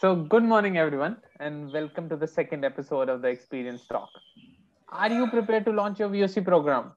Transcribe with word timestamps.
So, 0.00 0.14
good 0.14 0.44
morning, 0.44 0.78
everyone, 0.78 1.16
and 1.40 1.72
welcome 1.72 2.08
to 2.08 2.14
the 2.14 2.28
second 2.28 2.64
episode 2.64 3.08
of 3.08 3.20
the 3.20 3.26
Experience 3.26 3.84
Talk. 3.88 4.08
Are 4.90 5.10
you 5.10 5.26
prepared 5.26 5.64
to 5.64 5.72
launch 5.72 5.98
your 5.98 6.08
VOC 6.08 6.44
program? 6.44 6.92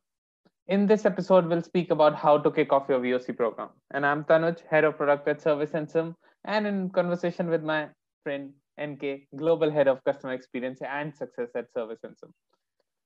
In 0.67 0.85
this 0.85 1.03
episode, 1.03 1.47
we'll 1.47 1.63
speak 1.63 1.89
about 1.89 2.13
how 2.13 2.37
to 2.37 2.51
kick 2.51 2.71
off 2.71 2.87
your 2.87 2.99
VOC 2.99 3.35
program. 3.35 3.69
And 3.89 4.05
I'm 4.05 4.23
Tanuj, 4.25 4.59
head 4.69 4.83
of 4.83 4.97
product 4.97 5.27
at 5.27 5.41
SurveySensum, 5.41 6.13
and 6.45 6.67
in 6.67 6.91
conversation 6.91 7.49
with 7.49 7.63
my 7.63 7.87
friend 8.23 8.51
NK, 8.79 9.21
global 9.35 9.71
head 9.71 9.87
of 9.87 10.03
customer 10.03 10.33
experience 10.33 10.79
and 10.87 11.11
success 11.15 11.49
at 11.55 11.73
SurveySensum. 11.73 12.29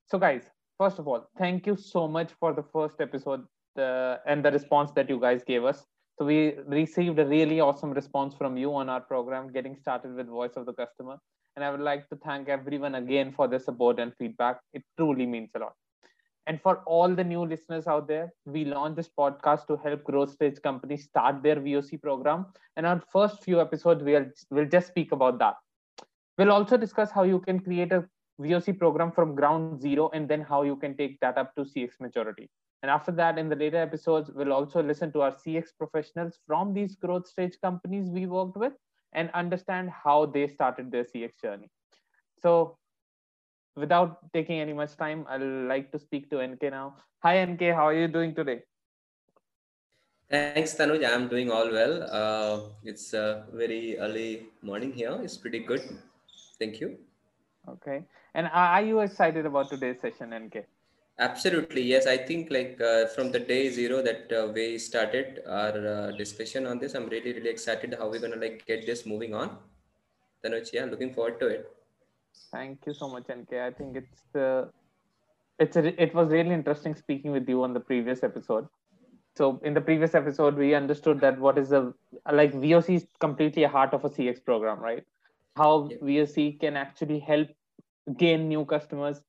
So, 0.07 0.20
guys, 0.20 0.43
first 0.77 1.00
of 1.00 1.07
all, 1.07 1.30
thank 1.38 1.66
you 1.66 1.77
so 1.77 2.05
much 2.05 2.32
for 2.38 2.52
the 2.54 2.64
first 2.64 3.00
episode 3.00 3.46
uh, 3.80 4.18
and 4.27 4.43
the 4.43 4.52
response 4.52 4.91
that 4.98 5.09
you 5.09 5.21
guys 5.21 5.41
gave 5.48 5.64
us. 5.64 5.86
So 6.18 6.23
we 6.23 6.54
received 6.66 7.20
a 7.20 7.25
really 7.25 7.59
awesome 7.59 7.91
response 7.91 8.34
from 8.36 8.55
you 8.55 8.73
on 8.73 8.88
our 8.88 9.02
program, 9.02 9.52
getting 9.52 9.75
started 9.75 10.16
with 10.16 10.27
Voice 10.27 10.54
of 10.55 10.66
the 10.66 10.73
Customer. 10.73 11.18
And 11.55 11.66
I 11.66 11.71
would 11.71 11.81
like 11.81 12.08
to 12.09 12.16
thank 12.16 12.48
everyone 12.48 12.95
again 12.95 13.34
for 13.34 13.49
their 13.49 13.59
support 13.59 13.99
and 13.99 14.13
feedback. 14.17 14.59
It 14.73 14.84
truly 14.98 15.25
means 15.25 15.49
a 15.55 15.59
lot. 15.59 15.73
And 16.48 16.62
for 16.62 16.77
all 16.86 17.13
the 17.13 17.23
new 17.23 17.45
listeners 17.45 17.88
out 17.88 18.08
there, 18.08 18.31
we 18.45 18.63
launched 18.63 18.95
this 18.95 19.09
podcast 19.09 19.67
to 19.67 19.77
help 19.77 20.03
growth 20.03 20.31
stage 20.31 20.62
companies 20.62 21.03
start 21.03 21.44
their 21.44 21.58
VOC 21.58 22.02
program. 22.02 22.45
And 22.77 22.86
our 22.86 23.02
first 23.11 23.44
few 23.44 23.59
episodes, 23.59 24.03
we'll, 24.03 24.25
we'll 24.52 24.70
just 24.70 24.88
speak 24.88 25.11
about 25.11 25.39
that. 25.39 25.55
We'll 26.38 26.52
also 26.52 26.77
discuss 26.77 27.11
how 27.11 27.23
you 27.23 27.39
can 27.39 27.59
create 27.59 27.91
a 27.91 28.05
VOC 28.39 28.77
program 28.77 29.11
from 29.11 29.36
ground 29.36 29.81
zero 29.81 30.09
and 30.13 30.30
then 30.30 30.41
how 30.41 30.63
you 30.63 30.75
can 30.75 30.95
take 30.95 31.20
that 31.22 31.38
up 31.38 31.55
to 31.55 31.63
CX 31.63 32.00
maturity. 32.00 32.50
And 32.85 32.91
after 32.91 33.12
that, 33.13 33.39
in 33.39 33.49
the 33.49 33.55
later 33.55 33.77
episodes, 33.77 34.30
we'll 34.35 34.53
also 34.53 34.80
listen 34.84 35.12
to 35.13 35.21
our 35.23 35.31
CX 35.31 35.70
professionals 35.75 36.38
from 36.45 36.71
these 36.71 36.95
growth 36.95 37.27
stage 37.27 37.55
companies 37.59 38.11
we 38.11 38.27
worked 38.27 38.58
with 38.58 38.73
and 39.13 39.31
understand 39.34 39.89
how 39.89 40.27
they 40.27 40.48
started 40.48 40.91
their 40.91 41.03
CX 41.03 41.31
journey. 41.41 41.71
So 42.44 42.77
without 43.75 44.31
taking 44.33 44.59
any 44.59 44.73
much 44.73 44.95
time, 44.97 45.25
I'd 45.28 45.41
like 45.41 45.91
to 45.94 45.97
speak 45.97 46.30
to 46.30 46.45
NK 46.45 46.61
now. 46.69 46.97
Hi, 47.23 47.44
NK, 47.44 47.73
how 47.73 47.88
are 47.88 47.95
you 47.95 48.08
doing 48.08 48.36
today? 48.36 48.61
Thanks, 50.30 50.75
Tanuj. 50.75 51.03
I'm 51.11 51.28
doing 51.28 51.50
all 51.50 51.72
well. 51.72 52.03
Uh, 52.03 52.69
it's 52.83 53.16
a 53.16 53.47
very 53.52 53.97
early 53.97 54.50
morning 54.61 54.94
here. 54.94 55.17
It's 55.23 55.38
pretty 55.38 55.61
good. 55.61 55.81
Thank 56.59 56.80
you. 56.80 57.00
Okay. 57.67 58.03
And 58.36 58.47
are 58.53 58.83
you 58.83 59.00
excited 59.00 59.47
about 59.47 59.72
today's 59.72 60.00
session, 60.02 60.36
NK? 60.36 60.67
Absolutely, 61.17 61.81
yes. 61.81 62.08
I 62.08 62.17
think 62.17 62.52
like 62.52 62.80
uh, 62.81 63.08
from 63.08 63.31
the 63.31 63.39
day 63.39 63.69
zero 63.69 64.02
that 64.02 64.31
uh, 64.33 64.52
we 64.53 64.77
started 64.77 65.39
our 65.47 65.88
uh, 65.88 66.11
discussion 66.11 66.67
on 66.67 66.77
this, 66.77 66.94
I'm 66.94 67.07
really 67.07 67.31
really 67.31 67.49
excited 67.49 67.95
how 67.97 68.09
we're 68.09 68.19
gonna 68.19 68.35
like 68.35 68.66
get 68.66 68.85
this 68.85 69.05
moving 69.05 69.33
on. 69.33 69.57
Tanuj, 70.44 70.73
yeah, 70.73 70.83
looking 70.85 71.13
forward 71.13 71.39
to 71.39 71.47
it. 71.47 71.72
Thank 72.52 72.80
you 72.85 72.94
so 72.94 73.07
much, 73.07 73.27
NK. 73.30 73.53
I 73.53 73.72
think 73.72 73.95
it's 73.95 74.23
the 74.33 74.69
it's 75.57 75.77
a, 75.77 76.02
it 76.02 76.13
was 76.13 76.30
really 76.30 76.52
interesting 76.53 76.95
speaking 76.95 77.31
with 77.31 77.47
you 77.47 77.63
on 77.63 77.73
the 77.73 77.79
previous 77.79 78.22
episode. 78.22 78.67
So 79.38 79.61
in 79.63 79.73
the 79.73 79.81
previous 79.81 80.16
episode, 80.16 80.55
we 80.55 80.73
understood 80.73 81.22
that 81.22 81.39
what 81.39 81.57
is 81.57 81.72
a 81.72 81.94
like 82.31 82.53
VOC 82.53 82.95
is 82.95 83.07
completely 83.22 83.63
a 83.63 83.69
heart 83.69 83.94
of 83.94 84.03
a 84.03 84.09
CX 84.09 84.44
program, 84.44 84.79
right? 84.79 85.03
How 85.55 85.88
yeah. 85.89 85.97
VOC 85.97 86.59
can 86.59 86.75
actually 86.75 87.19
help 87.19 87.47
gain 88.17 88.50
new 88.50 88.66
customers 88.66 89.22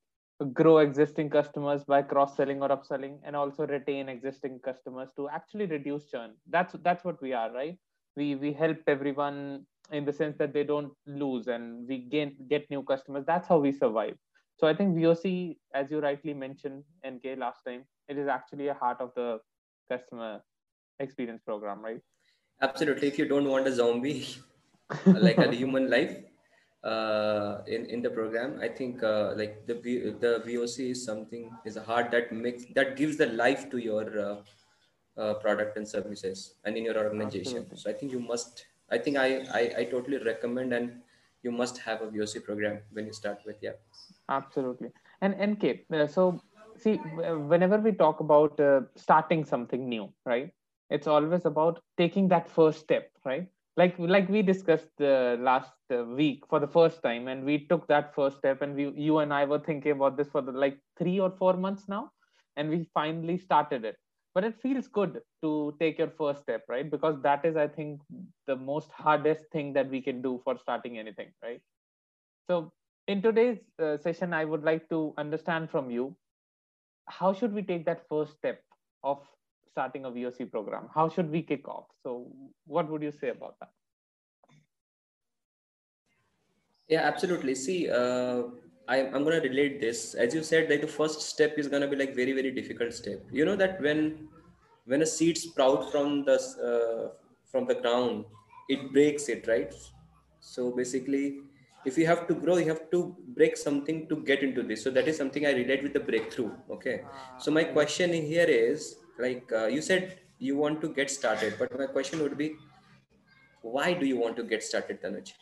grow 0.53 0.79
existing 0.79 1.31
customers 1.31 1.84
by 1.84 2.03
cross 2.03 2.37
selling 2.37 2.62
or 2.62 2.69
upselling 2.69 3.19
and 3.25 3.34
also 3.34 3.67
retain 3.67 4.09
existing 4.09 4.61
customers 4.61 5.09
to 5.17 5.28
actually 5.28 5.67
reduce 5.67 6.11
churn. 6.11 6.34
That's 6.48 6.75
that's 6.83 7.05
what 7.05 7.20
we 7.23 7.33
are 7.33 7.51
right? 7.53 7.78
We 8.17 8.34
we 8.34 8.53
help 8.53 8.78
everyone 8.87 9.67
in 9.93 10.05
the 10.05 10.12
sense 10.12 10.37
that 10.39 10.53
they 10.53 10.65
don't 10.65 10.93
lose 11.06 11.47
and 11.47 11.87
we 11.89 11.98
gain 11.98 12.37
get 12.48 12.69
new 12.70 12.83
customers. 12.83 13.25
That's 13.27 13.48
how 13.48 13.59
we 13.59 13.73
survive. 13.73 14.17
So 14.56 14.67
i 14.67 14.75
think 14.75 14.97
voc 14.97 15.56
as 15.75 15.91
you 15.91 16.01
rightly 16.01 16.33
mentioned 16.33 16.84
nk 17.05 17.39
last 17.39 17.65
time 17.65 17.83
it 18.09 18.17
is 18.19 18.28
actually 18.28 18.69
a 18.69 18.75
heart 18.75 19.00
of 19.00 19.11
the 19.15 19.38
customer 19.91 20.41
experience 21.00 21.43
program 21.44 21.82
right? 21.82 22.00
Absolutely. 22.62 23.09
If 23.09 23.19
you 23.19 23.28
don't 23.28 23.49
want 23.49 23.66
a 23.66 23.72
zombie 23.72 24.27
like 25.06 25.38
a 25.38 25.53
human 25.53 25.91
life 25.91 26.16
uh, 26.87 27.63
in 27.67 27.87
in 27.87 28.03
the 28.03 28.11
program. 28.11 28.59
I 28.61 28.69
think 28.69 29.03
uh, 29.03 29.35
like 29.37 29.67
the 29.67 29.75
the 30.25 30.33
VOC 30.47 30.91
is 30.91 31.05
something 31.05 31.51
is 31.65 31.77
a 31.77 31.83
heart 31.83 32.11
that 32.13 32.33
makes 32.33 32.67
that 32.75 32.97
gives 32.97 33.17
the 33.17 33.27
life 33.27 33.69
to 33.71 33.79
your 33.79 34.07
uh, 34.27 34.37
uh, 35.21 35.35
product 35.35 35.77
and 35.77 35.89
services 35.89 36.55
and 36.65 36.77
in 36.77 36.85
your 36.85 36.97
organization. 36.97 37.59
Absolutely. 37.65 37.79
So 37.79 37.91
I 37.91 37.95
think 37.95 38.13
you 38.13 38.21
must. 38.21 38.67
I 38.91 38.99
think 38.99 39.17
I, 39.17 39.29
I 39.61 39.63
I 39.79 39.85
totally 39.85 40.19
recommend 40.19 40.73
and 40.73 40.93
you 41.43 41.51
must 41.51 41.79
have 41.79 42.03
a 42.03 42.07
VOC 42.07 42.45
program 42.45 42.79
when 42.93 43.07
you 43.07 43.13
start 43.13 43.41
with 43.45 43.57
yeah. 43.63 43.73
Absolutely. 44.29 44.91
And 45.23 45.35
NK, 45.51 45.87
uh, 45.93 46.07
so 46.07 46.41
see, 46.79 46.97
whenever 46.97 47.79
we 47.79 47.93
talk 47.93 48.21
about 48.21 48.61
uh, 48.61 48.81
starting 48.95 49.45
something 49.45 49.89
new, 49.89 50.13
right? 50.25 50.53
It's 50.91 51.07
always 51.07 51.45
about 51.47 51.83
taking 51.97 52.29
that 52.29 52.49
first 52.49 52.81
step, 52.81 53.11
right? 53.25 53.49
Like 53.76 53.94
like 53.98 54.28
we 54.28 54.42
discussed 54.42 55.00
uh, 55.00 55.37
last 55.41 55.72
uh, 55.92 56.04
week 56.04 56.44
for 56.48 56.60
the 56.60 56.66
first 56.66 57.03
time 57.03 57.28
and 57.28 57.44
we 57.44 57.66
took 57.66 57.87
that 57.88 58.14
first 58.14 58.38
step 58.38 58.62
and 58.62 58.75
we 58.75 58.88
you 59.06 59.19
and 59.19 59.32
i 59.32 59.44
were 59.44 59.59
thinking 59.59 59.92
about 59.92 60.16
this 60.16 60.28
for 60.31 60.42
the 60.42 60.53
like 60.53 60.78
three 60.98 61.19
or 61.20 61.31
four 61.31 61.54
months 61.56 61.88
now 61.88 62.10
and 62.56 62.70
we 62.70 62.88
finally 62.94 63.37
started 63.37 63.84
it. 63.84 63.97
But 64.34 64.44
it 64.44 64.60
feels 64.60 64.87
good 64.88 65.20
to 65.42 65.75
take 65.81 65.98
your 65.98 66.10
first 66.10 66.42
step 66.42 66.62
right? 66.69 66.91
Because 66.91 67.20
that 67.22 67.44
is 67.44 67.56
i 67.56 67.66
think 67.69 68.00
the 68.47 68.56
most 68.56 68.91
hardest 68.92 69.44
thing 69.53 69.72
that 69.75 69.91
we 69.91 70.00
can 70.03 70.22
do 70.22 70.41
for 70.44 70.56
starting 70.58 70.98
anything 70.98 71.32
right? 71.43 71.60
So 72.48 72.72
in 73.08 73.22
today's 73.22 73.58
uh, 73.82 73.97
session 73.98 74.32
i 74.34 74.44
would 74.44 74.64
like 74.64 74.88
to 74.91 75.14
understand 75.19 75.70
from 75.70 75.91
you 75.91 76.16
how 77.08 77.32
should 77.32 77.53
we 77.53 77.62
take 77.62 77.84
that 77.87 78.06
first 78.08 78.34
step 78.37 78.62
of 79.03 79.19
starting 79.76 80.06
a 80.06 80.10
VOC 80.10 80.50
program? 80.50 80.88
How 80.94 81.09
should 81.14 81.31
we 81.31 81.42
kick 81.42 81.69
off? 81.69 81.88
So, 82.03 82.26
what 82.66 82.91
would 82.91 83.03
you 83.03 83.12
say 83.12 83.28
about 83.28 83.56
that? 83.60 83.72
Yeah, 86.88 87.03
absolutely. 87.03 87.54
See, 87.54 87.91
uh, 87.91 88.44
I, 88.88 88.98
am 89.16 89.25
going 89.25 89.42
to 89.42 89.48
relate 89.48 89.81
this. 89.81 90.14
As 90.14 90.34
you 90.34 90.42
said, 90.42 90.70
like 90.70 90.81
the 90.81 90.94
first 91.00 91.20
step 91.20 91.59
is 91.59 91.69
going 91.69 91.82
to 91.82 91.88
be 91.88 91.97
like 91.97 92.14
very, 92.14 92.32
very 92.32 92.53
difficult 92.53 92.94
step. 92.94 93.22
You 93.31 93.44
know 93.44 93.56
that 93.56 93.81
when 93.82 94.28
when 94.87 95.03
a 95.03 95.06
seed 95.14 95.37
sprout 95.37 95.91
from 95.93 96.25
the 96.25 96.37
uh, 96.70 97.08
from 97.53 97.66
the 97.66 97.75
ground, 97.75 98.25
it 98.69 98.93
breaks 98.93 99.28
it, 99.28 99.47
right? 99.47 99.75
So 100.41 100.70
basically, 100.70 101.25
if 101.84 101.98
you 101.98 102.06
have 102.06 102.26
to 102.28 102.34
grow, 102.34 102.56
you 102.56 102.69
have 102.69 102.84
to 102.93 103.16
break 103.41 103.56
something 103.56 104.06
to 104.12 104.22
get 104.31 104.43
into 104.43 104.62
this. 104.62 104.84
So 104.84 104.91
that 105.00 105.08
is 105.08 105.16
something 105.16 105.44
I 105.44 105.53
relate 105.64 105.82
with 105.82 105.93
the 105.93 106.06
breakthrough. 106.12 106.53
Okay. 106.70 107.03
So 107.38 107.50
my 107.50 107.64
question 107.64 108.12
here 108.12 108.48
is 108.60 108.97
like 109.19 109.50
uh, 109.53 109.66
you 109.66 109.82
said 109.82 110.19
you 110.38 110.56
want 110.56 110.81
to 110.81 110.88
get 110.88 111.10
started 111.10 111.54
but 111.59 111.78
my 111.78 111.87
question 111.87 112.22
would 112.22 112.37
be 112.37 112.56
why 113.62 113.93
do 113.93 114.06
you 114.06 114.16
want 114.16 114.37
to 114.37 114.44
get 114.44 114.62
started 114.62 115.03
tanuj? 115.03 115.32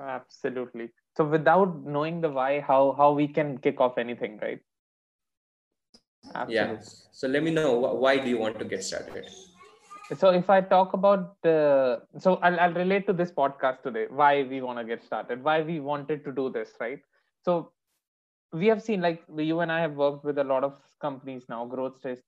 Absolutely. 0.00 0.88
So 1.16 1.24
without 1.24 1.84
knowing 1.84 2.20
the 2.20 2.30
why 2.30 2.60
how 2.60 2.94
how 2.96 3.12
we 3.12 3.28
can 3.28 3.58
kick 3.58 3.80
off 3.80 3.98
anything 3.98 4.38
right? 4.40 4.60
Absolutely. 6.34 6.54
yeah. 6.54 6.76
So 7.12 7.28
let 7.28 7.42
me 7.42 7.50
know 7.50 7.72
why 7.78 8.16
do 8.18 8.28
you 8.28 8.38
want 8.38 8.58
to 8.60 8.64
get 8.64 8.82
started? 8.84 9.28
So 10.18 10.30
if 10.30 10.48
i 10.50 10.60
talk 10.60 10.94
about 10.94 11.36
the 11.42 12.02
so 12.18 12.36
I'll, 12.36 12.58
I'll 12.58 12.72
relate 12.72 13.06
to 13.06 13.12
this 13.12 13.30
podcast 13.30 13.82
today 13.82 14.06
why 14.10 14.42
we 14.42 14.60
want 14.60 14.78
to 14.78 14.84
get 14.84 15.04
started 15.04 15.44
why 15.44 15.62
we 15.62 15.78
wanted 15.80 16.24
to 16.24 16.32
do 16.32 16.50
this 16.50 16.72
right? 16.80 17.00
So 17.44 17.72
we 18.52 18.66
have 18.66 18.82
seen 18.82 19.00
like 19.00 19.22
you 19.36 19.60
and 19.60 19.70
I 19.70 19.80
have 19.80 19.94
worked 19.94 20.24
with 20.24 20.38
a 20.38 20.44
lot 20.44 20.64
of 20.64 20.74
companies 21.00 21.44
now, 21.48 21.64
growth 21.66 21.98
stage, 21.98 22.18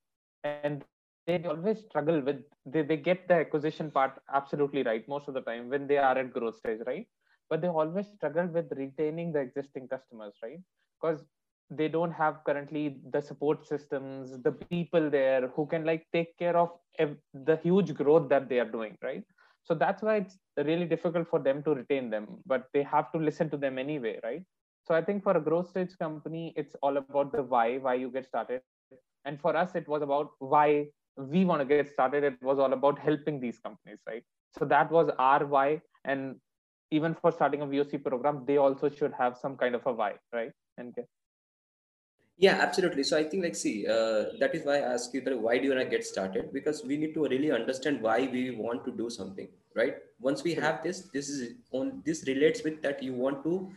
and 0.43 0.83
they 1.27 1.43
always 1.43 1.79
struggle 1.79 2.21
with 2.21 2.41
they, 2.65 2.81
they 2.81 2.97
get 2.97 3.27
the 3.27 3.35
acquisition 3.35 3.89
part 3.91 4.13
absolutely 4.33 4.83
right 4.83 5.07
most 5.07 5.27
of 5.27 5.33
the 5.33 5.41
time 5.41 5.69
when 5.69 5.87
they 5.87 5.97
are 5.97 6.17
at 6.17 6.33
growth 6.33 6.57
stage, 6.57 6.79
right? 6.85 7.07
But 7.49 7.61
they 7.61 7.67
always 7.67 8.07
struggle 8.15 8.47
with 8.47 8.71
retaining 8.75 9.31
the 9.31 9.39
existing 9.39 9.87
customers, 9.87 10.33
right? 10.41 10.59
Because 11.01 11.23
they 11.69 11.87
don't 11.87 12.11
have 12.11 12.43
currently 12.45 12.97
the 13.11 13.21
support 13.21 13.65
systems, 13.67 14.41
the 14.43 14.51
people 14.51 15.09
there 15.09 15.47
who 15.49 15.65
can 15.65 15.85
like 15.85 16.05
take 16.13 16.37
care 16.37 16.55
of 16.55 16.71
the 17.33 17.57
huge 17.63 17.93
growth 17.93 18.29
that 18.29 18.49
they 18.49 18.59
are 18.59 18.69
doing, 18.69 18.97
right? 19.01 19.23
So 19.63 19.73
that's 19.73 20.01
why 20.01 20.17
it's 20.17 20.37
really 20.57 20.85
difficult 20.85 21.29
for 21.29 21.39
them 21.39 21.63
to 21.63 21.73
retain 21.73 22.09
them, 22.09 22.27
but 22.45 22.67
they 22.73 22.83
have 22.83 23.11
to 23.13 23.17
listen 23.17 23.49
to 23.51 23.57
them 23.57 23.77
anyway, 23.77 24.19
right? 24.23 24.43
So 24.83 24.93
I 24.93 25.01
think 25.01 25.23
for 25.23 25.35
a 25.37 25.39
growth 25.39 25.69
stage 25.69 25.97
company, 25.97 26.53
it's 26.55 26.75
all 26.81 26.97
about 26.97 27.31
the 27.31 27.43
why, 27.43 27.77
why 27.77 27.95
you 27.95 28.09
get 28.09 28.25
started. 28.25 28.61
And 29.25 29.39
for 29.39 29.55
us, 29.55 29.75
it 29.75 29.87
was 29.87 30.01
about 30.01 30.31
why 30.39 30.87
we 31.15 31.45
want 31.45 31.61
to 31.61 31.65
get 31.65 31.89
started. 31.89 32.23
It 32.23 32.41
was 32.41 32.59
all 32.59 32.73
about 32.73 32.99
helping 32.99 33.39
these 33.39 33.59
companies, 33.59 33.99
right? 34.07 34.23
So 34.57 34.65
that 34.65 34.91
was 34.91 35.09
our 35.17 35.45
why. 35.45 35.81
And 36.03 36.35
even 36.91 37.15
for 37.15 37.31
starting 37.31 37.61
a 37.61 37.65
VOC 37.65 38.03
program, 38.03 38.43
they 38.45 38.57
also 38.57 38.89
should 38.89 39.13
have 39.13 39.37
some 39.37 39.55
kind 39.55 39.75
of 39.75 39.85
a 39.85 39.93
why, 39.93 40.15
right? 40.33 40.51
And 40.77 40.93
yeah, 42.37 42.55
absolutely. 42.61 43.03
So 43.03 43.17
I 43.17 43.23
think 43.23 43.43
like, 43.43 43.55
see, 43.55 43.87
uh, 43.87 44.25
that 44.39 44.53
is 44.53 44.65
why 44.65 44.77
I 44.77 44.93
ask 44.93 45.13
you 45.13 45.21
that 45.21 45.39
why 45.39 45.59
do 45.59 45.65
you 45.65 45.69
want 45.75 45.83
to 45.83 45.89
get 45.89 46.03
started? 46.03 46.51
Because 46.51 46.83
we 46.83 46.97
need 46.97 47.13
to 47.13 47.23
really 47.23 47.51
understand 47.51 48.01
why 48.01 48.27
we 48.31 48.51
want 48.51 48.83
to 48.85 48.91
do 48.91 49.09
something. 49.09 49.47
right 49.75 49.95
once 50.19 50.43
we 50.43 50.53
have 50.53 50.81
this 50.83 51.01
this 51.13 51.29
is 51.29 51.55
on 51.71 52.01
this 52.05 52.23
relates 52.27 52.63
with 52.63 52.81
that 52.81 53.01
you 53.03 53.13
want 53.13 53.43
to 53.43 53.71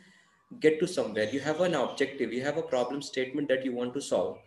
get 0.60 0.78
to 0.80 0.86
somewhere. 0.86 1.28
You 1.30 1.40
have 1.40 1.60
an 1.60 1.74
objective. 1.74 2.32
You 2.32 2.42
have 2.42 2.56
a 2.56 2.62
problem 2.62 3.02
statement 3.02 3.48
that 3.48 3.64
you 3.64 3.72
want 3.72 3.94
to 3.94 4.00
solve 4.00 4.38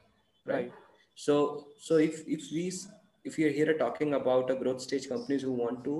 right, 0.45 0.56
Right. 0.56 0.71
so 1.15 1.67
so 1.79 1.97
if 1.97 2.23
if 2.27 2.51
we 2.51 2.71
if 3.23 3.38
you're 3.38 3.51
here 3.59 3.77
talking 3.77 4.13
about 4.13 4.50
a 4.50 4.56
growth 4.56 4.81
stage 4.81 5.07
companies 5.09 5.41
who 5.41 5.51
want 5.51 5.83
to 5.83 5.95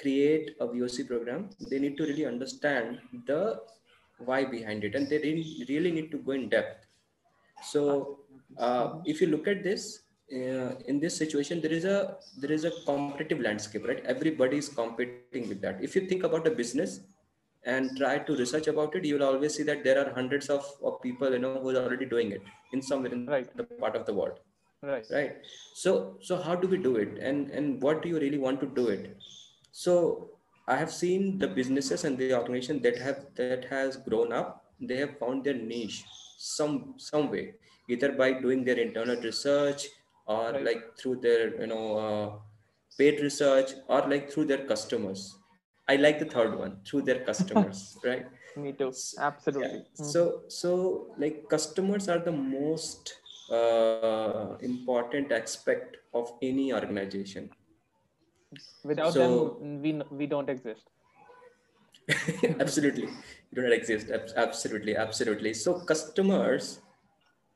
create 0.00 0.50
a 0.60 0.66
voc 0.66 1.06
program 1.08 1.50
they 1.70 1.78
need 1.78 1.96
to 1.96 2.04
really 2.04 2.26
understand 2.26 2.98
the 3.26 3.60
why 4.18 4.44
behind 4.44 4.84
it 4.84 4.94
and 4.94 5.08
they 5.08 5.18
really, 5.18 5.92
need 5.92 6.10
to 6.10 6.18
go 6.18 6.32
in 6.32 6.48
depth. 6.48 6.86
So 7.62 8.20
uh, 8.58 9.00
if 9.04 9.20
you 9.20 9.26
look 9.26 9.46
at 9.46 9.62
this 9.62 10.02
uh, 10.32 10.70
in 10.86 10.98
this 11.00 11.16
situation 11.16 11.60
there 11.60 11.72
is 11.72 11.84
a 11.84 12.16
there 12.38 12.52
is 12.52 12.64
a 12.64 12.72
competitive 12.86 13.40
landscape 13.40 13.86
right? 13.86 14.02
Everybody 14.06 14.58
is 14.58 14.68
competing 14.68 15.48
with 15.48 15.60
that. 15.62 15.82
If 15.82 15.94
you 15.94 16.06
think 16.06 16.24
about 16.24 16.46
a 16.46 16.50
business 16.50 17.00
and 17.66 17.96
try 18.00 18.14
to 18.28 18.36
research 18.42 18.68
about 18.72 18.94
it 18.98 19.04
you 19.08 19.14
will 19.16 19.26
always 19.30 19.54
see 19.56 19.64
that 19.70 19.84
there 19.84 19.98
are 20.02 20.10
hundreds 20.18 20.48
of, 20.56 20.64
of 20.88 21.00
people 21.02 21.32
you 21.32 21.38
know 21.44 21.54
who 21.60 21.70
are 21.70 21.82
already 21.84 22.06
doing 22.14 22.32
it 22.32 22.42
in 22.72 22.82
some 22.82 23.06
in 23.06 23.26
Right. 23.26 23.48
the 23.56 23.64
part 23.84 23.96
of 24.00 24.06
the 24.06 24.14
world 24.20 24.38
Right. 24.90 25.06
right 25.16 25.36
so 25.82 25.90
so 26.28 26.36
how 26.46 26.54
do 26.62 26.68
we 26.74 26.78
do 26.88 26.96
it 27.04 27.18
and 27.30 27.50
and 27.50 27.82
what 27.82 28.02
do 28.02 28.08
you 28.12 28.18
really 28.24 28.38
want 28.46 28.60
to 28.64 28.68
do 28.80 28.88
it 28.96 29.04
so 29.72 29.94
i 30.68 30.76
have 30.82 30.92
seen 30.92 31.38
the 31.42 31.48
businesses 31.58 32.04
and 32.04 32.18
the 32.18 32.28
organization 32.40 32.80
that 32.86 32.98
have 33.06 33.20
that 33.40 33.64
has 33.74 33.96
grown 34.08 34.32
up 34.40 34.48
they 34.80 34.96
have 35.02 35.14
found 35.18 35.44
their 35.44 35.58
niche 35.72 35.98
some 36.38 36.76
some 37.10 37.30
way 37.30 37.44
either 37.88 38.12
by 38.22 38.28
doing 38.44 38.64
their 38.64 38.78
internal 38.86 39.20
research 39.30 39.86
or 40.26 40.52
Right. 40.52 40.64
like 40.68 40.82
through 40.98 41.16
their 41.26 41.42
you 41.60 41.66
know 41.72 41.84
uh, 42.06 42.26
paid 42.98 43.20
research 43.20 43.72
or 43.88 44.00
like 44.12 44.30
through 44.32 44.46
their 44.52 44.64
customers 44.72 45.35
i 45.88 45.96
like 45.96 46.18
the 46.18 46.28
third 46.34 46.58
one 46.58 46.72
through 46.86 47.02
their 47.08 47.20
customers 47.30 47.80
right 48.04 48.26
Me 48.64 48.72
too. 48.72 48.90
Absolutely. 49.28 49.78
yeah. 49.80 50.02
Mhm. 50.02 50.10
so 50.12 50.20
so 50.60 50.70
like 51.24 51.36
customers 51.54 52.08
are 52.14 52.18
the 52.28 52.32
most 52.32 53.12
uh, 53.58 54.56
important 54.68 55.32
aspect 55.40 55.98
of 56.20 56.32
any 56.50 56.72
organization 56.80 57.50
Without 58.84 59.12
so- 59.12 59.22
them, 59.60 59.82
we 59.82 59.92
we 60.22 60.26
don't 60.34 60.48
exist. 60.48 60.86
absolutely 62.64 63.06
you 63.06 63.54
do 63.54 63.62
not 63.62 63.72
exist 63.72 64.10
absolutely 64.36 64.96
absolutely 65.04 65.52
so 65.52 65.72
customers 65.92 66.80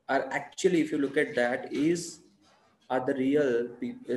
are 0.09 0.23
actually 0.39 0.81
if 0.81 0.91
you 0.91 0.97
look 0.97 1.17
at 1.23 1.33
that 1.35 1.71
is 1.71 2.19
are 2.89 2.99
the 3.09 3.13
real 3.13 3.51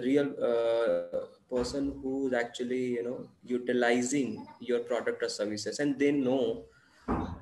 real 0.08 0.28
uh, 0.50 1.20
person 1.54 1.98
who's 2.02 2.32
actually 2.42 2.84
you 2.98 3.04
know 3.08 3.18
utilizing 3.42 4.46
your 4.60 4.80
product 4.80 5.22
or 5.22 5.28
services 5.28 5.78
and 5.78 5.98
they 5.98 6.12
know 6.12 6.64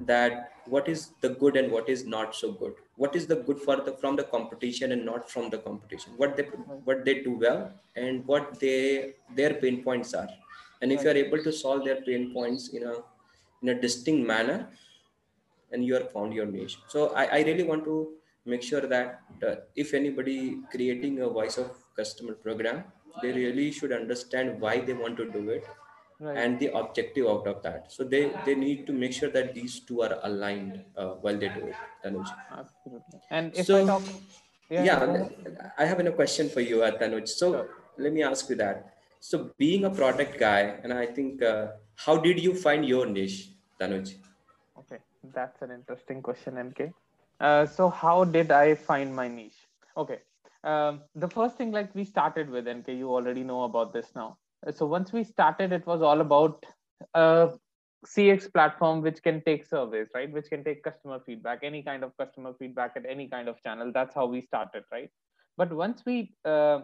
that 0.00 0.52
what 0.66 0.88
is 0.88 1.10
the 1.20 1.28
good 1.28 1.56
and 1.56 1.70
what 1.70 1.88
is 1.88 2.04
not 2.04 2.34
so 2.34 2.52
good. 2.52 2.74
What 2.96 3.16
is 3.16 3.26
the 3.26 3.36
good 3.36 3.58
for 3.58 3.76
the 3.76 3.92
from 4.00 4.16
the 4.16 4.24
competition 4.24 4.92
and 4.92 5.04
not 5.04 5.30
from 5.30 5.50
the 5.50 5.58
competition? 5.58 6.12
What 6.16 6.36
they 6.36 6.44
what 6.84 7.04
they 7.04 7.22
do 7.22 7.32
well 7.32 7.72
and 7.96 8.26
what 8.26 8.60
they 8.60 9.14
their 9.34 9.54
pain 9.54 9.82
points 9.82 10.14
are. 10.14 10.28
And 10.80 10.92
if 10.92 11.02
you 11.04 11.10
are 11.10 11.20
able 11.26 11.42
to 11.42 11.52
solve 11.52 11.84
their 11.84 12.00
pain 12.02 12.32
points 12.32 12.68
in 12.70 12.84
a 12.84 12.94
in 13.62 13.68
a 13.68 13.80
distinct 13.80 14.26
manner 14.26 14.68
and 15.70 15.84
you 15.84 15.96
are 15.96 16.04
found 16.14 16.34
your 16.34 16.46
niche. 16.46 16.78
So 16.88 17.08
i, 17.14 17.24
I 17.26 17.42
really 17.42 17.64
want 17.64 17.84
to 17.84 18.14
make 18.44 18.62
sure 18.62 18.80
that 18.80 19.20
uh, 19.46 19.54
if 19.76 19.94
anybody 19.94 20.58
creating 20.70 21.20
a 21.20 21.28
voice 21.28 21.58
of 21.58 21.70
customer 21.96 22.34
program 22.34 22.84
they 23.20 23.32
really 23.32 23.70
should 23.70 23.92
understand 23.92 24.60
why 24.60 24.80
they 24.80 24.92
want 25.04 25.16
to 25.16 25.30
do 25.38 25.50
it 25.50 25.64
Right. 26.24 26.36
and 26.38 26.60
the 26.60 26.66
objective 26.78 27.26
out 27.26 27.46
of 27.52 27.62
that 27.64 27.90
so 27.90 28.04
they 28.04 28.20
they 28.46 28.54
need 28.54 28.86
to 28.88 28.92
make 28.92 29.12
sure 29.12 29.30
that 29.36 29.54
these 29.54 29.80
two 29.86 30.02
are 30.02 30.20
aligned 30.28 30.74
uh, 30.96 31.06
while 31.22 31.36
they 31.36 31.48
do 31.48 31.62
it 31.70 31.74
Tanuj. 32.04 32.28
Absolutely. 32.58 33.18
And 33.30 33.50
if 33.52 33.62
I 33.62 33.64
So- 33.70 33.86
talk, 33.86 34.02
yeah, 34.70 34.84
yeah, 34.84 35.72
i 35.78 35.84
have 35.84 35.98
a 35.98 36.12
question 36.12 36.48
for 36.48 36.60
you 36.60 36.82
uh, 36.88 36.92
Tanuj. 37.00 37.26
so 37.28 37.48
Sure. 37.52 37.66
let 37.98 38.12
me 38.18 38.22
ask 38.22 38.48
you 38.50 38.56
that 38.64 38.94
so 39.30 39.50
being 39.64 39.84
a 39.84 39.90
product 39.90 40.38
guy 40.38 40.60
and 40.84 40.92
i 40.92 41.06
think 41.18 41.42
uh, 41.42 41.72
how 42.06 42.16
did 42.28 42.38
you 42.46 42.54
find 42.66 42.86
your 42.94 43.04
niche 43.16 43.40
tanuj 43.80 44.14
Okay, 44.82 44.98
that's 45.34 45.62
an 45.62 45.70
interesting 45.70 46.20
question, 46.22 46.58
NK. 46.68 46.80
Uh, 47.40 47.66
so 47.66 47.88
how 47.88 48.24
did 48.24 48.50
I 48.50 48.74
find 48.74 49.14
my 49.14 49.28
niche? 49.28 49.60
Okay, 49.96 50.18
um, 50.64 51.02
the 51.14 51.28
first 51.28 51.56
thing 51.56 51.72
like 51.72 51.94
we 51.94 52.04
started 52.04 52.48
with 52.50 52.68
NK, 52.68 52.88
you 52.88 53.10
already 53.10 53.42
know 53.42 53.64
about 53.64 53.92
this 53.92 54.12
now. 54.14 54.38
So 54.74 54.86
once 54.86 55.12
we 55.12 55.24
started, 55.24 55.72
it 55.72 55.86
was 55.86 56.02
all 56.02 56.20
about 56.20 56.64
a 57.14 57.50
CX 58.06 58.52
platform 58.52 59.02
which 59.02 59.22
can 59.22 59.42
take 59.42 59.66
surveys, 59.66 60.08
right? 60.14 60.32
Which 60.32 60.48
can 60.48 60.62
take 60.62 60.82
customer 60.82 61.20
feedback, 61.24 61.60
any 61.62 61.82
kind 61.82 62.04
of 62.04 62.16
customer 62.16 62.52
feedback 62.58 62.92
at 62.96 63.04
any 63.08 63.28
kind 63.28 63.48
of 63.48 63.60
channel. 63.62 63.90
That's 63.92 64.14
how 64.14 64.26
we 64.26 64.40
started, 64.40 64.84
right? 64.92 65.10
But 65.56 65.72
once 65.72 66.02
we 66.06 66.34
uh, 66.44 66.80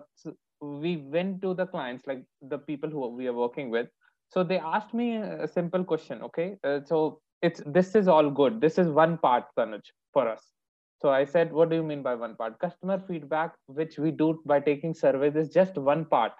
we 0.61 0.97
went 0.97 1.41
to 1.43 1.55
the 1.55 1.67
clients, 1.67 2.07
like 2.07 2.25
the 2.43 2.59
people 2.59 2.91
who 2.91 3.09
we 3.09 3.29
are 3.29 3.33
working 3.33 3.71
with, 3.71 3.89
so 4.29 4.43
they 4.43 4.59
asked 4.59 4.93
me 4.93 5.17
a 5.17 5.49
simple 5.49 5.85
question. 5.85 6.23
Okay, 6.23 6.57
uh, 6.65 6.81
so 6.85 7.21
it's 7.43 7.63
this 7.65 7.95
is 7.95 8.09
all 8.09 8.31
good. 8.31 8.61
This 8.61 8.79
is 8.79 8.89
one 8.89 9.19
part, 9.19 9.45
for 9.55 10.29
us. 10.29 10.58
So 11.00 11.11
I 11.11 11.25
said, 11.25 11.53
what 11.53 11.71
do 11.71 11.77
you 11.77 11.83
mean 11.83 12.03
by 12.03 12.15
one 12.17 12.35
part? 12.35 12.59
Customer 12.59 13.00
feedback, 13.06 13.55
which 13.67 13.99
we 13.99 14.11
do 14.11 14.41
by 14.45 14.59
taking 14.61 14.95
surveys, 14.95 15.37
is 15.37 15.49
just 15.49 15.77
one 15.77 16.05
part. 16.05 16.33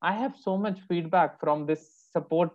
I 0.00 0.12
have 0.14 0.34
so 0.36 0.56
much 0.56 0.80
feedback 0.88 1.38
from 1.38 1.66
this 1.66 2.08
support 2.12 2.50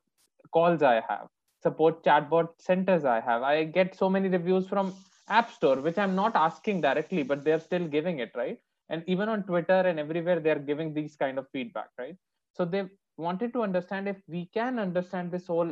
calls 0.52 0.82
I 0.82 1.04
have, 1.08 1.28
support 1.62 2.04
chatbot 2.04 2.50
centers 2.60 3.06
I 3.06 3.20
have. 3.20 3.44
I 3.44 3.64
get 3.66 3.96
so 3.96 4.10
many 4.10 4.28
reviews 4.30 4.68
from 4.68 4.94
App 5.30 5.52
Store, 5.52 5.80
which 5.82 5.98
I'm 5.98 6.16
not 6.16 6.36
asking 6.36 6.82
directly, 6.82 7.22
but 7.22 7.44
they're 7.44 7.60
still 7.60 7.88
giving 7.88 8.20
it, 8.20 8.32
right? 8.36 8.58
And 8.90 9.04
even 9.08 9.30
on 9.30 9.44
Twitter 9.44 9.82
and 9.90 10.00
everywhere, 10.00 10.40
they're 10.40 10.60
giving 10.60 10.94
these 10.94 11.16
kind 11.16 11.38
of 11.38 11.48
feedback, 11.52 11.90
right? 12.00 12.16
So 12.54 12.66
they 12.66 12.86
wanted 13.18 13.54
to 13.54 13.62
understand 13.62 14.08
if 14.08 14.18
we 14.28 14.50
can 14.54 14.80
understand 14.80 15.32
this 15.32 15.48
whole 15.48 15.72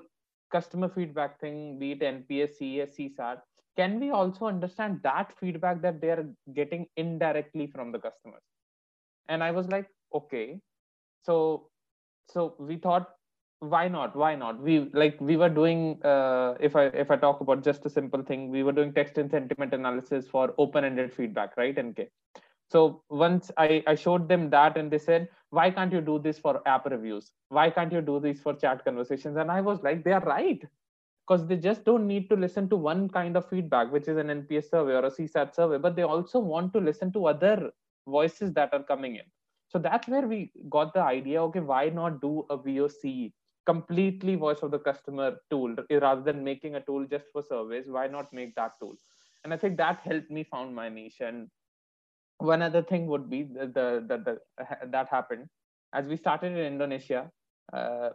customer 0.52 0.90
feedback 0.90 1.40
thing, 1.40 1.80
be 1.80 1.94
it 1.94 2.02
NPS, 2.02 2.58
CES, 2.58 2.98
CSAT, 2.98 3.38
can 3.75 4.00
we 4.00 4.12
also 4.12 4.46
understand 4.46 5.00
that 5.04 5.34
feedback 5.40 5.81
that 5.81 6.00
they're 6.02 6.28
getting 6.54 6.88
indirectly 6.98 7.68
from 7.68 7.92
the 7.92 8.00
customers? 8.00 8.44
And 9.30 9.44
I 9.44 9.52
was 9.52 9.68
like, 9.68 9.88
okay, 10.14 10.60
so 11.24 11.70
so 12.30 12.56
we 12.60 12.78
thought 12.78 13.10
why 13.60 13.88
not? 13.88 14.16
Why 14.16 14.36
not? 14.36 14.62
We 14.62 14.90
like 14.94 15.20
we 15.22 15.38
were 15.38 15.50
doing 15.50 16.04
uh, 16.04 16.56
if 16.60 16.75
i 16.75 16.86
if 17.04 17.10
i 17.12 17.16
talk 17.16 17.39
about 17.39 17.63
just 17.63 17.86
a 17.86 17.89
simple 17.89 18.22
thing 18.22 18.50
we 18.50 18.63
were 18.63 18.74
doing 18.74 18.94
text 18.94 19.18
and 19.18 19.32
sentiment 19.32 19.74
analysis 19.74 20.27
for 20.27 20.53
open 20.58 20.84
ended 20.84 21.13
feedback 21.13 21.56
right 21.56 21.75
nk 21.75 22.08
so 22.70 23.03
once 23.10 23.51
I, 23.58 23.84
I 23.88 23.96
showed 23.96 24.27
them 24.27 24.50
that 24.50 24.77
and 24.77 24.92
they 24.92 24.98
said 24.98 25.30
why 25.51 25.70
can't 25.70 25.94
you 25.94 26.01
do 26.01 26.18
this 26.18 26.39
for 26.39 26.68
app 26.68 26.88
reviews? 26.88 27.32
Why 27.50 27.70
can't 27.70 27.92
you 27.94 28.01
do 28.01 28.20
this 28.20 28.42
for 28.42 28.56
chat 28.56 28.84
conversations? 28.84 29.38
And 29.38 29.51
i 29.51 29.62
was 29.62 29.82
like 29.84 30.03
they 30.03 30.12
are 30.12 30.22
right 30.22 30.62
because 31.25 31.48
they 31.48 31.56
just 31.56 31.84
don't 31.86 32.08
need 32.08 32.30
to 32.30 32.36
listen 32.36 32.68
to 32.70 32.75
one 32.75 33.08
kind 33.10 33.38
of 33.38 33.48
feedback 33.50 33.92
which 33.92 34.08
is 34.08 34.18
an 34.18 34.27
nps 34.27 34.70
survey 34.70 34.94
or 34.94 35.06
a 35.06 35.12
csat 35.12 35.56
survey 35.56 35.77
but 35.77 35.96
they 35.96 36.03
also 36.03 36.39
want 36.39 36.74
to 36.74 36.80
listen 36.80 37.12
to 37.12 37.25
other 37.25 37.72
voices 38.08 38.53
that 38.53 38.74
are 38.74 38.84
coming 38.84 39.15
in. 39.15 39.24
So 39.70 39.80
that's 39.80 40.08
where 40.08 40.27
we 40.27 40.51
got 40.70 40.94
the 40.94 41.01
idea 41.01 41.42
okay 41.44 41.62
why 41.62 41.89
not 41.89 42.22
do 42.22 42.46
a 42.50 42.58
voc 42.58 43.32
completely 43.65 44.36
voice 44.36 44.60
of 44.62 44.72
the 44.72 44.80
customer 44.80 45.38
tool 45.50 45.74
rather 45.89 46.22
than 46.22 46.44
making 46.44 46.75
a 46.75 46.82
tool 46.82 47.06
just 47.06 47.25
for 47.32 47.42
surveys 47.42 47.86
why 47.88 48.08
not 48.08 48.32
make 48.34 48.56
that 48.56 48.74
tool? 48.80 48.96
And 49.44 49.53
i 49.53 49.58
think 49.58 49.77
that 49.77 50.00
helped 50.00 50.30
me 50.30 50.44
found 50.44 50.75
my 50.75 50.89
niche. 50.89 51.22
And 51.22 51.48
one 52.38 52.62
other 52.62 52.82
thing 52.82 53.08
would 53.08 53.30
be 53.30 53.44
the, 53.44 53.68
the, 53.68 53.88
the, 54.08 54.18
the 54.18 54.88
that 54.88 55.08
happened. 55.10 55.48
As 55.94 56.06
we 56.06 56.18
started 56.18 56.51
in 56.51 56.58
indonesia 56.58 57.32
uh, 57.72 58.10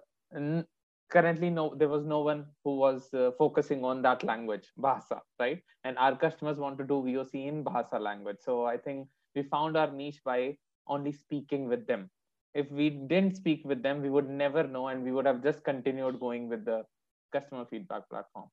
currently 1.10 1.48
no 1.50 1.74
there 1.80 1.88
was 1.88 2.04
no 2.04 2.20
one 2.20 2.44
who 2.64 2.76
was 2.76 3.08
uh, 3.14 3.30
focusing 3.38 3.84
on 3.84 4.02
that 4.02 4.22
language 4.24 4.66
bahasa 4.78 5.20
right? 5.40 5.62
And 5.84 5.96
our 5.98 6.16
customers 6.16 6.58
want 6.58 6.78
to 6.78 6.84
do 6.84 6.96
voc 7.06 7.32
in 7.34 7.64
bahasa 7.64 8.00
language. 8.00 8.38
So 8.40 8.66
i 8.66 8.76
think 8.76 9.08
we 9.34 9.42
found 9.54 9.76
our 9.76 9.90
niche 9.90 10.20
by 10.24 10.56
only 10.86 11.12
speaking 11.12 11.68
with 11.68 11.86
them. 11.86 12.10
If 12.54 12.70
we 12.70 12.90
didn't 12.90 13.36
speak 13.36 13.62
with 13.64 13.82
them 13.82 14.02
we 14.02 14.10
would 14.10 14.28
never 14.28 14.62
know 14.66 14.88
and 14.88 15.04
we 15.04 15.12
would 15.12 15.26
have 15.26 15.42
just 15.42 15.64
continued 15.64 16.20
going 16.20 16.48
with 16.48 16.64
the 16.64 16.84
customer 17.32 17.64
feedback 17.70 18.08
platform. 18.08 18.46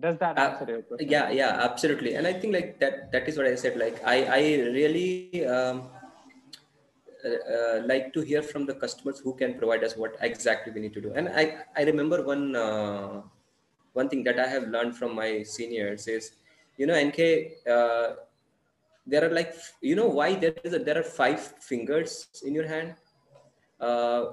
Does 0.00 0.16
that 0.18 0.38
Uh, 0.38 0.42
answer 0.48 0.66
your 0.72 0.82
question? 0.82 1.10
yeah 1.14 1.30
yeah 1.30 1.52
absolutely. 1.68 2.14
And 2.14 2.26
i 2.26 2.32
think 2.32 2.52
like 2.58 2.70
that 2.82 3.12
that 3.12 3.28
is 3.28 3.36
what 3.38 3.46
i 3.46 3.54
said. 3.54 3.76
Like 3.76 3.98
i 4.04 4.18
i 4.38 4.42
really 4.78 5.46
um, 5.46 5.90
uh, 7.24 7.52
uh, 7.54 7.82
like 7.86 8.12
to 8.14 8.20
hear 8.20 8.42
from 8.42 8.66
the 8.66 8.74
customers 8.74 9.18
who 9.18 9.34
can 9.34 9.54
provide 9.54 9.84
us 9.84 9.96
what 9.96 10.16
exactly 10.20 10.72
we 10.72 10.80
need 10.80 10.94
to 10.94 11.00
do. 11.00 11.12
And 11.14 11.28
i 11.28 11.44
i 11.76 11.82
remember 11.82 12.22
one 12.22 12.56
uh, 12.56 13.22
one 13.92 14.08
thing 14.08 14.22
that 14.24 14.38
i 14.38 14.46
have 14.46 14.68
learned 14.74 14.96
from 14.96 15.14
my 15.14 15.42
seniors 15.42 16.06
is 16.16 16.32
you 16.76 16.86
know 16.86 16.94
nk 16.94 17.20
uh, 17.74 18.08
there 19.06 19.24
are 19.26 19.32
like 19.38 19.54
you 19.80 19.96
know 19.96 20.08
why 20.08 20.34
there 20.34 20.54
is 20.64 20.74
a, 20.74 20.78
there 20.78 20.98
are 20.98 21.08
five 21.22 21.40
fingers 21.70 22.28
in 22.44 22.54
your 22.54 22.66
hand? 22.66 22.94
Uh, 23.80 24.32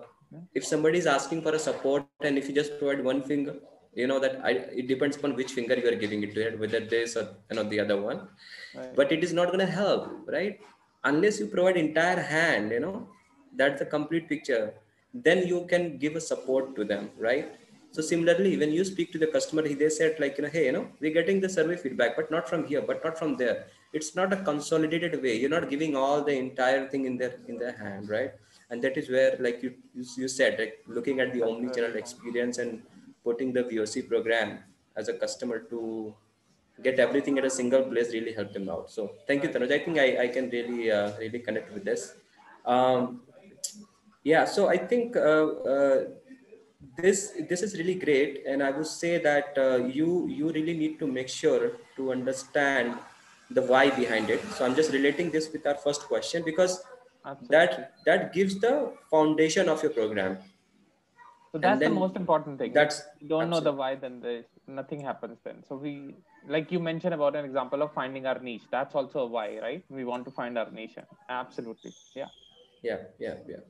if 0.54 0.66
somebody 0.66 0.98
is 0.98 1.08
asking 1.08 1.42
for 1.42 1.54
a 1.56 1.60
support 1.60 2.06
and 2.22 2.38
if 2.38 2.48
you 2.50 2.54
just 2.54 2.78
provide 2.80 3.02
one 3.04 3.22
finger 3.24 3.56
you 3.94 4.08
know 4.08 4.20
that 4.20 4.40
I, 4.44 4.52
it 4.82 4.88
depends 4.88 5.18
upon 5.18 5.36
which 5.36 5.54
finger 5.54 5.76
you 5.76 5.88
are 5.92 5.96
giving 5.96 6.22
it 6.24 6.34
to 6.36 6.48
it, 6.48 6.60
whether 6.60 6.82
this 6.82 7.16
or 7.16 7.30
you 7.50 7.56
know 7.56 7.64
the 7.64 7.80
other 7.80 8.00
one. 8.00 8.28
Right. 8.76 8.96
but 8.96 9.12
it 9.12 9.24
is 9.24 9.34
not 9.34 9.48
going 9.48 9.66
to 9.66 9.72
help 9.82 10.04
right 10.28 10.60
unless 11.04 11.40
you 11.40 11.48
provide 11.48 11.78
entire 11.78 12.22
hand 12.22 12.72
you 12.72 12.80
know 12.80 13.08
that's 13.56 13.80
the 13.80 13.86
complete 13.86 14.28
picture 14.30 14.74
then 15.14 15.46
you 15.48 15.66
can 15.70 15.98
give 15.98 16.16
a 16.16 16.22
support 16.22 16.76
to 16.76 16.84
them 16.84 17.10
right? 17.18 17.56
So 17.92 18.02
similarly 18.02 18.58
when 18.58 18.72
you 18.72 18.84
speak 18.86 19.12
to 19.14 19.18
the 19.18 19.28
customer 19.28 19.62
they 19.64 19.90
said 19.90 20.20
like 20.20 20.38
you 20.38 20.44
know 20.44 20.50
hey 20.50 20.66
you 20.66 20.72
know 20.72 20.88
we're 21.00 21.14
getting 21.14 21.40
the 21.40 21.50
survey 21.50 21.76
feedback 21.76 22.16
but 22.16 22.30
not 22.30 22.48
from 22.48 22.66
here 22.66 22.82
but 22.82 23.04
not 23.04 23.18
from 23.18 23.38
there. 23.38 23.68
It's 23.94 24.16
not 24.16 24.34
a 24.34 24.38
consolidated 24.38 25.22
way. 25.24 25.38
You're 25.38 25.50
not 25.50 25.70
giving 25.70 25.96
all 25.96 26.22
the 26.24 26.38
entire 26.38 26.88
thing 26.90 27.06
in 27.06 27.18
their 27.18 27.36
in 27.48 27.58
their 27.58 27.72
hand 27.72 28.10
right? 28.10 28.34
And 28.70 28.82
that 28.84 28.98
is 28.98 29.10
where 29.10 29.38
like 29.40 29.64
you 29.64 29.74
you 29.96 30.28
said 30.28 30.60
like 30.60 30.84
looking 30.88 31.20
at 31.22 31.34
the 31.34 31.42
omni-channel 31.42 31.96
experience 31.96 32.58
and 32.58 32.84
putting 33.24 33.54
the 33.54 33.64
voc 33.64 34.08
program 34.08 34.60
as 34.96 35.08
a 35.08 35.14
customer 35.14 35.60
to 35.60 36.14
get 36.84 37.00
everything 37.00 37.38
at 37.38 37.46
a 37.46 37.50
single 37.50 37.84
place 37.84 38.14
really 38.14 38.34
helped 38.34 38.54
them 38.54 38.70
out. 38.70 38.90
So 38.92 39.12
thank 39.28 39.44
you 39.44 39.50
Tanuj. 39.50 39.72
i 39.72 39.80
think 39.80 39.98
i, 39.98 40.24
I 40.26 40.28
can 40.28 40.50
really 40.50 40.92
uh, 40.92 41.12
really 41.20 41.40
connect 41.40 41.74
with 41.74 41.86
this. 41.86 42.14
Um, 42.66 43.22
yeah 44.24 44.46
so 44.46 44.68
i 44.68 44.78
think 44.78 45.16
uh, 45.16 45.48
uh, 45.74 45.98
this 46.98 47.34
this 47.50 47.62
is 47.62 47.78
really 47.78 47.96
great. 47.96 48.44
And 48.48 48.64
i 48.64 48.72
would 48.72 48.88
say 48.88 49.18
that 49.30 49.58
uh, 49.58 49.78
you 49.98 50.28
you 50.28 50.52
really 50.52 50.78
need 50.84 51.00
to 51.00 51.08
make 51.08 51.30
sure 51.30 51.72
to 51.96 52.12
understand 52.12 52.96
the 53.50 53.62
why 53.62 53.90
behind 53.90 54.30
it. 54.30 54.42
So 54.56 54.66
i'm 54.66 54.76
just 54.76 54.92
relating 54.92 55.32
this 55.32 55.52
with 55.52 55.66
our 55.66 55.76
first 55.76 56.02
question 56.12 56.44
because 56.52 56.84
Absolutely. 57.26 57.58
that 57.58 57.94
that 58.06 58.34
gives 58.34 58.60
the 58.60 58.94
foundation 59.10 59.70
of 59.70 59.82
your 59.84 59.92
program. 59.92 60.38
So 61.52 61.58
that's 61.58 61.80
the 61.80 61.90
most 61.90 62.16
important 62.16 62.60
thing. 62.60 62.74
that's 62.74 63.00
if 63.00 63.22
you 63.22 63.30
don't 63.30 63.44
absolutely. 63.44 63.66
know 63.66 63.72
the 63.72 63.78
why 63.78 63.96
then 63.96 64.20
there's 64.22 64.46
nothing 64.68 65.02
happens 65.02 65.40
then. 65.44 65.64
So 65.68 65.76
we 65.76 66.16
like 66.48 66.72
you 66.72 66.80
mentioned 66.80 67.14
about 67.14 67.36
an 67.36 67.46
example 67.46 67.82
of 67.82 67.94
finding 67.94 68.26
our 68.26 68.40
niche 68.40 68.68
that's 68.72 68.96
also 68.96 69.20
a 69.20 69.26
why 69.26 69.60
right? 69.62 69.84
We 69.90 70.06
want 70.06 70.26
to 70.26 70.32
find 70.32 70.58
our 70.58 70.70
niche 70.72 70.98
absolutely. 71.30 71.94
Yeah. 72.16 72.28
Yeah 72.84 72.98
yeah 73.20 73.36
yeah. 73.48 73.64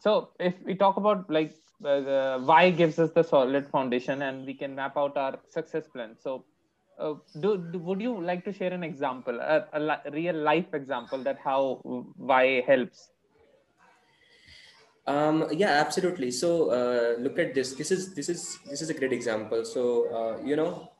So 0.00 0.30
if 0.38 0.54
we 0.64 0.74
talk 0.74 0.96
about 0.96 1.30
like 1.30 1.54
uh, 1.84 2.00
the 2.00 2.42
why 2.44 2.70
gives 2.70 2.98
us 2.98 3.10
the 3.10 3.22
solid 3.22 3.68
foundation 3.68 4.22
and 4.22 4.46
we 4.46 4.54
can 4.54 4.74
map 4.74 4.96
out 4.96 5.16
our 5.16 5.38
success 5.48 5.86
plan. 5.88 6.16
So 6.18 6.44
uh, 6.98 7.14
do, 7.40 7.58
do, 7.58 7.78
would 7.78 8.00
you 8.00 8.20
like 8.22 8.44
to 8.44 8.52
share 8.52 8.72
an 8.72 8.82
example 8.82 9.38
a, 9.40 9.66
a, 9.72 10.10
real 10.10 10.34
life 10.34 10.72
example 10.72 11.22
that 11.24 11.38
how 11.38 11.80
why 12.16 12.62
helps? 12.62 13.10
Um, 15.06 15.46
yeah 15.52 15.70
absolutely. 15.84 16.30
So 16.30 16.70
uh, 16.70 17.20
look 17.20 17.38
at 17.38 17.54
this. 17.54 17.74
This 17.74 17.90
is 17.90 18.14
this 18.14 18.28
is 18.28 18.58
this 18.68 18.82
is 18.82 18.90
a 18.90 18.94
great 18.94 19.12
example. 19.12 19.64
So 19.64 20.08
uh, 20.14 20.44
you 20.44 20.56
know 20.56 20.90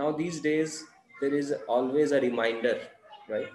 now 0.00 0.12
these 0.12 0.40
days 0.40 0.84
there 1.20 1.34
is 1.34 1.54
always 1.66 2.12
a 2.12 2.20
reminder 2.20 2.76
right? 3.28 3.48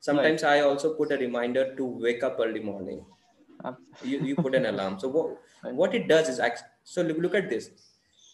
Sometimes 0.00 0.42
right. 0.42 0.58
i 0.58 0.60
also 0.60 0.94
put 0.94 1.12
a 1.12 1.18
reminder 1.18 1.74
to 1.76 1.84
wake 1.84 2.22
up 2.22 2.36
early 2.38 2.60
morning. 2.60 3.04
You, 4.04 4.20
you 4.20 4.36
put 4.36 4.54
an 4.54 4.66
alarm. 4.66 5.00
So 5.00 5.08
what, 5.08 5.74
what 5.74 5.94
it 5.94 6.08
does 6.08 6.28
is 6.28 6.40
so 6.84 7.02
look, 7.02 7.18
look 7.18 7.34
at 7.34 7.50
this. 7.50 7.70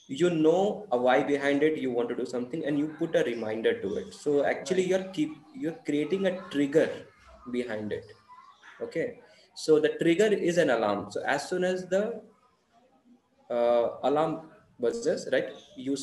You 0.09 0.29
know 0.29 0.87
a 0.91 0.97
why 0.99 1.23
behind 1.23 1.63
it 1.63 1.79
you 1.79 1.91
want 1.91 2.09
to 2.11 2.17
do 2.17 2.27
something 2.27 2.67
and 2.67 2.79
you 2.79 2.89
put 2.99 3.15
a 3.15 3.25
reminder 3.25 3.81
to 3.81 3.97
it. 3.97 4.13
So 4.13 4.45
actually 4.45 4.85
you're 4.85 5.05
keep 5.05 5.37
you're 5.55 5.79
creating 5.87 6.27
a 6.27 6.41
trigger 6.51 6.91
behind 7.51 7.93
it. 7.93 8.05
Okay? 8.83 9.21
So 9.55 9.81
the 9.81 9.91
trigger 10.01 10.27
is 10.27 10.59
an 10.59 10.71
alarm. 10.71 11.11
So 11.11 11.23
as 11.23 11.49
soon 11.49 11.65
as 11.65 11.87
the 11.87 12.21
uh, 13.49 13.89
alarm 14.03 14.51
buzzes 14.79 15.29
right? 15.33 15.49
You 15.77 15.97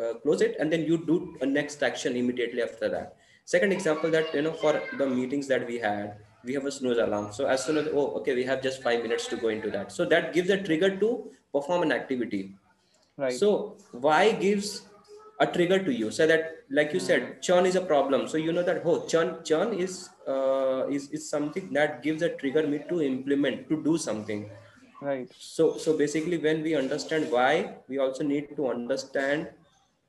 uh, 0.00 0.14
close 0.22 0.40
it 0.40 0.56
and 0.58 0.72
then 0.72 0.84
you 0.84 0.98
do 0.98 1.36
a 1.40 1.46
next 1.46 1.82
action 1.82 2.16
immediately 2.16 2.62
after 2.62 2.88
that. 2.88 3.16
Second 3.44 3.72
example 3.72 4.10
that 4.10 4.34
you 4.34 4.42
know 4.42 4.52
for 4.52 4.80
the 4.98 5.06
meetings 5.06 5.48
that 5.48 5.66
we 5.66 5.78
had 5.78 6.16
we 6.44 6.54
have 6.54 6.66
a 6.66 6.72
snooze 6.72 6.98
alarm. 6.98 7.32
So 7.32 7.46
as 7.46 7.64
soon 7.64 7.78
as 7.78 7.88
oh 7.92 8.14
okay 8.20 8.34
we 8.34 8.44
have 8.44 8.62
just 8.62 8.82
five 8.82 9.02
minutes 9.02 9.26
to 9.28 9.36
go 9.36 9.48
into 9.48 9.70
that. 9.70 9.92
So 9.92 10.04
that 10.06 10.32
gives 10.32 10.50
a 10.50 10.62
trigger 10.62 10.96
to 10.96 11.30
perform 11.52 11.82
an 11.82 11.92
activity. 11.92 12.54
Right. 13.16 13.32
So 13.32 13.76
why 13.92 14.32
gives 14.32 14.82
a 15.40 15.46
trigger 15.46 15.82
to 15.82 15.92
you. 15.92 16.10
So 16.10 16.26
that 16.26 16.64
like 16.70 16.92
you 16.92 17.00
mm. 17.00 17.06
said 17.06 17.42
churn 17.42 17.66
is 17.66 17.76
a 17.76 17.80
problem. 17.80 18.28
So 18.28 18.36
you 18.36 18.52
know 18.52 18.62
that 18.62 18.82
oh 18.84 19.06
churn 19.06 19.36
churn 19.44 19.72
is 19.74 20.10
uh, 20.26 20.86
is 20.88 21.10
is 21.10 21.28
something 21.28 21.72
that 21.72 22.02
gives 22.02 22.22
a 22.22 22.30
trigger 22.42 22.66
me 22.66 22.80
to 22.88 23.02
implement 23.02 23.68
to 23.70 23.82
do 23.82 23.96
something 23.98 24.50
right. 25.02 25.28
So 25.38 25.76
so 25.78 25.96
basically 25.96 26.38
when 26.38 26.62
we 26.62 26.74
understand 26.74 27.30
why 27.30 27.74
we 27.88 27.98
also 27.98 28.24
need 28.24 28.56
to 28.56 28.68
understand 28.68 29.50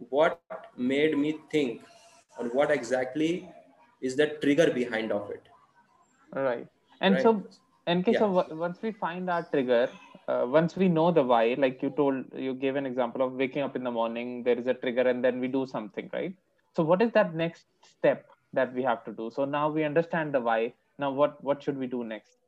what 0.10 0.40
made 0.78 1.18
me 1.18 1.36
think 1.52 1.82
or 2.38 2.46
what 2.48 2.72
exactly 2.72 3.50
is 4.02 4.16
the 4.16 4.28
trigger 4.42 4.72
behind 4.72 5.12
of 5.12 5.30
it. 5.32 5.48
Right. 6.34 6.68
And 7.02 7.16
right. 7.16 7.24
so 7.24 7.44
in 7.88 8.04
case 8.04 8.16
yeah. 8.20 8.26
of 8.26 8.58
once 8.58 8.82
we 8.82 8.92
find 8.92 9.30
our 9.30 9.44
trigger 9.44 9.90
uh, 10.28 10.46
once 10.48 10.76
we 10.76 10.88
know 10.88 11.12
the 11.12 11.24
why 11.24 11.56
like 11.58 11.82
you 11.82 11.90
told 11.90 12.24
you 12.36 12.54
gave 12.54 12.76
an 12.76 12.86
example 12.86 13.22
of 13.22 13.34
waking 13.34 13.62
up 13.62 13.76
in 13.76 13.84
the 13.84 13.92
morning 13.92 14.44
there 14.44 14.58
is 14.58 14.68
a 14.68 14.74
trigger 14.74 15.02
and 15.02 15.24
then 15.24 15.40
we 15.40 15.48
do 15.48 15.66
something 15.66 16.10
right? 16.14 16.36
So 16.76 16.84
what 16.84 17.02
is 17.02 17.12
that 17.12 17.36
next 17.36 17.66
step 17.98 18.26
that 18.54 18.74
we 18.74 18.84
have 18.84 19.04
to 19.06 19.12
do? 19.12 19.30
So 19.34 19.46
now 19.46 19.70
we 19.70 19.84
understand 19.84 20.34
the 20.34 20.42
why. 20.42 20.74
Now 20.98 21.12
what 21.12 21.44
what 21.44 21.62
should 21.62 21.78
we 21.78 21.88
do 21.88 22.04
next 22.04 22.43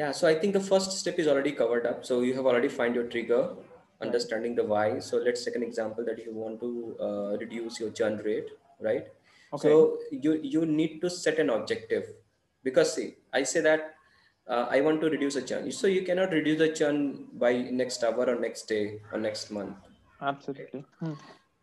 yeah 0.00 0.10
so 0.18 0.28
i 0.32 0.34
think 0.40 0.52
the 0.58 0.66
first 0.72 0.92
step 1.00 1.18
is 1.22 1.28
already 1.32 1.52
covered 1.62 1.86
up 1.90 2.04
so 2.10 2.20
you 2.28 2.34
have 2.38 2.46
already 2.52 2.68
find 2.68 2.94
your 2.98 3.08
trigger 3.14 3.42
understanding 4.06 4.54
the 4.60 4.64
why 4.72 4.98
so 4.98 5.16
let's 5.26 5.44
take 5.44 5.56
an 5.60 5.62
example 5.62 6.04
that 6.04 6.18
you 6.24 6.32
want 6.42 6.60
to 6.60 6.70
uh, 7.06 7.30
reduce 7.42 7.80
your 7.80 7.90
churn 7.90 8.16
rate 8.28 8.50
right 8.88 9.06
okay. 9.52 9.68
so 9.68 9.98
you 10.26 10.32
you 10.54 10.66
need 10.66 11.00
to 11.04 11.08
set 11.08 11.38
an 11.44 11.50
objective 11.58 12.08
because 12.68 12.94
see 12.96 13.08
i 13.32 13.42
say 13.42 13.62
that 13.70 13.94
uh, 14.46 14.66
I 14.70 14.80
want 14.80 15.00
to 15.00 15.08
reduce 15.08 15.36
a 15.36 15.42
churn. 15.42 15.70
So 15.72 15.86
you 15.86 16.02
cannot 16.02 16.30
reduce 16.30 16.58
the 16.58 16.68
churn 16.68 17.26
by 17.34 17.52
next 17.70 18.04
hour 18.04 18.26
or 18.28 18.38
next 18.38 18.68
day 18.68 19.00
or 19.12 19.18
next 19.18 19.50
month. 19.50 19.76
Absolutely. 20.20 20.84
Hmm. 21.00 21.14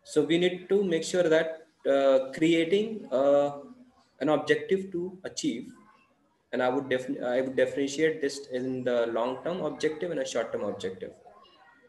So 0.04 0.24
we 0.24 0.38
need 0.38 0.68
to 0.68 0.82
make 0.82 1.04
sure 1.04 1.28
that 1.28 1.66
uh, 1.88 2.32
creating 2.32 3.06
uh, 3.12 3.58
an 4.20 4.28
objective 4.28 4.90
to 4.92 5.18
achieve, 5.24 5.72
and 6.52 6.62
I 6.62 6.68
would 6.68 6.88
definitely 6.88 7.26
I 7.26 7.40
would 7.40 7.56
differentiate 7.56 8.20
this 8.20 8.46
in 8.52 8.84
the 8.84 9.06
long 9.06 9.38
term 9.44 9.64
objective 9.64 10.10
and 10.10 10.20
a 10.20 10.26
short 10.26 10.52
term 10.52 10.64
objective. 10.64 11.12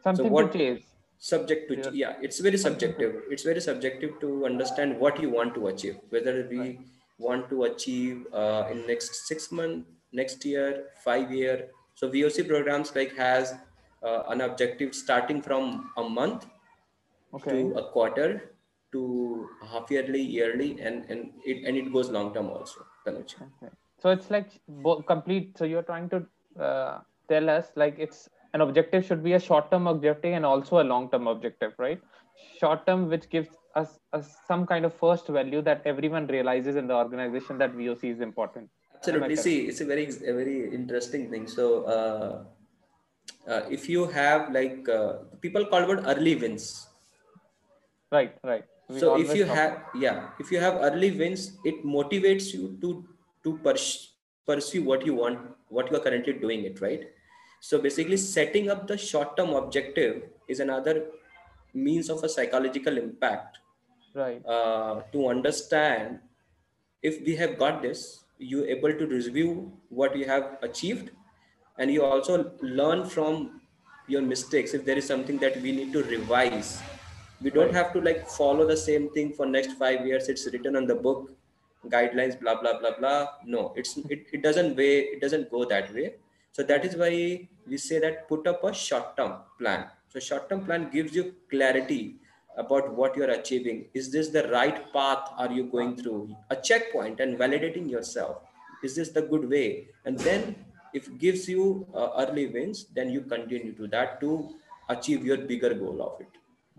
Something 0.03 0.25
so 0.25 0.31
what, 0.31 0.53
chase. 0.53 0.83
Subject 1.17 1.69
to 1.69 1.75
yeah. 1.75 1.91
yeah, 1.93 2.13
it's 2.21 2.39
very 2.39 2.57
subjective. 2.57 3.15
It's 3.29 3.43
very 3.43 3.61
subjective 3.61 4.19
to 4.19 4.45
understand 4.45 4.99
what 4.99 5.21
you 5.21 5.29
want 5.29 5.55
to 5.55 5.67
achieve. 5.67 5.97
Whether 6.09 6.47
we 6.49 6.59
right. 6.59 6.79
want 7.17 7.49
to 7.49 7.63
achieve 7.63 8.27
uh, 8.33 8.67
in 8.71 8.85
next 8.87 9.27
six 9.27 9.51
months 9.51 9.87
next 10.13 10.45
year, 10.45 10.85
five 11.03 11.31
year. 11.31 11.69
So 11.95 12.09
VOC 12.09 12.47
programs 12.47 12.95
like 12.95 13.15
has 13.17 13.53
uh, 14.03 14.23
an 14.27 14.41
objective 14.41 14.93
starting 14.95 15.41
from 15.41 15.89
a 15.97 16.03
month 16.03 16.45
okay. 17.33 17.51
to 17.51 17.73
a 17.75 17.91
quarter 17.91 18.53
to 18.91 19.49
half 19.67 19.89
yearly, 19.89 20.21
yearly, 20.21 20.79
and 20.81 21.05
and 21.09 21.31
it 21.45 21.65
and 21.65 21.75
it 21.75 21.91
goes 21.91 22.09
long 22.09 22.33
term 22.33 22.49
also. 22.49 22.85
Okay. 23.07 23.73
So 24.03 24.09
it's 24.09 24.29
like 24.29 24.49
complete. 25.07 25.57
So 25.57 25.63
you're 25.63 25.81
trying 25.81 26.09
to 26.09 26.25
uh, 26.61 26.99
tell 27.29 27.49
us 27.49 27.67
like 27.77 27.95
it's 27.97 28.27
an 28.53 28.59
objective 28.59 29.05
should 29.05 29.23
be 29.23 29.33
a 29.33 29.39
short 29.39 29.71
term 29.71 29.87
objective 29.87 30.33
and 30.33 30.45
also 30.45 30.81
a 30.81 30.85
long 30.93 31.09
term 31.09 31.27
objective, 31.27 31.71
right? 31.77 32.01
Short 32.59 32.85
term, 32.85 33.09
which 33.09 33.29
gives 33.29 33.47
us, 33.75 33.97
us 34.11 34.35
some 34.45 34.65
kind 34.67 34.83
of 34.83 34.93
first 34.93 35.27
value 35.27 35.61
that 35.61 35.83
everyone 35.85 36.27
realizes 36.27 36.75
in 36.75 36.87
the 36.87 36.93
organization 36.93 37.57
that 37.59 37.73
VOC 37.73 38.11
is 38.11 38.19
important. 38.19 38.69
Absolutely. 38.95 39.37
See 39.37 39.59
it's 39.67 39.79
a 39.79 39.85
very 39.85 40.05
a 40.07 40.33
very 40.41 40.73
interesting 40.73 41.31
thing. 41.31 41.47
So 41.47 41.85
uh, 41.95 42.43
uh, 43.49 43.61
if 43.71 43.87
you 43.87 44.05
have 44.07 44.51
like 44.51 44.89
uh, 44.89 45.13
people 45.39 45.65
call 45.65 45.89
it 45.89 46.03
early 46.05 46.35
wins. 46.35 46.89
Right 48.11 48.35
right. 48.43 48.65
We 48.89 48.99
so 48.99 49.15
if 49.15 49.33
you 49.33 49.45
have 49.45 49.81
yeah 49.95 50.27
if 50.39 50.51
you 50.51 50.59
have 50.59 50.75
early 50.91 51.11
wins 51.11 51.57
it 51.63 51.85
motivates 51.85 52.53
you 52.53 52.77
to 52.81 53.05
to 53.43 53.57
pers- 53.63 54.13
pursue 54.45 54.83
what 54.83 55.05
you 55.05 55.15
want 55.15 55.39
what 55.69 55.89
you 55.89 55.97
are 55.97 55.99
currently 55.99 56.33
doing 56.33 56.63
it 56.65 56.81
right? 56.81 57.09
So 57.59 57.81
basically 57.81 58.17
setting 58.17 58.69
up 58.69 58.87
the 58.87 58.97
short 58.97 59.37
term 59.37 59.51
objective 59.53 60.23
is 60.47 60.59
another 60.59 61.05
means 61.73 62.09
of 62.09 62.23
a 62.23 62.29
psychological 62.29 62.97
impact. 62.97 63.59
Right. 64.13 64.45
Uh, 64.45 65.01
to 65.11 65.27
understand 65.29 66.19
if 67.01 67.21
we 67.25 67.35
have 67.37 67.57
got 67.57 67.81
this 67.81 68.25
you 68.37 68.65
able 68.65 68.93
to 68.93 69.07
review 69.07 69.71
what 69.89 70.15
you 70.15 70.25
have 70.25 70.57
achieved 70.61 71.11
and 71.79 71.89
you 71.89 72.03
also 72.03 72.51
learn 72.61 73.05
from 73.05 73.61
your 74.07 74.21
mistakes. 74.21 74.73
If 74.73 74.85
there 74.85 74.97
is 74.97 75.07
something 75.07 75.37
that 75.39 75.59
we 75.61 75.71
need 75.71 75.93
to 75.93 76.03
revise 76.03 76.81
we 77.41 77.49
don't 77.49 77.73
have 77.73 77.91
to 77.93 78.01
like 78.01 78.27
follow 78.27 78.65
the 78.65 78.77
same 78.77 79.09
thing 79.09 79.33
for 79.33 79.45
next 79.45 79.73
five 79.73 80.05
years. 80.05 80.29
It's 80.29 80.45
written 80.51 80.75
on 80.75 80.85
the 80.85 80.95
book 80.95 81.31
guidelines 81.89 82.39
blah 82.39 82.59
blah 82.59 82.79
blah 82.79 82.97
blah 82.97 83.27
no 83.45 83.73
it's 83.75 83.97
it, 84.09 84.27
it 84.31 84.41
doesn't 84.41 84.75
way 84.75 84.99
it 85.13 85.21
doesn't 85.21 85.49
go 85.51 85.65
that 85.65 85.93
way 85.93 86.13
So 86.53 86.61
that 86.61 86.85
is 86.85 86.95
why 86.95 87.47
we 87.67 87.77
say 87.77 87.99
that 87.99 88.27
put 88.29 88.45
up 88.45 88.63
a 88.63 88.73
short-term 88.73 89.37
plan. 89.57 89.87
So 90.09 90.19
short-term 90.19 90.65
plan 90.65 90.91
gives 90.91 91.15
you 91.15 91.33
clarity 91.49 92.17
about 92.55 92.93
what 92.93 93.17
you're 93.17 93.31
achieving. 93.31 93.85
Is 93.95 94.11
this 94.11 94.29
the 94.29 94.47
right 94.49 94.93
path 94.93 95.31
are 95.35 95.51
you 95.51 95.63
going 95.63 95.95
through? 95.97 96.35
A 96.51 96.55
checkpoint 96.55 97.19
and 97.19 97.39
validating 97.39 97.89
yourself. 97.89 98.43
Is 98.83 98.95
this 98.95 99.09
the 99.09 99.23
good 99.23 99.49
way? 99.49 99.87
And 100.05 100.19
then 100.19 100.55
if 100.93 101.07
it 101.07 101.17
gives 101.17 101.49
you 101.49 101.87
uh, 101.95 102.09
early 102.19 102.45
wins, 102.45 102.85
then 102.93 103.09
you 103.09 103.21
continue 103.21 103.73
to 103.73 103.87
that 103.87 104.21
to 104.21 104.53
achieve 104.89 105.25
your 105.25 105.37
bigger 105.37 105.73
goal 105.73 106.03
of 106.03 106.21
it. 106.21 106.29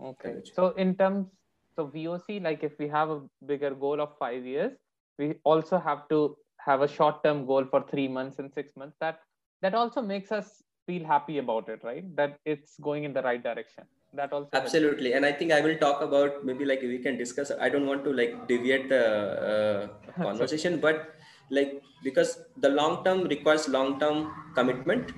Okay. 0.01 0.35
So 0.53 0.69
in 0.69 0.95
terms 0.95 1.27
so 1.75 1.87
VOC, 1.87 2.41
like 2.41 2.63
if 2.63 2.79
we 2.79 2.87
have 2.87 3.09
a 3.09 3.21
bigger 3.45 3.71
goal 3.71 3.99
of 3.99 4.17
five 4.17 4.45
years, 4.45 4.71
we 5.17 5.35
also 5.43 5.79
have 5.79 6.07
to 6.09 6.37
have 6.57 6.81
a 6.81 6.87
short-term 6.87 7.45
goal 7.45 7.65
for 7.65 7.83
three 7.89 8.07
months 8.07 8.39
and 8.39 8.51
six 8.53 8.75
months. 8.75 8.95
That 8.99 9.19
that 9.61 9.73
also 9.73 10.01
makes 10.01 10.31
us 10.31 10.63
feel 10.87 11.05
happy 11.05 11.37
about 11.39 11.69
it, 11.69 11.83
right? 11.83 12.15
That 12.15 12.39
it's 12.45 12.77
going 12.81 13.03
in 13.03 13.13
the 13.13 13.21
right 13.21 13.41
direction. 13.41 13.85
That 14.13 14.31
also 14.31 14.49
absolutely. 14.53 15.11
Helps. 15.11 15.17
And 15.17 15.25
I 15.25 15.31
think 15.31 15.51
I 15.51 15.61
will 15.61 15.77
talk 15.77 16.01
about 16.01 16.45
maybe 16.45 16.65
like 16.65 16.81
we 16.81 16.99
can 16.99 17.17
discuss. 17.17 17.51
I 17.59 17.69
don't 17.69 17.85
want 17.85 18.03
to 18.05 18.13
like 18.13 18.47
deviate 18.47 18.89
the 18.89 19.03
uh, 19.51 20.23
conversation, 20.23 20.79
but 20.79 21.15
like 21.49 21.81
because 22.03 22.39
the 22.57 22.69
long 22.69 23.03
term 23.03 23.23
requires 23.23 23.67
long 23.67 23.99
term 23.99 24.31
commitment 24.55 25.11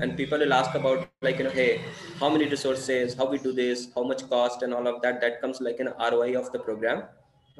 and 0.00 0.16
people 0.16 0.38
will 0.38 0.52
ask 0.52 0.74
about 0.74 1.08
like 1.22 1.38
you 1.38 1.44
know 1.44 1.50
hey 1.50 1.80
how 2.18 2.28
many 2.28 2.46
resources 2.48 3.14
how 3.14 3.26
we 3.30 3.38
do 3.38 3.52
this 3.52 3.88
how 3.94 4.02
much 4.02 4.28
cost 4.28 4.62
and 4.62 4.74
all 4.74 4.86
of 4.86 5.00
that 5.02 5.20
that 5.20 5.40
comes 5.40 5.60
like 5.60 5.78
an 5.78 5.92
roi 6.12 6.36
of 6.36 6.50
the 6.52 6.58
program 6.58 7.02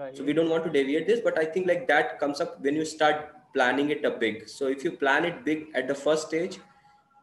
right. 0.01 0.17
so 0.17 0.25
we 0.25 0.33
don't 0.39 0.51
want 0.55 0.65
to 0.65 0.73
deviate 0.79 1.07
this 1.07 1.21
but 1.27 1.39
i 1.39 1.45
think 1.45 1.67
like 1.73 1.87
that 1.93 2.19
comes 2.23 2.41
up 2.41 2.61
when 2.65 2.75
you 2.81 2.85
start 2.85 3.29
planning 3.55 3.91
it 3.91 4.05
a 4.05 4.11
big 4.25 4.49
so 4.49 4.67
if 4.77 4.85
you 4.85 4.93
plan 5.03 5.25
it 5.25 5.45
big 5.45 5.67
at 5.75 5.87
the 5.93 5.99
first 6.07 6.29
stage 6.29 6.59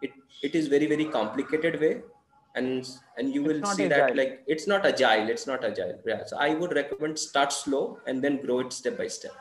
it 0.02 0.12
it 0.44 0.56
is 0.62 0.68
very 0.76 0.88
very 0.94 1.06
complicated 1.18 1.80
way 1.86 1.94
and 2.56 2.90
and 3.18 3.34
you 3.34 3.44
will 3.44 3.62
see 3.74 3.86
agile. 3.86 3.90
that 3.90 4.16
like 4.16 4.44
it's 4.48 4.68
not 4.68 4.86
agile 4.86 5.30
it's 5.36 5.48
not 5.52 5.64
agile 5.72 6.00
yeah 6.06 6.24
so 6.26 6.38
i 6.38 6.54
would 6.54 6.74
recommend 6.82 7.20
start 7.28 7.54
slow 7.54 7.84
and 8.08 8.24
then 8.24 8.42
grow 8.46 8.60
it 8.60 8.74
step 8.74 8.98
by 8.98 9.08
step 9.08 9.36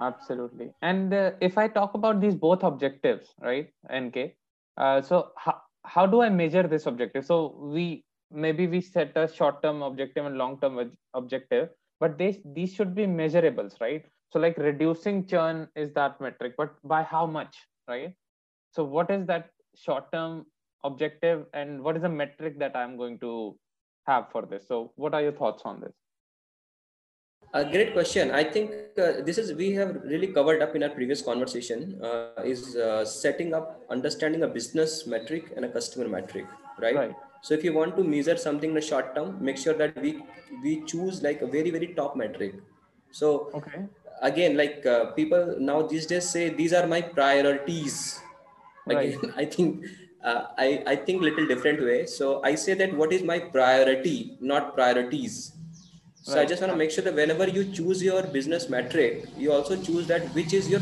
absolutely 0.00 0.70
and 0.82 1.14
uh, 1.14 1.30
if 1.40 1.58
i 1.58 1.68
talk 1.68 1.94
about 1.94 2.20
these 2.20 2.34
both 2.34 2.62
objectives 2.62 3.34
right 3.40 3.68
nk 3.90 4.32
uh, 4.76 5.00
so 5.00 5.30
how, 5.36 5.60
how 5.84 6.06
do 6.06 6.22
I 6.22 6.28
measure 6.28 6.66
this 6.66 6.86
objective? 6.86 7.24
So 7.24 7.54
we 7.58 8.04
maybe 8.30 8.66
we 8.66 8.80
set 8.80 9.16
a 9.16 9.32
short-term 9.32 9.82
objective 9.82 10.26
and 10.26 10.36
long-term 10.36 10.92
objective, 11.14 11.68
but 12.04 12.18
they, 12.18 12.30
these 12.54 12.74
should 12.74 12.94
be 12.94 13.06
measurables, 13.06 13.80
right? 13.80 14.04
So 14.30 14.38
like 14.38 14.58
reducing 14.58 15.26
churn 15.26 15.68
is 15.74 15.92
that 15.94 16.20
metric, 16.20 16.54
but 16.58 16.74
by 16.84 17.02
how 17.02 17.24
much, 17.26 17.56
right? 17.88 18.14
So 18.72 18.84
what 18.84 19.10
is 19.10 19.26
that 19.26 19.50
short-term 19.74 20.44
objective 20.84 21.46
and 21.54 21.82
what 21.82 21.96
is 21.96 22.02
the 22.02 22.10
metric 22.10 22.58
that 22.58 22.76
I'm 22.76 22.98
going 22.98 23.18
to 23.20 23.56
have 24.06 24.30
for 24.30 24.42
this? 24.42 24.68
So 24.68 24.92
what 24.96 25.14
are 25.14 25.22
your 25.22 25.32
thoughts 25.32 25.62
on 25.64 25.80
this? 25.80 25.94
A 27.54 27.64
great 27.64 27.92
question. 27.92 28.32
I 28.32 28.42
think 28.42 28.72
uh, 28.98 29.22
this 29.26 29.38
is 29.38 29.52
we 29.52 29.70
have 29.74 30.02
really 30.04 30.26
covered 30.26 30.60
up 30.60 30.74
in 30.74 30.82
our 30.82 30.88
previous 30.88 31.22
conversation. 31.22 32.00
Uh, 32.02 32.42
is 32.44 32.74
uh, 32.74 33.04
setting 33.04 33.54
up, 33.54 33.80
understanding 33.90 34.42
a 34.42 34.48
business 34.48 35.06
metric 35.06 35.52
and 35.54 35.64
a 35.64 35.68
customer 35.68 36.08
metric, 36.08 36.46
right? 36.80 36.96
right? 36.96 37.14
So 37.42 37.54
if 37.54 37.62
you 37.62 37.72
want 37.72 37.96
to 37.96 38.02
measure 38.02 38.36
something 38.36 38.70
in 38.70 38.74
the 38.74 38.80
short 38.80 39.14
term, 39.14 39.38
make 39.40 39.56
sure 39.56 39.74
that 39.74 40.02
we 40.02 40.24
we 40.64 40.82
choose 40.84 41.22
like 41.22 41.42
a 41.42 41.46
very 41.46 41.70
very 41.70 41.94
top 41.94 42.16
metric. 42.16 42.56
So 43.12 43.50
okay. 43.54 43.86
again, 44.20 44.56
like 44.56 44.84
uh, 44.84 45.12
people 45.12 45.54
now 45.60 45.82
these 45.82 46.06
days 46.06 46.28
say 46.28 46.48
these 46.48 46.72
are 46.72 46.88
my 46.88 47.02
priorities. 47.02 48.20
Again, 48.88 49.20
right. 49.22 49.32
I 49.36 49.44
think 49.44 49.86
uh, 50.24 50.46
I 50.58 50.82
I 50.88 50.96
think 50.96 51.22
little 51.22 51.46
different 51.46 51.84
way. 51.84 52.06
So 52.06 52.42
I 52.42 52.56
say 52.56 52.74
that 52.74 53.02
what 53.02 53.12
is 53.12 53.22
my 53.22 53.38
priority, 53.38 54.38
not 54.40 54.74
priorities 54.74 55.53
so 56.24 56.36
right. 56.36 56.40
I 56.40 56.46
just 56.46 56.62
want 56.62 56.72
to 56.72 56.76
make 56.78 56.90
sure 56.90 57.04
that 57.04 57.14
whenever 57.14 57.46
you 57.46 57.70
choose 57.70 58.02
your 58.02 58.22
business 58.22 58.70
metric, 58.70 59.26
you 59.36 59.52
also 59.52 59.76
choose 59.76 60.06
that 60.06 60.22
which 60.34 60.54
is 60.54 60.70
your 60.70 60.80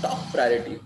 top 0.00 0.18
priority. 0.32 0.80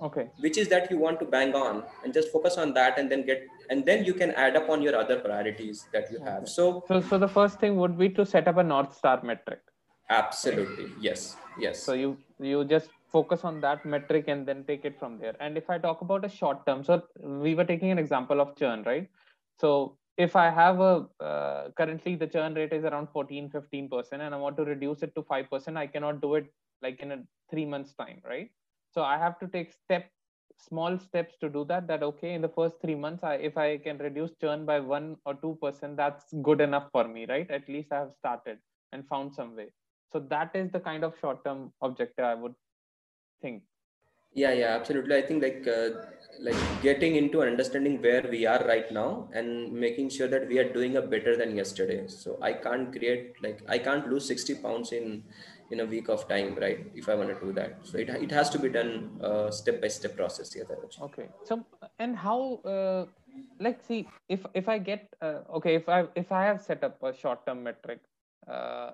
Okay. 0.00 0.30
Which 0.38 0.56
is 0.56 0.68
that 0.68 0.90
you 0.90 0.96
want 0.96 1.20
to 1.20 1.26
bang 1.26 1.54
on 1.54 1.84
and 2.02 2.14
just 2.14 2.32
focus 2.32 2.56
on 2.56 2.72
that 2.72 2.98
and 2.98 3.12
then 3.12 3.26
get 3.26 3.46
and 3.68 3.84
then 3.84 4.06
you 4.06 4.14
can 4.14 4.30
add 4.30 4.56
up 4.56 4.70
on 4.70 4.80
your 4.80 4.96
other 4.96 5.20
priorities 5.20 5.84
that 5.92 6.10
you 6.10 6.20
have. 6.20 6.48
So 6.48 6.82
so 6.88 7.02
so 7.02 7.18
the 7.18 7.28
first 7.28 7.60
thing 7.60 7.76
would 7.76 7.98
be 7.98 8.08
to 8.08 8.24
set 8.24 8.48
up 8.48 8.56
a 8.56 8.62
North 8.62 8.96
Star 8.96 9.20
metric. 9.22 9.60
Absolutely. 10.08 10.90
Yes. 11.02 11.36
Yes. 11.58 11.82
So 11.82 11.92
you 11.92 12.16
you 12.40 12.64
just 12.64 12.88
focus 13.08 13.44
on 13.44 13.60
that 13.60 13.84
metric 13.84 14.28
and 14.28 14.46
then 14.46 14.64
take 14.64 14.86
it 14.86 14.98
from 14.98 15.18
there. 15.18 15.36
And 15.38 15.58
if 15.58 15.68
I 15.68 15.76
talk 15.76 16.00
about 16.00 16.24
a 16.24 16.30
short 16.30 16.64
term, 16.66 16.82
so 16.82 17.02
we 17.22 17.54
were 17.54 17.64
taking 17.64 17.90
an 17.90 17.98
example 17.98 18.40
of 18.40 18.56
churn, 18.56 18.84
right? 18.84 19.10
So 19.60 19.98
if 20.16 20.36
I 20.36 20.50
have 20.50 20.80
a 20.80 21.06
uh, 21.20 21.70
currently 21.76 22.16
the 22.16 22.26
churn 22.26 22.54
rate 22.54 22.72
is 22.72 22.84
around 22.84 23.08
14, 23.12 23.50
15%, 23.50 24.12
and 24.12 24.34
I 24.34 24.36
want 24.36 24.56
to 24.58 24.64
reduce 24.64 25.02
it 25.02 25.14
to 25.14 25.22
5%, 25.22 25.76
I 25.76 25.86
cannot 25.86 26.20
do 26.20 26.34
it 26.34 26.52
like 26.82 27.00
in 27.00 27.12
a 27.12 27.18
three 27.50 27.64
months 27.64 27.94
time, 27.94 28.20
right? 28.24 28.50
So 28.90 29.02
I 29.02 29.16
have 29.18 29.38
to 29.40 29.48
take 29.48 29.72
step 29.72 30.10
small 30.58 30.98
steps 30.98 31.34
to 31.40 31.48
do 31.48 31.64
that. 31.64 31.86
That 31.86 32.02
okay, 32.02 32.34
in 32.34 32.42
the 32.42 32.48
first 32.48 32.76
three 32.80 32.94
months, 32.94 33.24
I, 33.24 33.34
if 33.34 33.56
I 33.56 33.78
can 33.78 33.98
reduce 33.98 34.32
churn 34.40 34.66
by 34.66 34.80
one 34.80 35.16
or 35.24 35.34
two 35.34 35.58
percent, 35.62 35.96
that's 35.96 36.24
good 36.42 36.60
enough 36.60 36.88
for 36.92 37.08
me, 37.08 37.26
right? 37.28 37.50
At 37.50 37.68
least 37.68 37.92
I 37.92 38.00
have 38.00 38.12
started 38.18 38.58
and 38.92 39.06
found 39.08 39.34
some 39.34 39.56
way. 39.56 39.68
So 40.12 40.20
that 40.28 40.54
is 40.54 40.70
the 40.70 40.80
kind 40.80 41.04
of 41.04 41.14
short 41.20 41.44
term 41.44 41.72
objective 41.80 42.24
I 42.24 42.34
would 42.34 42.54
think. 43.40 43.62
Yeah, 44.34 44.52
yeah, 44.52 44.76
absolutely. 44.78 45.16
I 45.16 45.22
think 45.22 45.42
like 45.42 45.66
uh, 45.66 45.90
like 46.40 46.56
getting 46.82 47.16
into 47.16 47.40
an 47.42 47.48
understanding 47.48 48.00
where 48.00 48.24
we 48.30 48.46
are 48.46 48.64
right 48.66 48.90
now 48.90 49.28
and 49.32 49.72
making 49.72 50.08
sure 50.08 50.28
that 50.28 50.48
we 50.48 50.58
are 50.58 50.72
doing 50.72 50.96
a 50.96 51.02
better 51.02 51.36
than 51.36 51.56
yesterday. 51.56 52.06
So 52.08 52.38
i 52.42 52.52
can't 52.52 52.90
create 52.96 53.36
like 53.42 53.60
i 53.68 53.78
can't 53.78 54.08
lose 54.08 54.26
60 54.26 54.56
pounds 54.56 54.92
in 54.92 55.22
in 55.70 55.80
a 55.80 55.86
week 55.86 56.08
of 56.08 56.26
time 56.28 56.54
right 56.56 56.80
if 56.94 57.08
i 57.08 57.14
want 57.14 57.28
to 57.28 57.46
do 57.46 57.52
that. 57.52 57.78
So 57.82 57.98
it, 57.98 58.08
it 58.08 58.30
has 58.30 58.50
to 58.50 58.58
be 58.58 58.68
done 58.68 59.10
uh, 59.22 59.50
step 59.50 59.80
by 59.80 59.88
step 59.88 60.16
process 60.16 60.54
yeah 60.56 60.64
okay. 61.02 61.28
So 61.44 61.64
and 61.98 62.16
how 62.16 62.56
uh, 62.64 63.06
like 63.60 63.82
see 63.82 64.08
if 64.28 64.44
if 64.54 64.68
i 64.68 64.78
get 64.78 65.14
uh, 65.20 65.40
okay 65.58 65.74
if 65.74 65.88
i 65.88 66.04
if 66.16 66.32
i 66.32 66.44
have 66.44 66.60
set 66.60 66.82
up 66.82 67.02
a 67.02 67.14
short 67.14 67.46
term 67.46 67.62
metric 67.62 68.00
uh, 68.48 68.90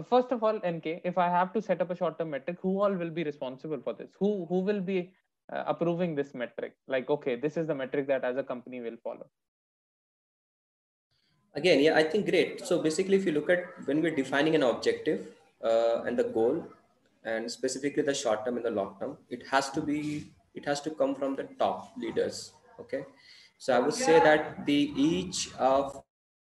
first 0.00 0.32
of 0.32 0.42
all 0.42 0.58
nk 0.60 1.00
if 1.04 1.18
i 1.18 1.28
have 1.28 1.52
to 1.52 1.60
set 1.60 1.80
up 1.82 1.90
a 1.90 1.96
short 1.96 2.18
term 2.18 2.30
metric 2.30 2.56
who 2.62 2.80
all 2.80 2.92
will 2.92 3.10
be 3.10 3.24
responsible 3.24 3.80
for 3.84 3.92
this? 3.92 4.10
Who 4.18 4.46
who 4.46 4.60
will 4.60 4.80
be 4.80 5.12
uh, 5.52 5.64
approving 5.66 6.14
this 6.14 6.34
metric? 6.34 6.76
Like 6.88 7.10
okay 7.10 7.36
this 7.36 7.56
is 7.56 7.66
the 7.66 7.74
metric 7.74 8.06
that 8.06 8.24
as 8.24 8.36
a 8.36 8.42
company 8.42 8.80
will 8.80 8.96
follow. 9.04 9.26
Again 11.54 11.80
yeah 11.80 11.96
i 11.96 12.02
think 12.02 12.30
great. 12.30 12.64
So 12.64 12.80
basically 12.82 13.16
if 13.16 13.26
you 13.26 13.32
look 13.32 13.50
at 13.50 13.64
when 13.84 14.00
we're 14.00 14.16
defining 14.16 14.54
an 14.54 14.62
objective 14.62 15.26
uh, 15.62 16.02
and 16.04 16.18
the 16.18 16.24
goal 16.24 16.66
and 17.24 17.50
specifically 17.50 18.02
the 18.02 18.14
short 18.14 18.46
term 18.46 18.56
and 18.56 18.64
the 18.64 18.70
long 18.70 18.96
term 18.98 19.18
it 19.28 19.46
has 19.48 19.70
to 19.70 19.82
be 19.82 20.32
it 20.54 20.64
has 20.64 20.80
to 20.80 20.90
come 20.90 21.14
from 21.14 21.36
the 21.36 21.44
top 21.58 21.92
leaders 21.98 22.52
okay? 22.80 23.04
So 23.58 23.76
i 23.76 23.78
would 23.78 23.94
say 23.94 24.20
that 24.20 24.64
the 24.64 24.92
each 24.96 25.54
of 25.56 26.02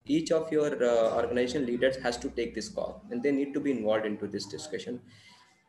each 0.06 0.32
of 0.32 0.52
your 0.52 0.84
uh, 0.84 1.16
organization 1.16 1.66
leaders 1.66 1.96
has 1.98 2.18
to 2.18 2.30
take 2.30 2.54
this 2.54 2.70
call 2.70 3.02
and 3.10 3.24
they 3.24 3.32
need 3.32 3.54
to 3.54 3.60
be 3.60 3.72
involved 3.72 4.06
into 4.06 4.28
this 4.28 4.46
discussion. 4.46 5.00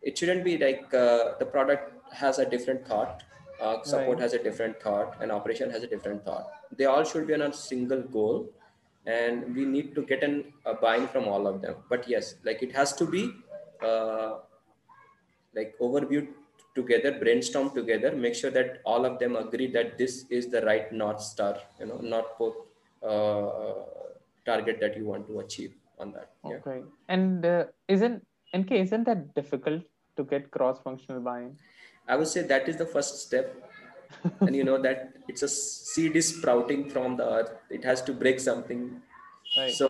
It 0.03 0.18
shouldn't 0.18 0.44
be 0.44 0.59
like 0.59 0.92
uh, 0.92 1.35
the 1.38 1.47
product 1.47 1.92
has 2.12 2.38
a 2.38 2.44
different 2.44 2.87
thought 2.87 3.23
uh, 3.61 3.83
support 3.83 4.18
right. 4.18 4.23
has 4.23 4.33
a 4.33 4.42
different 4.42 4.81
thought 4.81 5.16
and 5.20 5.31
operation 5.31 5.70
has 5.70 5.83
a 5.83 5.87
different 5.87 6.25
thought. 6.25 6.49
They 6.77 6.87
all 6.87 7.05
should 7.05 7.27
be 7.27 7.35
on 7.35 7.42
a 7.42 7.53
single 7.53 8.03
goal 8.03 8.51
and 9.07 9.55
we 9.55 9.64
need 9.64 9.94
to 9.94 10.03
get 10.03 10.23
an, 10.23 10.53
a 10.64 10.75
buy-in 10.75 11.07
from 11.09 11.29
all 11.29 11.47
of 11.47 11.62
them. 11.62 11.77
But 11.88 12.09
yes 12.09 12.35
like 12.44 12.62
it 12.62 12.73
has 12.73 12.92
to 12.94 13.07
be 13.07 13.33
uh, 13.83 14.38
like 15.55 15.77
overview 15.81 16.27
together 16.75 17.12
brainstorm 17.20 17.70
together 17.70 18.11
make 18.12 18.35
sure 18.35 18.51
that 18.51 18.81
all 18.85 19.05
of 19.05 19.20
them 19.20 19.37
agree 19.37 19.68
that 19.68 19.97
this 19.97 20.25
is 20.29 20.49
the 20.49 20.61
right 20.62 20.92
north 20.92 21.20
star 21.20 21.57
you 21.79 21.87
know 21.87 21.99
not 21.99 22.37
both 22.37 22.57
uh, 23.03 23.85
target 24.44 24.78
that 24.80 24.96
you 24.96 25.04
want 25.04 25.26
to 25.26 25.40
achieve 25.40 25.72
on 25.98 26.12
that 26.12 26.30
okay 26.44 26.78
yeah. 26.78 27.14
and 27.14 27.46
uh, 27.46 27.64
isn't 27.88 28.26
nk 28.54 28.72
isn't 28.87 29.04
that 29.04 29.35
difficult 29.35 29.83
to 30.16 30.24
get 30.24 30.50
cross-functional 30.50 31.20
buy-in? 31.20 31.57
I 32.09 32.16
would 32.16 32.28
say 32.28 32.42
that 32.42 32.68
is 32.68 32.76
the 32.76 32.87
first 32.87 33.20
step. 33.26 33.70
and 34.40 34.54
you 34.54 34.62
know 34.62 34.80
that 34.80 35.14
it's 35.28 35.42
a 35.42 35.48
seed 35.48 36.14
is 36.14 36.37
sprouting 36.37 36.88
from 36.88 37.16
the 37.16 37.28
earth. 37.28 37.50
It 37.70 37.83
has 37.85 38.02
to 38.02 38.12
break 38.12 38.38
something. 38.38 39.00
Right. 39.57 39.72
So 39.72 39.88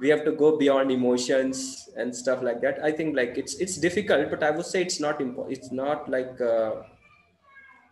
we 0.00 0.08
have 0.08 0.24
to 0.24 0.32
go 0.32 0.56
beyond 0.56 0.90
emotions 0.90 1.88
and 1.96 2.14
stuff 2.14 2.42
like 2.42 2.60
that. 2.62 2.82
I 2.82 2.90
think 2.90 3.14
like 3.14 3.38
it's 3.38 3.54
it's 3.56 3.76
difficult, 3.76 4.30
but 4.30 4.42
I 4.42 4.50
would 4.50 4.66
say 4.66 4.82
it's 4.82 4.98
not 4.98 5.20
impo- 5.20 5.50
It's 5.52 5.70
not 5.70 6.08
like 6.08 6.40
uh, 6.40 6.82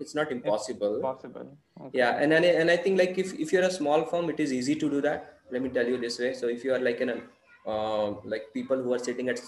it's 0.01 0.15
not 0.15 0.33
impossible. 0.33 0.97
It's 0.97 1.03
possible. 1.03 1.57
Okay. 1.81 1.99
Yeah, 1.99 2.17
and, 2.19 2.33
and 2.33 2.45
and 2.45 2.71
I 2.71 2.77
think 2.77 2.99
like 2.99 3.17
if 3.19 3.39
if 3.39 3.53
you're 3.53 3.63
a 3.63 3.71
small 3.71 4.05
firm, 4.05 4.31
it 4.31 4.41
is 4.41 4.53
easy 4.53 4.75
to 4.75 4.91
do 4.91 5.01
that. 5.03 5.42
Let 5.51 5.63
me 5.63 5.69
tell 5.69 5.87
you 5.87 5.99
this 5.99 6.19
way. 6.19 6.35
So 6.35 6.49
if 6.49 6.65
you 6.65 6.75
are 6.75 6.79
like 6.79 7.01
in 7.01 7.11
a 7.11 7.17
uh, 7.67 8.15
like 8.25 8.53
people 8.53 8.77
who 8.83 8.93
are 8.95 8.99
sitting 8.99 9.29
at 9.29 9.41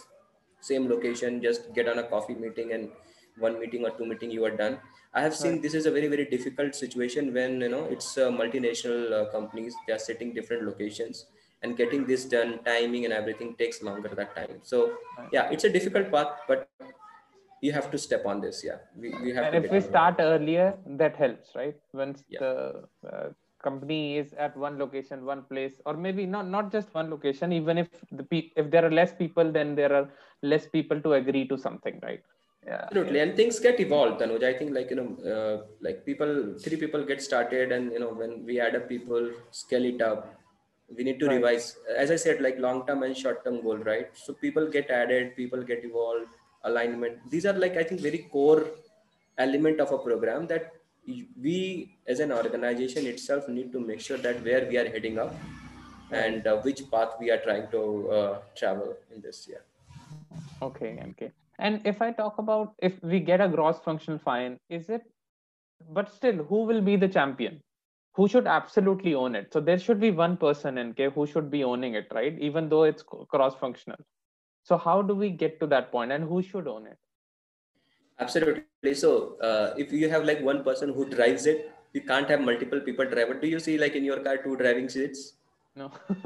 same 0.60 0.88
location 0.88 1.42
just 1.42 1.72
get 1.74 1.88
on 1.88 1.98
a 1.98 2.04
coffee 2.04 2.34
meeting 2.34 2.72
and 2.72 2.90
one 3.38 3.58
meeting 3.60 3.84
or 3.84 3.90
two 3.90 4.06
meeting 4.06 4.30
you 4.30 4.44
are 4.48 4.56
done 4.62 4.78
i 5.12 5.20
have 5.20 5.34
seen 5.34 5.54
Right. 5.54 5.62
this 5.64 5.74
is 5.74 5.86
a 5.86 5.90
very 5.96 6.08
very 6.14 6.24
difficult 6.34 6.74
situation 6.74 7.32
when 7.38 7.60
you 7.60 7.68
know 7.74 7.84
it's 7.94 8.16
uh, 8.16 8.30
multinational 8.40 9.12
uh, 9.18 9.24
companies 9.36 9.74
they 9.86 9.92
are 9.92 9.98
sitting 9.98 10.32
different 10.38 10.62
locations 10.70 11.26
and 11.62 11.76
getting 11.76 12.06
this 12.06 12.24
done 12.36 12.52
timing 12.64 13.04
and 13.04 13.12
everything 13.12 13.54
takes 13.62 13.82
longer 13.82 14.10
that 14.20 14.34
time 14.40 14.56
so 14.62 14.78
Right. 15.18 15.28
yeah 15.36 15.50
it's 15.56 15.64
a 15.64 15.72
difficult 15.78 16.10
path 16.14 16.32
but 16.48 16.68
you 17.66 17.72
have 17.78 17.90
to 17.90 17.98
step 18.06 18.24
on 18.32 18.40
this 18.40 18.62
yeah 18.68 18.78
we, 18.96 19.08
we 19.24 19.34
have 19.34 19.46
and 19.46 19.56
to 19.56 19.64
if 19.64 19.70
we 19.76 19.80
start 19.80 20.16
earlier 20.30 20.66
that 21.02 21.16
helps 21.24 21.54
right 21.60 21.76
once 22.04 22.24
Yeah. 22.28 22.40
the 22.44 22.54
uh, 23.12 23.28
company 23.66 24.00
is 24.20 24.32
at 24.46 24.56
one 24.66 24.76
location 24.82 25.24
one 25.32 25.42
place 25.50 25.74
or 25.86 25.94
maybe 26.06 26.24
not 26.34 26.46
not 26.56 26.70
just 26.76 26.94
one 27.00 27.08
location 27.14 27.52
even 27.60 27.78
if 27.82 27.88
the 28.20 28.24
pe- 28.32 28.50
if 28.62 28.70
there 28.74 28.84
are 28.88 28.94
less 29.00 29.12
people 29.22 29.50
then 29.58 29.74
there 29.80 29.92
are 29.98 30.06
less 30.52 30.66
people 30.76 31.00
to 31.06 31.12
agree 31.20 31.44
to 31.52 31.56
something 31.66 31.98
right 32.08 32.22
yeah 32.66 32.84
Absolutely, 32.86 33.20
and 33.24 33.34
things 33.38 33.58
get 33.66 33.78
evolved, 33.84 34.20
Tanuj. 34.20 34.42
I 34.50 34.52
think 34.58 34.70
like 34.76 34.90
you 34.92 34.96
know, 35.00 35.08
uh, 35.34 35.56
like 35.86 35.98
people, 36.08 36.30
three 36.64 36.78
people 36.82 37.02
get 37.10 37.20
started, 37.26 37.72
and 37.76 37.92
you 37.92 38.00
know, 38.02 38.10
when 38.20 38.32
we 38.48 38.54
add 38.66 38.74
up 38.78 38.88
people, 38.88 39.30
scale 39.62 39.84
it 39.90 40.00
up, 40.08 40.20
we 40.96 41.04
need 41.08 41.18
to 41.22 41.26
Right. 41.26 41.36
revise. 41.36 41.66
As 42.04 42.10
I 42.16 42.18
said, 42.24 42.40
like 42.46 42.58
long 42.66 42.86
term 42.86 43.02
and 43.08 43.16
short 43.22 43.44
term 43.44 43.56
goal, 43.66 43.78
right? 43.90 44.08
So 44.24 44.34
people 44.44 44.66
get 44.76 44.90
added, 45.00 45.34
people 45.40 45.62
get 45.72 45.84
evolved, 45.90 46.32
alignment. 46.70 47.18
These 47.34 47.46
are 47.52 47.56
like 47.64 47.76
I 47.76 47.84
think 47.90 48.00
very 48.08 48.22
core 48.36 48.62
element 49.38 49.80
of 49.80 49.92
a 49.92 49.98
program 49.98 50.46
that 50.48 50.72
we 51.40 51.96
as 52.06 52.20
an 52.20 52.32
organization 52.32 53.06
itself 53.06 53.48
need 53.48 53.72
to 53.72 53.80
make 53.80 54.00
sure 54.00 54.18
that 54.18 54.42
where 54.44 54.66
we 54.66 54.76
are 54.78 54.88
heading 54.88 55.18
up 55.18 55.34
and 56.10 56.46
uh, 56.46 56.56
which 56.58 56.82
path 56.90 57.14
we 57.20 57.30
are 57.30 57.38
trying 57.38 57.70
to 57.70 58.10
uh, 58.10 58.38
travel 58.54 58.96
in 59.14 59.20
this 59.20 59.46
year. 59.48 59.62
okay 60.62 60.90
okay 61.10 61.30
and 61.58 61.80
if 61.90 62.00
i 62.04 62.10
talk 62.18 62.38
about 62.42 62.74
if 62.88 63.02
we 63.02 63.18
get 63.20 63.40
a 63.40 63.48
gross 63.48 63.78
functional 63.84 64.18
fine 64.18 64.56
is 64.78 64.88
it 64.88 65.02
but 65.98 66.10
still 66.14 66.42
who 66.50 66.64
will 66.64 66.80
be 66.80 66.96
the 66.96 67.08
champion? 67.08 67.60
Who 68.16 68.26
should 68.28 68.46
absolutely 68.46 69.12
own 69.14 69.34
it? 69.34 69.52
So 69.52 69.60
there 69.60 69.78
should 69.78 70.00
be 70.00 70.10
one 70.12 70.36
person 70.36 70.78
NK 70.78 71.12
who 71.14 71.26
should 71.26 71.50
be 71.50 71.64
owning 71.64 71.94
it 71.94 72.06
right? 72.14 72.38
Even 72.38 72.68
though 72.68 72.84
it's 72.84 73.02
cross 73.02 73.56
functional 73.56 73.98
so 74.64 74.78
how 74.78 75.02
do 75.02 75.14
we 75.14 75.30
get 75.30 75.60
to 75.60 75.66
that 75.68 75.92
point 75.92 76.10
and 76.10 76.24
who 76.24 76.42
should 76.42 76.66
own 76.66 76.86
it 76.86 76.98
Absolutely. 78.18 78.94
So, 78.94 79.36
uh, 79.40 79.74
if 79.76 79.92
you 79.92 80.08
have 80.08 80.24
like 80.24 80.40
one 80.40 80.64
person 80.64 80.92
who 80.92 81.08
drives 81.08 81.46
it, 81.46 81.70
you 81.92 82.00
can't 82.00 82.28
have 82.28 82.40
multiple 82.40 82.80
people 82.80 83.04
drive 83.06 83.30
it. 83.30 83.40
Do 83.40 83.46
you 83.48 83.60
see 83.60 83.78
like 83.78 83.94
in 83.94 84.02
your 84.04 84.18
car 84.20 84.36
two 84.38 84.56
driving 84.56 84.88
seats? 84.88 85.34
no 85.76 85.90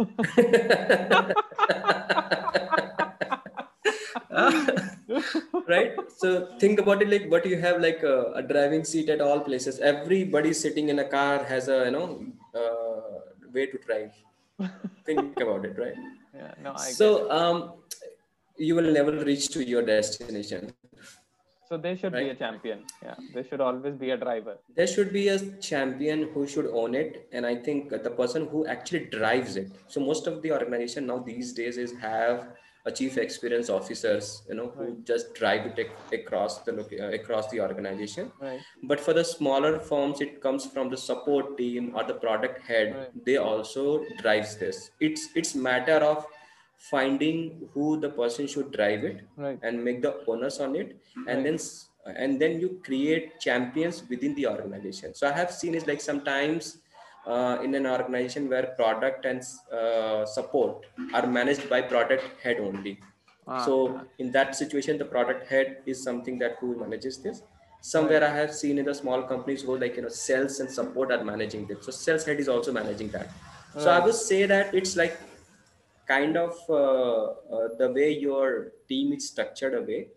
right. 5.66 5.96
So 6.18 6.48
think 6.58 6.80
about 6.80 7.00
it 7.00 7.08
like 7.08 7.30
what 7.30 7.46
you 7.46 7.58
have 7.58 7.80
like 7.80 8.02
a, 8.02 8.32
a 8.34 8.42
driving 8.42 8.84
seat 8.84 9.08
at 9.08 9.22
all 9.22 9.40
places. 9.40 9.78
Everybody 9.78 10.52
sitting 10.52 10.90
in 10.90 10.98
a 10.98 11.04
car 11.04 11.44
has 11.44 11.68
a 11.68 11.86
you 11.86 11.92
know 11.92 12.26
uh, 12.54 13.20
way 13.52 13.66
to 13.66 13.78
drive. 13.78 14.12
think 15.06 15.40
about 15.40 15.64
it, 15.64 15.78
right? 15.78 15.94
yeah 16.34 16.52
no 16.64 16.72
i 16.76 16.90
so 17.00 17.30
um, 17.30 17.72
you 18.66 18.74
will 18.74 18.90
never 18.92 19.12
reach 19.24 19.48
to 19.54 19.64
your 19.64 19.82
destination. 19.82 20.72
So 21.68 21.76
there 21.76 21.96
should 21.96 22.12
be 22.14 22.28
a 22.30 22.34
champion. 22.34 22.84
Yeah, 23.02 23.14
there 23.34 23.44
should 23.44 23.60
always 23.60 23.94
be 23.94 24.10
a 24.10 24.16
driver. 24.16 24.54
there 24.74 24.86
should 24.86 25.12
be 25.12 25.28
a 25.28 25.38
champion 25.70 26.28
who 26.34 26.46
should 26.52 26.66
own 26.80 26.94
it 27.00 27.12
and 27.32 27.46
i 27.50 27.54
think 27.66 27.90
the 28.06 28.12
person 28.20 28.46
who 28.52 28.60
actually 28.74 29.04
drives 29.16 29.56
it 29.62 29.68
so 29.94 30.00
most 30.08 30.26
of 30.30 30.36
the 30.44 30.50
organization 30.58 31.06
now 31.10 31.18
these 31.28 31.52
days 31.58 31.76
is 31.84 31.92
have 32.04 32.46
a 32.90 32.92
chief 32.98 33.16
experience 33.24 33.68
officers 33.78 34.26
you 34.48 34.56
know 34.58 34.68
who 34.76 34.84
Right. 34.84 35.04
just 35.10 35.34
drive 35.40 35.66
it 35.70 35.78
across 36.20 36.58
the 36.68 36.72
uh, 36.78 37.10
across 37.20 37.50
the 37.54 37.60
organization 37.66 38.30
Right. 38.46 38.60
but 38.92 39.00
for 39.06 39.14
the 39.20 39.24
smaller 39.34 39.72
firms 39.90 40.20
it 40.26 40.40
comes 40.46 40.66
from 40.74 40.90
the 40.94 41.00
support 41.08 41.52
team 41.62 41.92
or 41.96 42.04
the 42.12 42.18
product 42.26 42.58
head 42.70 42.94
Right. 43.00 43.24
they 43.30 43.36
also 43.50 43.84
drives 44.24 44.56
this 44.64 44.80
it's 45.10 45.24
it's 45.42 45.54
matter 45.70 45.98
of 46.12 46.26
finding 46.78 47.68
who 47.74 47.98
the 48.00 48.08
person 48.10 48.46
should 48.46 48.72
drive 48.72 49.04
it 49.04 49.22
Right. 49.36 49.58
and 49.62 49.84
make 49.84 50.02
the 50.02 50.24
onus 50.26 50.60
on 50.60 50.76
it. 50.76 50.96
And 51.26 51.38
Right. 51.38 51.44
then 51.44 51.58
and 52.24 52.40
then 52.40 52.58
you 52.60 52.80
create 52.84 53.38
champions 53.38 54.02
within 54.08 54.34
the 54.34 54.46
organization. 54.46 55.14
So 55.14 55.28
i 55.28 55.32
have 55.32 55.50
seen 55.52 55.74
is 55.74 55.86
like 55.86 56.00
sometimes 56.00 56.78
uh, 57.26 57.58
in 57.62 57.74
an 57.74 57.86
organization 57.86 58.48
where 58.48 58.66
product 58.78 59.26
and 59.26 59.42
uh, 59.80 60.24
support 60.24 60.86
are 61.12 61.26
managed 61.26 61.68
by 61.68 61.82
product 61.82 62.24
head 62.42 62.60
only. 62.60 62.98
Ah, 63.46 63.64
so 63.64 64.00
in 64.18 64.32
that 64.32 64.54
situation 64.54 64.98
the 64.98 65.04
product 65.04 65.46
head 65.48 65.82
is 65.86 66.02
something 66.02 66.38
that 66.38 66.56
who 66.60 66.76
manages 66.80 67.18
this. 67.22 67.42
Somewhere 67.80 68.24
i 68.24 68.30
have 68.36 68.52
seen 68.54 68.78
in 68.78 68.84
the 68.90 68.94
small 68.94 69.22
companies 69.32 69.62
who 69.62 69.76
like 69.78 69.96
you 69.96 70.02
know 70.02 70.08
sales 70.08 70.60
and 70.60 70.70
support 70.70 71.12
are 71.12 71.24
managing 71.24 71.66
this. 71.66 71.84
So 71.84 71.90
sales 71.92 72.24
head 72.24 72.40
is 72.40 72.48
also 72.48 72.72
managing 72.72 73.10
that. 73.10 73.28
So 73.76 73.90
i 73.90 73.98
would 74.04 74.14
say 74.14 74.46
that 74.46 74.74
it's 74.74 74.96
like 74.96 75.18
kind 76.08 76.36
of 76.36 76.54
uh, 76.68 77.24
uh, 77.56 77.68
the 77.80 77.90
way 77.96 78.10
your 78.12 78.72
team 78.88 79.12
is 79.12 79.28
structured 79.28 79.74
away 79.74 80.08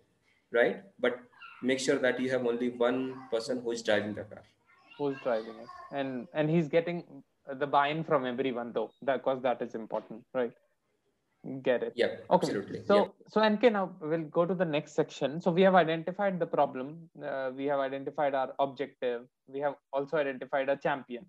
right 0.51 0.84
but 0.99 1.19
make 1.62 1.80
sure 1.80 1.99
that 2.06 2.19
you 2.19 2.30
have 2.32 2.45
only 2.45 2.69
one 2.69 2.99
person 3.30 3.62
who 3.62 3.71
is 3.71 3.84
driving 3.84 4.13
the 4.13 4.23
car 4.23 4.43
who's 5.01 5.17
driving 5.23 5.56
it? 5.63 5.69
And 5.91 6.27
and 6.34 6.49
he's 6.49 6.67
getting 6.67 7.04
the 7.63 7.67
buy-in 7.67 8.04
from 8.04 8.25
everyone 8.25 8.71
though, 8.73 8.91
because 9.04 9.41
that 9.41 9.62
is 9.62 9.75
important, 9.75 10.23
right? 10.34 10.51
Get 11.63 11.82
it. 11.82 11.93
yeah 11.95 12.12
Okay. 12.30 12.47
absolutely 12.47 12.80
So 12.86 12.95
yeah. 12.95 13.08
so 13.34 13.43
NK 13.54 13.63
now 13.75 13.86
we'll 13.99 14.30
go 14.39 14.45
to 14.45 14.54
the 14.54 14.69
next 14.73 14.93
section. 14.93 15.41
So 15.41 15.51
we 15.51 15.63
have 15.63 15.75
identified 15.75 16.39
the 16.39 16.45
problem. 16.45 17.10
Uh, 17.30 17.49
we 17.56 17.65
have 17.65 17.80
identified 17.80 18.36
our 18.36 18.54
objective. 18.60 19.23
We 19.47 19.60
have 19.62 19.75
also 19.91 20.17
identified 20.17 20.69
a 20.69 20.77
champion. 20.77 21.25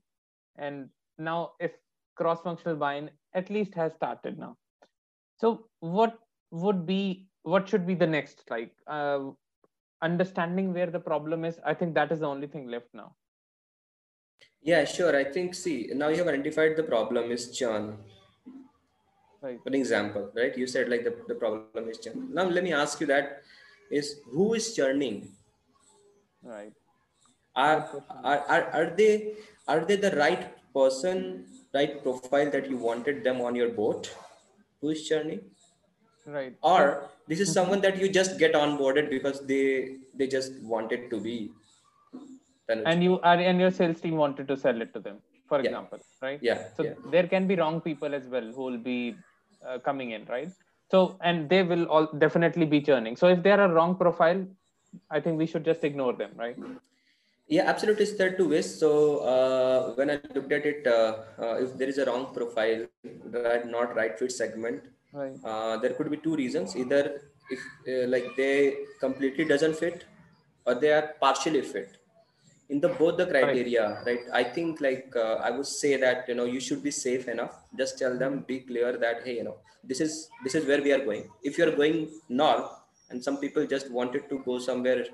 And 0.58 0.90
now 1.18 1.52
if 1.58 1.72
cross-functional 2.16 2.76
buy-in 2.76 3.10
at 3.34 3.50
least 3.50 3.74
has 3.74 3.92
started 3.94 4.38
now. 4.38 4.56
So 5.38 5.66
what 5.80 6.18
would 6.50 6.86
be 6.86 7.28
what 7.42 7.68
should 7.68 7.86
be 7.86 7.94
the 7.94 8.06
next 8.06 8.44
like 8.50 8.72
uh, 8.86 9.30
understanding 10.02 10.72
where 10.72 10.86
the 10.90 11.00
problem 11.00 11.44
is? 11.44 11.58
I 11.64 11.74
think 11.74 11.94
that 11.94 12.12
is 12.12 12.20
the 12.20 12.26
only 12.28 12.46
thing 12.46 12.68
left 12.68 12.88
now. 12.94 13.14
yeah 14.70 14.84
sure 14.84 15.14
i 15.18 15.24
think 15.34 15.54
see 15.60 15.90
now 16.00 16.08
you 16.08 16.18
have 16.18 16.28
identified 16.32 16.76
the 16.80 16.84
problem 16.94 17.30
is 17.36 17.50
churn 17.58 17.86
Right. 19.44 19.58
for 19.64 19.70
example 19.78 20.30
right 20.36 20.56
you 20.56 20.66
said 20.68 20.88
like 20.88 21.02
the, 21.02 21.14
the 21.26 21.34
problem 21.34 21.88
is 21.92 21.98
churn 21.98 22.28
now 22.32 22.44
let 22.44 22.62
me 22.62 22.72
ask 22.72 23.00
you 23.00 23.06
that 23.08 23.42
is 23.90 24.20
who 24.34 24.54
is 24.54 24.74
churning 24.76 25.16
Right. 26.42 26.72
are, 27.56 27.88
are, 28.24 28.40
are, 28.48 28.64
are 28.72 28.90
they 28.96 29.34
are 29.68 29.84
they 29.84 29.96
the 29.96 30.12
right 30.16 30.44
person 30.74 31.44
right 31.74 32.02
profile 32.02 32.50
that 32.54 32.68
you 32.70 32.76
wanted 32.76 33.24
them 33.24 33.40
on 33.40 33.54
your 33.60 33.70
boat 33.80 34.14
who 34.80 34.90
is 34.90 35.02
churning 35.08 35.42
Right. 36.24 36.54
or 36.62 37.08
this 37.26 37.40
is 37.40 37.52
someone 37.52 37.80
that 37.84 37.96
you 38.00 38.08
just 38.08 38.38
get 38.38 38.52
onboarded 38.54 39.10
because 39.10 39.38
they 39.50 39.64
they 40.18 40.26
just 40.34 40.52
wanted 40.72 41.10
to 41.12 41.18
be 41.20 41.36
Tanuj. 42.68 42.82
and 42.90 43.02
you 43.06 43.14
are 43.30 43.38
and 43.50 43.58
your 43.64 43.72
sales 43.78 44.00
team 44.04 44.16
wanted 44.24 44.46
to 44.52 44.56
sell 44.64 44.80
it 44.84 44.92
to 44.96 45.00
them 45.06 45.16
for 45.48 45.58
Yeah. 45.58 45.64
example 45.70 46.00
right 46.26 46.38
yeah 46.48 46.60
so 46.76 46.84
yeah 46.88 46.94
there 47.14 47.26
can 47.32 47.48
be 47.50 47.56
wrong 47.62 47.80
people 47.88 48.14
as 48.20 48.28
well 48.34 48.46
who 48.56 48.62
will 48.68 48.82
be 48.92 48.98
uh, 49.66 49.78
coming 49.88 50.12
in 50.16 50.22
right 50.36 50.52
so 50.92 51.00
and 51.28 51.48
they 51.52 51.62
will 51.72 51.84
all 51.94 52.06
definitely 52.26 52.66
be 52.76 52.80
churning 52.90 53.16
so 53.22 53.26
if 53.34 53.42
they 53.46 53.52
are 53.56 53.64
a 53.68 53.72
wrong 53.76 53.92
profile 54.04 54.40
i 55.16 55.20
think 55.24 55.38
we 55.42 55.48
should 55.52 55.64
just 55.72 55.82
ignore 55.90 56.14
them 56.22 56.32
right 56.44 56.58
yeah 57.54 57.64
absolutely 57.72 58.06
there 58.18 58.28
are 58.30 58.36
two 58.40 58.48
ways 58.52 58.68
so 58.82 58.90
uh, 59.32 59.78
when 59.98 60.10
i 60.14 60.16
looked 60.34 60.52
at 60.58 60.64
it 60.72 60.86
uh, 60.86 61.10
uh, 61.44 61.54
if 61.64 61.70
there 61.78 61.90
is 61.92 61.98
a 62.02 62.06
wrong 62.08 62.24
profile 62.38 62.82
right 63.46 63.66
not 63.76 63.94
right 64.00 64.18
fit 64.18 64.32
segment 64.42 64.82
right. 65.12 65.36
uh, 65.44 65.76
there 65.76 65.94
could 65.94 66.10
be 66.10 66.16
two 66.16 66.34
reasons. 66.36 66.76
Either 66.76 67.22
if 67.50 67.60
uh, 67.88 68.08
like 68.08 68.26
they 68.36 68.76
completely 69.00 69.44
doesn't 69.44 69.76
fit 69.76 70.04
or 70.66 70.74
they 70.74 70.92
are 70.92 71.14
partially 71.20 71.62
fit. 71.62 71.98
In 72.68 72.80
the 72.80 72.88
both 72.88 73.16
the 73.18 73.26
criteria 73.26 74.02
right 74.06 74.20
i 74.32 74.42
think 74.42 74.80
like 74.80 75.12
uh, 75.14 75.34
i 75.46 75.50
would 75.50 75.66
say 75.66 75.96
that 76.04 76.24
you 76.28 76.34
know 76.34 76.44
you 76.44 76.60
should 76.60 76.82
be 76.82 76.90
safe 76.90 77.28
enough. 77.28 77.54
Just 77.76 77.98
tell 77.98 78.16
them 78.16 78.44
be 78.46 78.60
clear 78.60 78.96
that 78.96 79.22
hey 79.24 79.36
you 79.36 79.44
know 79.44 79.56
this 79.84 80.00
is 80.00 80.28
this 80.44 80.54
is 80.54 80.66
where 80.66 80.82
we 80.82 80.92
are 80.92 81.04
going. 81.04 81.28
If 81.42 81.58
you're 81.58 81.76
going 81.76 82.08
north 82.28 82.70
and 83.10 83.22
some 83.22 83.36
people 83.36 83.66
just 83.66 83.90
wanted 83.90 84.30
to 84.30 84.38
go 84.46 84.58
somewhere 84.58 85.04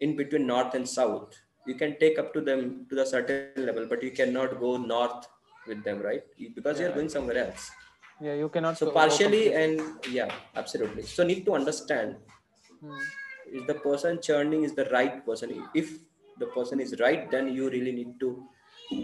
in 0.00 0.16
between 0.16 0.46
north 0.46 0.74
and 0.74 0.88
south 0.88 1.34
you 1.66 1.74
can 1.74 1.96
take 1.98 2.18
up 2.18 2.32
to 2.34 2.40
them 2.40 2.86
to 2.88 2.94
the 2.94 3.06
certain 3.06 3.66
level 3.68 3.86
but 3.86 4.02
you 4.02 4.10
cannot 4.10 4.58
go 4.60 4.76
north 4.76 5.28
with 5.66 5.82
them 5.84 6.00
right? 6.00 6.22
Because 6.54 6.80
you're 6.80 6.92
going 6.92 7.08
somewhere 7.08 7.38
else. 7.46 7.70
Yeah 8.20 8.34
you 8.34 8.48
cannot 8.48 8.78
so 8.78 8.90
partially 8.90 9.54
and 9.54 9.80
yeah 10.10 10.30
absolutely. 10.56 11.02
So 11.02 11.24
need 11.24 11.44
to 11.46 11.54
understand 11.54 12.16
Hmm. 12.80 12.98
is 13.56 13.66
the 13.66 13.74
person 13.74 14.20
churning 14.20 14.64
is 14.64 14.74
the 14.74 14.84
right 14.86 15.24
person. 15.24 15.52
If 15.74 15.98
the 16.38 16.46
person 16.46 16.80
is 16.80 16.96
right 17.00 17.30
then 17.30 17.52
you 17.54 17.70
really 17.70 17.92
need 17.92 18.18
to 18.20 18.44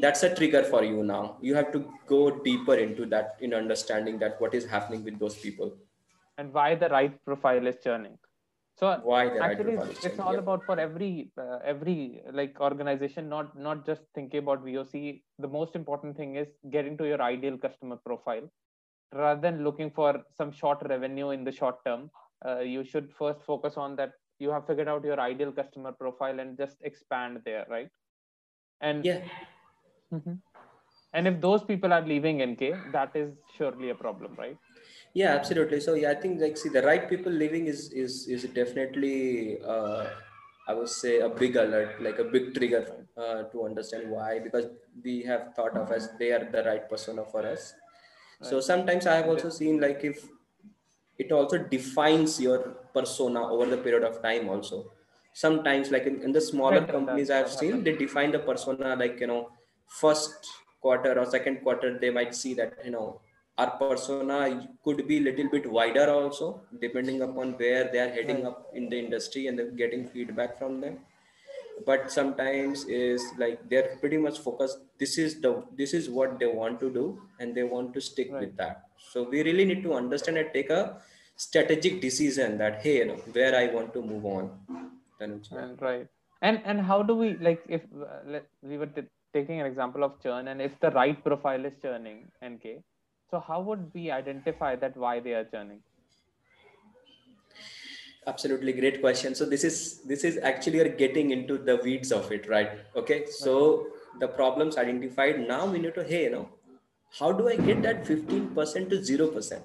that's 0.01 0.23
a 0.23 0.35
trigger 0.35 0.63
for 0.63 0.85
you 0.85 1.03
now. 1.03 1.37
You 1.41 1.55
have 1.55 1.73
to 1.73 1.85
go 2.07 2.31
deeper 2.31 2.75
into 2.75 3.07
that 3.07 3.37
in 3.41 3.55
understanding 3.55 4.19
that 4.19 4.41
what 4.41 4.55
is 4.55 4.67
happening 4.67 5.05
with 5.05 5.19
those 5.19 5.37
people. 5.37 5.73
And 6.37 6.53
why 6.53 6.75
the 6.75 6.89
right 6.89 7.25
profile 7.25 7.67
is 7.67 7.77
churning 7.83 8.19
so 8.81 8.99
why 9.05 9.23
actually 9.47 9.75
it's, 9.75 10.05
it's 10.09 10.21
all 10.21 10.33
Yeah. 10.35 10.41
about 10.45 10.65
for 10.67 10.77
every 10.81 11.33
uh, 11.45 11.59
every 11.73 12.23
like 12.41 12.61
organization 12.69 13.29
not 13.29 13.57
not 13.67 13.85
just 13.87 14.03
thinking 14.15 14.41
about 14.45 14.65
voc 14.65 14.95
the 15.47 15.49
most 15.59 15.77
important 15.81 16.17
thing 16.17 16.37
is 16.37 16.49
getting 16.77 16.97
to 16.99 17.07
your 17.13 17.23
ideal 17.23 17.59
customer 17.59 17.99
profile. 18.09 18.49
Rather 19.13 19.41
than 19.41 19.65
looking 19.65 19.91
for 19.91 20.25
some 20.39 20.53
short 20.53 20.83
revenue 20.89 21.31
in 21.31 21.45
the 21.45 21.53
short 21.53 21.85
term 21.87 22.11
uh, 22.47 22.61
you 22.61 22.85
should 22.85 23.13
first 23.23 23.43
focus 23.45 23.77
on 23.77 23.97
that 23.97 24.13
you 24.39 24.51
have 24.51 24.67
figured 24.67 24.89
out 24.89 25.05
your 25.05 25.21
ideal 25.21 25.53
customer 25.53 25.93
profile 25.93 26.41
and 26.41 26.57
just 26.59 26.77
expand 26.83 27.41
there 27.45 27.67
right? 27.69 27.91
And 28.81 29.05
yeah. 29.05 29.21
Mhm. 30.13 30.41
and 31.13 31.29
if 31.29 31.41
those 31.41 31.65
people 31.71 31.93
are 31.97 32.03
leaving 32.13 32.39
nk 32.47 32.69
that 32.97 33.17
is 33.21 33.31
surely 33.57 33.91
a 33.91 33.95
problem 34.05 34.35
right 34.43 34.59
yeah 35.15 35.35
absolutely. 35.35 35.81
So 35.81 35.95
yeah 35.95 36.11
i 36.11 36.15
think 36.15 36.41
like 36.41 36.57
see 36.57 36.69
the 36.69 36.83
right 36.83 37.09
people 37.09 37.33
living 37.33 37.67
is 37.67 37.93
is 37.93 38.27
is 38.29 38.45
definitely 38.45 39.61
uh, 39.63 40.07
i 40.69 40.75
would 40.75 40.89
say 40.89 41.19
a 41.21 41.29
big 41.29 41.57
alert 41.57 42.01
like 42.01 42.19
a 42.19 42.25
big 42.25 42.55
trigger 42.55 42.83
uh, 43.17 43.43
to 43.53 43.65
understand 43.65 44.11
why 44.11 44.39
because 44.39 44.67
we 45.05 45.23
have 45.23 45.55
thought 45.55 45.77
of 45.77 45.91
as 45.91 46.11
they 46.19 46.33
are 46.33 46.45
the 46.51 46.63
right 46.65 46.89
persona 46.89 47.25
for 47.25 47.47
us. 47.47 47.75
So 48.43 48.61
sometimes 48.61 49.07
i 49.07 49.17
have 49.17 49.27
also 49.27 49.51
seen 49.51 49.81
like 49.81 50.05
if 50.05 50.27
it 51.19 51.33
also 51.33 51.59
defines 51.59 52.41
your 52.41 52.59
persona 52.95 53.43
over 53.55 53.67
the 53.67 53.77
period 53.77 54.05
of 54.05 54.23
time 54.23 54.49
also. 54.49 54.93
Sometimes 55.35 55.91
like 55.91 56.05
in, 56.07 56.23
in 56.23 56.33
the 56.33 56.41
smaller 56.41 56.85
companies 56.87 57.31
i 57.31 57.37
have 57.37 57.51
seen 57.51 57.85
they 57.85 57.93
define 57.97 58.31
the 58.33 58.39
persona 58.39 58.97
like 58.97 59.21
you 59.21 59.27
know 59.27 59.51
first 60.01 60.49
quarter 60.81 61.13
or 61.19 61.27
second 61.27 61.59
quarter 61.63 61.99
they 61.99 62.11
might 62.11 62.35
see 62.35 62.55
that 62.55 62.79
you 62.85 62.91
know 62.91 63.21
our 63.59 63.71
persona 63.79 64.69
could 64.85 65.07
be 65.07 65.19
a 65.19 65.21
little 65.21 65.49
bit 65.51 65.71
wider 65.71 66.09
also 66.11 66.63
depending 66.81 67.23
upon 67.23 67.53
where 67.53 67.91
they 67.93 67.99
are 67.99 68.11
heading 68.11 68.47
up 68.47 68.71
in 68.75 68.89
the 68.89 68.99
industry 68.99 69.47
and 69.49 69.77
getting 69.77 70.07
feedback 70.09 70.59
from 70.59 70.81
them. 70.81 70.99
But 71.87 72.11
sometimes 72.13 72.85
is 72.85 73.23
like 73.39 73.69
they're 73.69 73.97
pretty 74.01 74.19
much 74.19 74.39
focused 74.39 74.79
this 74.99 75.17
is 75.17 75.41
the 75.41 75.65
this 75.77 75.95
is 75.95 76.11
what 76.11 76.39
they 76.39 76.47
want 76.47 76.79
to 76.81 76.91
do 76.91 77.23
and 77.39 77.55
they 77.55 77.63
want 77.63 77.95
to 77.95 78.01
stick 78.01 78.31
with 78.33 78.57
that. 78.57 78.85
So 79.13 79.23
we 79.23 79.43
really 79.43 79.65
need 79.65 79.83
to 79.85 79.95
understand 79.95 80.37
and 80.37 80.51
take 80.53 80.71
a 80.71 81.01
strategic 81.37 82.03
decision 82.03 82.59
that 82.59 82.83
hey 82.83 82.99
you 82.99 83.07
know 83.07 83.21
where 83.37 83.55
i 83.57 83.67
want 83.75 83.95
to 83.95 84.03
move 84.03 84.27
on. 84.27 84.51
And 85.21 85.49
right. 85.81 86.07
And 86.43 86.61
and 86.65 86.81
how 86.81 87.03
do 87.03 87.15
we 87.15 87.37
like 87.37 87.63
if 87.69 87.83
uh, 87.83 88.21
let, 88.27 88.45
we 88.63 88.77
were 88.79 88.87
t- 88.87 89.09
taking 89.33 89.61
an 89.61 89.67
example 89.67 90.05
of 90.05 90.23
churn 90.23 90.49
and 90.49 90.61
if 90.61 90.79
the 90.81 90.91
right 90.91 91.23
profile 91.25 91.65
is 91.65 91.75
churning 91.83 92.19
nk 92.43 92.83
so 93.31 93.41
how 93.41 93.61
would 93.61 93.91
we 93.95 94.11
identify 94.11 94.77
that 94.77 94.97
why 94.97 95.21
they 95.21 95.33
are 95.35 95.45
churning? 95.45 95.81
Absolutely 98.27 98.73
great 98.73 99.01
question. 99.01 99.35
So 99.35 99.45
this 99.47 99.65
is 99.65 100.03
this 100.03 100.25
is 100.25 100.39
actually 100.43 100.79
you're 100.79 100.97
getting 101.05 101.31
into 101.31 101.59
the 101.59 101.77
weeds 101.77 102.13
of 102.13 102.31
it 102.33 102.49
right? 102.49 102.71
Okay 102.95 103.25
so 103.27 103.87
the 104.19 104.29
problems 104.29 104.77
identified 104.77 105.47
now 105.49 105.67
we 105.67 105.79
need 105.79 105.95
to 105.95 106.05
hey 106.05 106.25
you 106.25 106.31
know 106.31 106.49
how 107.19 107.33
do 107.33 107.49
i 107.49 107.57
get 107.57 107.83
that 107.83 108.05
15% 108.05 108.91
to 108.91 108.97
0% 108.97 109.63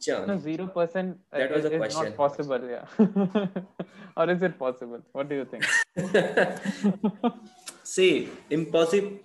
churn. 0.00 0.26
No 0.28 0.38
zero 0.38 0.66
percent 0.66 1.18
uh, 1.32 1.38
That 1.38 1.50
was 1.50 1.64
is, 1.64 1.70
the 1.70 1.78
question. 1.78 2.04
not 2.04 2.16
possible 2.16 2.60
yeah. 2.68 3.46
Or 4.16 4.30
is 4.30 4.42
it 4.42 4.56
possible? 4.58 5.00
What 5.10 5.28
do 5.28 5.34
you 5.34 5.44
think? 5.44 5.64
See 7.82 8.28
impossible 8.50 9.18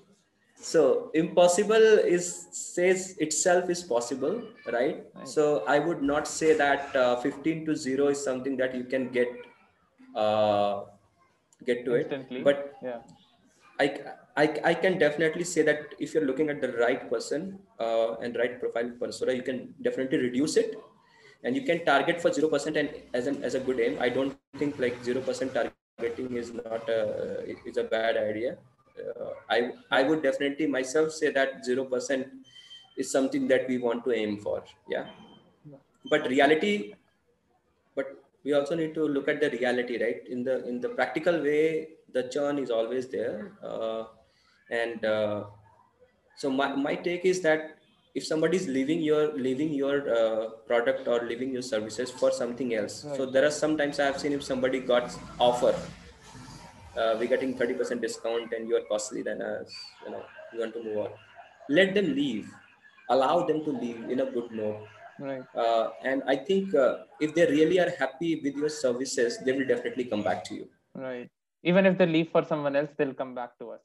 so 0.61 1.09
impossible 1.13 1.85
is 2.15 2.47
says 2.51 3.15
itself 3.17 3.69
is 3.69 3.81
possible 3.81 4.43
right? 4.71 5.03
Right. 5.15 5.27
so 5.27 5.63
i 5.67 5.79
would 5.79 6.01
not 6.01 6.27
say 6.27 6.53
that 6.53 6.95
uh, 6.95 7.15
15 7.21 7.65
to 7.65 7.75
0 7.75 8.07
is 8.07 8.23
something 8.23 8.57
that 8.57 8.75
you 8.75 8.83
can 8.83 9.09
get 9.09 9.29
uh, 10.15 10.81
get 11.65 11.85
to 11.85 11.95
instantly. 11.95 12.39
It 12.39 12.43
but 12.43 12.73
yeah. 12.81 12.99
I, 13.79 13.85
I 14.35 14.45
i 14.71 14.73
can 14.73 14.97
definitely 14.97 15.43
say 15.43 15.61
that 15.61 15.95
if 15.99 16.13
you're 16.13 16.25
looking 16.25 16.49
at 16.49 16.61
the 16.61 16.71
right 16.73 17.09
person 17.09 17.59
uh, 17.79 18.15
and 18.15 18.35
right 18.35 18.59
profile 18.59 18.91
persona 18.99 19.33
you 19.33 19.43
can 19.43 19.73
definitely 19.81 20.17
reduce 20.17 20.57
it. 20.57 20.75
And 21.43 21.55
you 21.55 21.61
can 21.61 21.85
target 21.85 22.21
for 22.21 22.29
0% 22.29 22.75
and 22.75 22.89
as 23.13 23.25
an 23.27 23.41
as 23.43 23.55
a 23.55 23.61
good 23.61 23.79
aim. 23.79 23.97
I 24.01 24.09
don't 24.09 24.35
think 24.57 24.77
like 24.77 25.01
0% 25.03 25.53
targeting 25.53 26.35
is 26.35 26.53
not 26.53 26.89
a 26.89 27.45
is 27.65 27.77
a 27.77 27.83
bad 27.83 28.17
idea 28.17 28.57
i 29.49 29.71
i 29.91 30.03
would 30.03 30.21
definitely 30.27 30.67
myself 30.67 31.11
say 31.11 31.29
that 31.31 31.65
0% 31.67 32.29
is 32.97 33.11
something 33.11 33.47
that 33.47 33.67
we 33.67 33.77
want 33.77 34.03
to 34.03 34.11
aim 34.11 34.37
for 34.45 34.63
yeah. 34.89 35.07
But 36.11 36.27
reality 36.27 36.93
but 37.95 38.07
we 38.43 38.53
also 38.53 38.75
need 38.75 38.93
to 38.95 39.07
look 39.15 39.27
at 39.27 39.39
the 39.41 39.49
reality 39.49 40.01
right? 40.03 40.21
In 40.27 40.43
the 40.43 40.55
in 40.67 40.79
the 40.81 40.89
practical 40.89 41.41
way 41.47 41.89
the 42.13 42.23
churn 42.33 42.57
is 42.59 42.71
always 42.71 43.07
there 43.07 43.51
uh, 43.63 44.03
and 44.69 45.03
uh, 45.05 45.43
so 46.37 46.49
my, 46.49 46.73
my 46.75 46.95
take 46.95 47.25
is 47.25 47.41
that 47.41 47.75
if 48.15 48.25
somebody 48.25 48.57
is 48.57 48.67
leaving 48.67 49.01
your 49.01 49.33
leaving 49.37 49.73
your 49.73 49.97
uh, 50.17 50.49
product 50.69 51.07
or 51.07 51.21
leaving 51.25 51.51
your 51.53 51.61
services 51.61 52.09
for 52.09 52.31
something 52.31 52.73
else 52.73 53.05
so 53.17 53.25
there 53.25 53.45
are 53.45 53.51
sometimes 53.51 53.99
i 53.99 54.05
have 54.05 54.19
seen 54.19 54.33
if 54.37 54.43
somebody 54.43 54.79
got 54.79 55.15
offer 55.39 55.73
uh, 56.97 57.15
we're 57.17 57.27
getting 57.27 57.55
30% 57.55 58.01
discount 58.01 58.53
and 58.53 58.67
you 58.67 58.75
are 58.75 58.85
costly 58.89 59.21
than 59.21 59.41
us 59.41 59.73
you 60.05 60.11
know 60.11 60.23
you 60.53 60.59
want 60.59 60.73
to 60.73 60.83
move 60.83 60.97
on. 60.97 61.09
Let 61.69 61.93
them 61.93 62.15
leave. 62.15 62.49
Allow 63.09 63.45
them 63.45 63.63
to 63.63 63.71
leave 63.71 64.09
in 64.09 64.21
a 64.21 64.25
good 64.25 64.51
note. 64.51 64.87
Right. 65.19 65.43
Uh, 65.53 65.89
and 66.03 66.23
i 66.27 66.35
think 66.35 66.73
uh, 66.73 66.99
if 67.19 67.35
they 67.35 67.45
really 67.45 67.77
are 67.77 67.91
happy 67.99 68.39
with 68.43 68.55
your 68.55 68.69
services 68.69 69.37
they 69.45 69.51
will 69.51 69.67
definitely 69.67 70.05
come 70.05 70.23
back 70.23 70.43
to 70.45 70.55
you. 70.55 70.69
Right. 70.95 71.29
Even 71.63 71.85
if 71.85 71.97
they 71.97 72.05
leave 72.05 72.29
for 72.31 72.43
someone 72.45 72.75
else 72.75 72.89
they'll 72.97 73.13
come 73.13 73.35
back 73.35 73.57
to 73.59 73.71
us. 73.71 73.81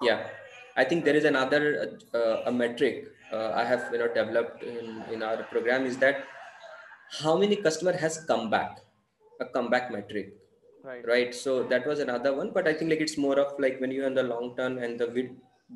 Yeah. 0.00 0.28
I 0.76 0.84
think 0.84 1.04
there 1.04 1.16
is 1.16 1.24
another 1.24 1.98
uh, 2.14 2.50
a 2.50 2.52
metric 2.52 3.08
uh, 3.32 3.50
i 3.54 3.64
have 3.64 3.82
you 3.92 3.98
know 3.98 4.08
developed 4.08 4.62
in, 4.62 5.02
in 5.12 5.22
our 5.22 5.42
program 5.44 5.86
is 5.86 5.96
that 5.98 6.24
how 7.20 7.36
many 7.36 7.56
customer 7.56 7.92
has 7.92 8.24
come 8.24 8.50
back? 8.50 8.80
A 9.40 9.44
comeback 9.44 9.90
metric 9.90 10.34
right 10.88 11.06
right 11.12 11.34
so 11.34 11.52
that 11.72 11.86
was 11.90 11.98
another 12.06 12.32
one 12.40 12.50
but 12.56 12.66
i 12.70 12.72
think 12.72 12.90
like 12.90 13.02
it's 13.06 13.18
more 13.26 13.38
of 13.44 13.58
like 13.64 13.80
when 13.80 13.90
you're 13.90 14.06
in 14.06 14.14
the 14.20 14.26
long 14.32 14.54
term 14.58 14.78
and 14.78 15.00
the 15.00 15.08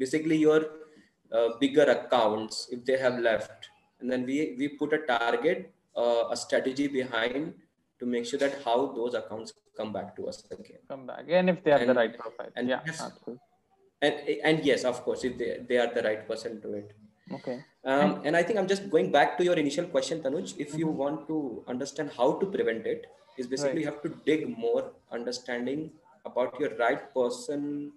basically 0.03 0.37
your 0.37 0.61
uh, 1.37 1.49
bigger 1.61 1.87
accounts 1.97 2.69
if 2.71 2.85
they 2.85 2.99
have 3.05 3.19
left 3.29 3.71
and 4.01 4.11
then 4.11 4.25
we 4.31 4.55
we 4.59 4.69
put 4.83 4.93
a 4.93 5.01
target 5.15 5.73
uh, 5.97 6.25
a 6.35 6.37
strategy 6.45 6.87
behind 6.87 7.55
to 8.01 8.07
make 8.15 8.25
sure 8.31 8.39
that 8.45 8.55
how 8.65 8.79
those 8.99 9.15
accounts 9.15 9.53
come 9.77 9.93
back 9.93 10.15
to 10.17 10.29
us 10.31 10.45
again 10.51 10.83
come 10.93 11.07
back 11.07 11.25
and 11.41 11.51
if 11.55 11.63
they 11.65 11.71
have 11.77 11.87
the 11.87 11.99
right 12.03 12.19
profile 12.19 12.53
and 12.57 12.69
yeah 12.69 12.81
yes. 12.91 13.01
absolutely 13.07 13.41
and 14.03 14.15
and 14.51 14.65
yes 14.71 14.85
of 14.85 15.03
course 15.05 15.25
if 15.25 15.37
they, 15.39 15.51
they 15.69 15.79
are 15.85 15.91
the 15.99 16.03
right 16.09 16.23
person 16.31 16.61
to 16.63 16.75
it 16.81 16.93
okay 17.39 17.59
um, 17.85 18.21
and 18.25 18.37
I 18.37 18.43
think 18.43 18.59
I'm 18.59 18.67
just 18.67 18.91
going 18.91 19.11
back 19.13 19.39
to 19.39 19.45
your 19.45 19.55
initial 19.55 19.87
question, 19.87 20.21
Tanuj. 20.21 20.55
If 20.59 20.77
you 20.77 20.87
Mhm. 20.89 20.97
want 21.03 21.29
to 21.29 21.37
understand 21.69 22.11
how 22.17 22.27
to 22.41 22.47
prevent 22.55 22.87
it, 22.87 23.07
is 23.39 23.47
basically 23.47 23.85
Right. 23.85 23.87
you 23.87 23.91
have 23.93 24.03
to 24.03 24.11
dig 24.31 24.47
more 24.59 24.93
understanding 25.11 25.91
about 26.25 26.59
your 26.61 26.71
right 26.77 27.03
person 27.15 27.93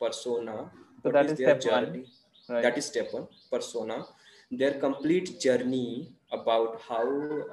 persona. 0.00 0.70
So 1.02 1.10
that 1.10 1.26
is 1.26 1.32
is 1.32 1.38
their 1.38 1.60
step 1.60 1.72
one, 1.72 1.84
journey? 1.86 2.04
right 2.48 2.62
That 2.62 2.78
is 2.78 2.86
step 2.86 3.12
one, 3.12 3.28
persona. 3.50 4.04
Their 4.50 4.74
complete 4.74 5.40
journey 5.40 6.12
about 6.32 6.80
how 6.88 7.04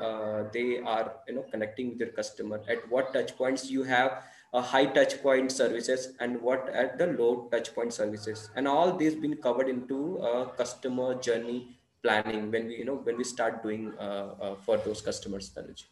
uh, 0.08 0.43
they 0.53 0.79
are, 0.79 1.13
you 1.27 1.36
know, 1.36 1.45
connecting 1.51 1.89
with 1.89 1.99
their 1.99 2.10
customer. 2.10 2.62
At 2.67 2.89
what 2.89 3.13
touch 3.13 3.36
points 3.38 3.69
you 3.69 3.84
have 3.84 4.23
a 4.53 4.62
high 4.62 4.86
touch 4.86 5.21
point 5.23 5.51
services 5.51 6.13
and 6.19 6.39
what 6.41 6.69
at 6.69 6.97
the 6.99 7.08
low 7.08 7.47
touch 7.51 7.73
point 7.73 7.91
services 7.93 8.49
and 8.56 8.67
all 8.67 8.95
these 8.95 9.15
been 9.15 9.36
covered 9.38 9.67
into 9.67 10.19
uh, 10.19 10.45
customer 10.62 11.15
journey 11.15 11.75
planning 12.03 12.51
when 12.51 12.67
we 12.67 12.77
you 12.77 12.86
know 12.86 12.97
when 13.08 13.17
we 13.17 13.23
start 13.23 13.63
doing 13.63 13.91
uh, 13.99 14.27
uh, 14.41 14.56
for 14.65 14.77
those 14.77 15.01
customers 15.01 15.49
Tanuj. 15.56 15.86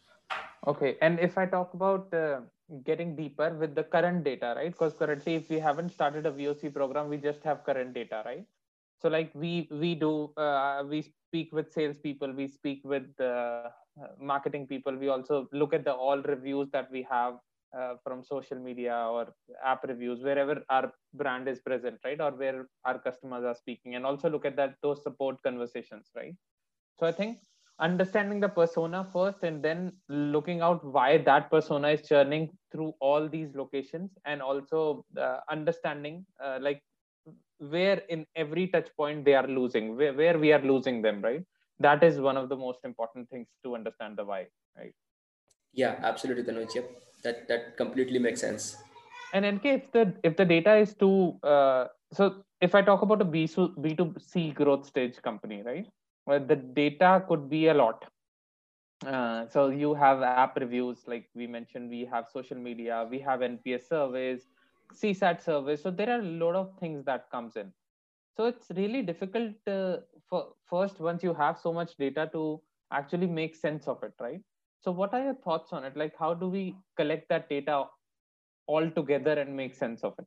Okay, 0.66 0.96
and 1.02 1.18
if 1.18 1.36
I 1.36 1.46
talk 1.46 1.74
about 1.74 2.12
uh, 2.14 2.40
getting 2.84 3.16
deeper 3.16 3.50
with 3.54 3.74
the 3.74 3.82
current 3.82 4.24
data, 4.24 4.54
right? 4.56 4.70
Because 4.70 4.92
currently, 4.92 5.34
if 5.34 5.50
we 5.50 5.58
haven't 5.58 5.90
started 5.90 6.26
a 6.26 6.32
VOC 6.32 6.72
program, 6.72 7.08
we 7.08 7.16
just 7.16 7.42
have 7.42 7.64
current 7.64 7.94
data, 7.94 8.22
right? 8.24 8.46
So, 9.00 9.08
like 9.08 9.30
we 9.34 9.68
we 9.70 9.94
do, 9.96 10.32
uh, 10.36 10.84
we 10.88 11.02
speak 11.02 11.52
with 11.52 11.72
salespeople, 11.72 12.32
we 12.32 12.46
speak 12.46 12.82
with 12.84 13.20
uh, 13.20 13.70
marketing 14.20 14.68
people. 14.68 14.96
We 14.96 15.08
also 15.08 15.48
look 15.52 15.74
at 15.74 15.84
the 15.84 15.92
all 15.92 16.22
reviews 16.22 16.70
that 16.70 16.90
we 16.92 17.02
have 17.10 17.38
uh, 17.76 17.94
from 18.04 18.22
social 18.22 18.58
media 18.58 18.94
or 19.10 19.34
app 19.64 19.82
reviews, 19.82 20.22
wherever 20.22 20.62
our 20.70 20.92
brand 21.14 21.48
is 21.48 21.58
present, 21.60 21.98
right? 22.04 22.20
Or 22.20 22.30
where 22.30 22.68
our 22.84 23.00
customers 23.00 23.44
are 23.44 23.56
speaking, 23.56 23.96
and 23.96 24.06
also 24.06 24.30
look 24.30 24.44
at 24.44 24.54
that 24.56 24.76
those 24.80 25.02
support 25.02 25.42
conversations, 25.42 26.10
right? 26.14 26.36
So, 27.00 27.06
I 27.06 27.12
think 27.12 27.38
understanding 27.80 28.40
the 28.40 28.48
persona 28.48 29.06
first 29.12 29.42
and 29.42 29.62
then 29.62 29.92
looking 30.08 30.60
out 30.60 30.84
why 30.84 31.18
that 31.18 31.50
persona 31.50 31.88
is 31.88 32.06
churning 32.06 32.50
through 32.70 32.92
all 33.00 33.28
these 33.28 33.54
locations 33.54 34.10
and 34.24 34.42
also 34.42 35.04
uh, 35.18 35.38
understanding 35.50 36.24
uh, 36.42 36.58
like 36.60 36.82
where 37.58 37.98
in 38.08 38.26
every 38.36 38.66
touch 38.68 38.88
point 38.96 39.24
they 39.24 39.34
are 39.34 39.46
losing 39.46 39.96
where, 39.96 40.12
where 40.12 40.38
we 40.38 40.52
are 40.52 40.62
losing 40.62 41.02
them 41.02 41.20
right 41.22 41.44
that 41.80 42.02
is 42.02 42.20
one 42.20 42.36
of 42.36 42.48
the 42.48 42.56
most 42.56 42.78
important 42.84 43.28
things 43.30 43.48
to 43.64 43.74
understand 43.74 44.16
the 44.16 44.24
why 44.24 44.46
right 44.76 44.94
Yeah, 45.80 45.94
absolutely, 46.02 46.42
Tanuj. 46.44 46.74
Yep, 46.74 46.88
that 47.24 47.48
that 47.48 47.76
completely 47.76 48.18
makes 48.18 48.40
sense. 48.40 48.76
And 49.32 49.46
NK, 49.46 49.64
if 49.64 49.92
the 49.92 50.14
if 50.22 50.36
the 50.36 50.44
data 50.44 50.76
is 50.76 50.94
too 50.94 51.38
uh, 51.42 51.86
so 52.12 52.44
if 52.60 52.74
I 52.74 52.82
talk 52.82 53.02
about 53.02 53.22
a 53.22 53.24
B 53.24 53.48
B 53.80 53.94
two 53.94 54.14
C 54.18 54.50
growth 54.50 54.84
stage 54.86 55.16
company, 55.22 55.62
right? 55.62 55.86
The 56.26 56.56
data 56.56 57.24
could 57.28 57.48
be 57.48 57.68
a 57.68 57.74
lot. 57.74 58.04
Uh, 59.06 59.46
so 59.48 59.68
you 59.68 59.94
have 59.94 60.22
app 60.22 60.48
reviews, 60.50 60.98
like 61.00 61.20
we 61.28 61.40
mentioned. 61.40 61.82
We 61.82 61.98
have 61.98 62.20
social 62.24 62.52
media. 62.56 63.06
We 63.10 63.18
have 63.20 63.42
NPS 63.42 63.88
surveys, 63.88 64.48
CSAT 64.92 65.40
surveys. 65.42 65.82
So 65.82 65.90
there 65.90 66.10
are 66.10 66.20
a 66.20 66.22
lot 66.42 66.54
of 66.54 66.76
things 66.78 67.04
that 67.04 67.30
comes 67.30 67.56
in. 67.56 67.72
So 68.36 68.46
it's 68.46 68.70
really 68.76 69.02
difficult 69.02 69.52
uh, 69.66 69.98
for 70.28 70.54
first 70.66 71.00
once 71.00 71.22
you 71.22 71.34
have 71.34 71.58
so 71.58 71.72
much 71.72 71.96
data 71.96 72.28
to 72.32 72.60
actually 72.92 73.26
make 73.26 73.54
sense 73.56 73.88
of 73.88 74.02
it, 74.02 74.12
right? 74.20 74.40
So 74.80 74.92
what 74.92 75.12
are 75.14 75.22
your 75.22 75.34
thoughts 75.34 75.72
on 75.72 75.84
it? 75.84 75.96
Like 75.96 76.14
how 76.18 76.34
do 76.34 76.48
we 76.48 76.76
collect 76.96 77.28
that 77.30 77.48
data 77.48 77.86
all 78.66 78.90
together 78.90 79.32
and 79.32 79.56
make 79.56 79.74
sense 79.74 80.02
of 80.04 80.14
it? 80.18 80.26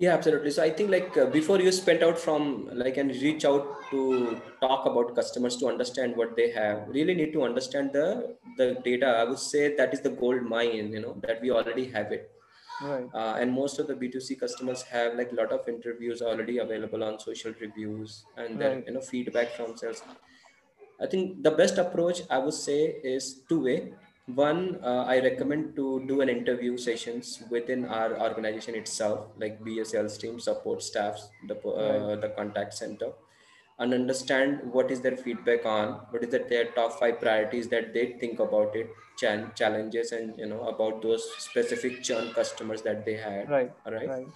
Yeah, 0.00 0.14
absolutely. 0.14 0.50
So 0.50 0.62
I 0.62 0.70
think 0.70 0.90
like 0.90 1.16
uh, 1.18 1.26
before 1.26 1.60
you 1.60 1.70
spent 1.70 2.02
out 2.02 2.18
from 2.18 2.70
like 2.72 2.96
and 2.96 3.10
reach 3.10 3.44
out 3.44 3.90
to 3.90 4.42
talk 4.62 4.86
about 4.86 5.14
customers 5.14 5.56
to 5.58 5.66
understand 5.68 6.16
what 6.16 6.36
they 6.36 6.50
have, 6.52 6.88
really 6.88 7.14
need 7.14 7.32
to 7.34 7.42
understand 7.44 7.92
the 7.92 8.36
the 8.56 8.76
data. 8.82 9.06
I 9.08 9.24
would 9.24 9.38
say 9.38 9.76
that 9.76 9.92
is 9.92 10.00
the 10.00 10.10
gold 10.22 10.42
mine. 10.42 10.92
You 10.94 11.00
know 11.02 11.20
that 11.26 11.42
we 11.42 11.50
already 11.50 11.90
have 11.90 12.12
it 12.12 12.30
right 12.80 13.12
uh, 13.14 13.34
and 13.40 13.52
most 13.52 13.78
of 13.80 13.88
the 13.88 13.96
b2c 13.96 14.36
customers 14.36 14.82
have 14.84 15.14
like 15.16 15.32
a 15.32 15.36
lot 15.36 15.52
of 15.52 15.68
interviews 15.68 16.22
already 16.22 16.58
available 16.58 17.04
on 17.04 17.20
social 17.20 17.54
reviews 17.60 18.26
and 18.36 18.60
then 18.60 18.74
Right. 18.74 18.84
you 18.86 18.94
know 18.94 19.02
feedback 19.02 19.56
from 19.56 19.76
sales 19.76 20.02
i 21.04 21.06
think 21.12 21.42
the 21.46 21.50
best 21.60 21.78
approach 21.84 22.20
i 22.30 22.38
would 22.38 22.54
say 22.66 22.80
is 23.14 23.24
two 23.48 23.60
way 23.68 23.78
one 24.34 24.78
uh, 24.82 25.04
i 25.14 25.18
recommend 25.20 25.74
to 25.76 26.04
do 26.06 26.20
an 26.20 26.28
interview 26.28 26.76
sessions 26.76 27.42
within 27.50 27.84
our 27.84 28.18
organization 28.26 28.74
itself 28.74 29.26
like 29.38 29.62
be 29.64 29.80
a 29.80 29.84
sales 29.84 30.16
team 30.18 30.38
support 30.40 30.82
staffs 30.82 31.28
the 31.48 31.54
Right. 31.54 32.02
uh, 32.04 32.16
the 32.24 32.30
contact 32.38 32.74
center 32.74 33.10
and 33.78 33.94
understand 33.94 34.60
what 34.72 34.90
is 34.90 35.00
their 35.00 35.16
feedback 35.16 35.64
on 35.64 35.92
what 36.10 36.22
is 36.24 36.30
that 36.30 36.48
their 36.48 36.66
top 36.78 36.98
five 37.00 37.18
priorities 37.20 37.68
that 37.68 37.92
they 37.94 38.06
think 38.22 38.38
about 38.40 38.74
it 38.76 38.90
challenges 39.54 40.12
and 40.12 40.38
you 40.38 40.46
know 40.46 40.62
about 40.68 41.02
those 41.02 41.24
specific 41.38 42.02
churn 42.02 42.32
customers 42.32 42.80
that 42.82 43.04
they 43.04 43.14
had. 43.16 43.50
Right. 43.50 43.72
All 43.86 43.92
right 43.92 44.08
right. 44.08 44.26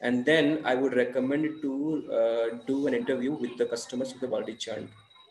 And 0.00 0.24
then 0.24 0.46
i 0.64 0.74
would 0.74 0.94
recommend 0.94 1.62
to 1.62 1.72
uh, 2.18 2.46
do 2.66 2.86
an 2.88 2.94
interview 2.94 3.32
with 3.44 3.56
the 3.60 3.66
customers 3.66 4.12
who 4.12 4.18
have 4.26 4.32
already 4.38 4.54
churned 4.54 4.88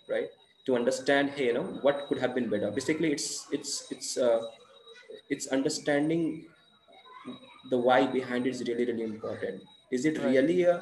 right 0.10 0.30
to 0.66 0.76
understand 0.76 1.30
hey 1.38 1.48
you 1.48 1.54
know 1.54 1.64
what 1.86 2.08
could 2.08 2.20
have 2.24 2.34
been 2.36 2.50
better 2.50 2.72
basically 2.72 3.12
it's 3.12 3.48
it's 3.52 3.74
it's 3.92 4.18
uh, 4.18 4.42
it's 5.30 5.48
understanding 5.48 6.24
the 7.70 7.78
why 7.78 8.06
behind 8.06 8.46
it 8.48 8.52
is 8.56 8.62
really 8.70 8.86
really 8.92 9.04
important 9.04 9.62
is 9.92 10.06
it 10.06 10.18
Right. 10.20 10.28
really 10.36 10.64
a 10.64 10.76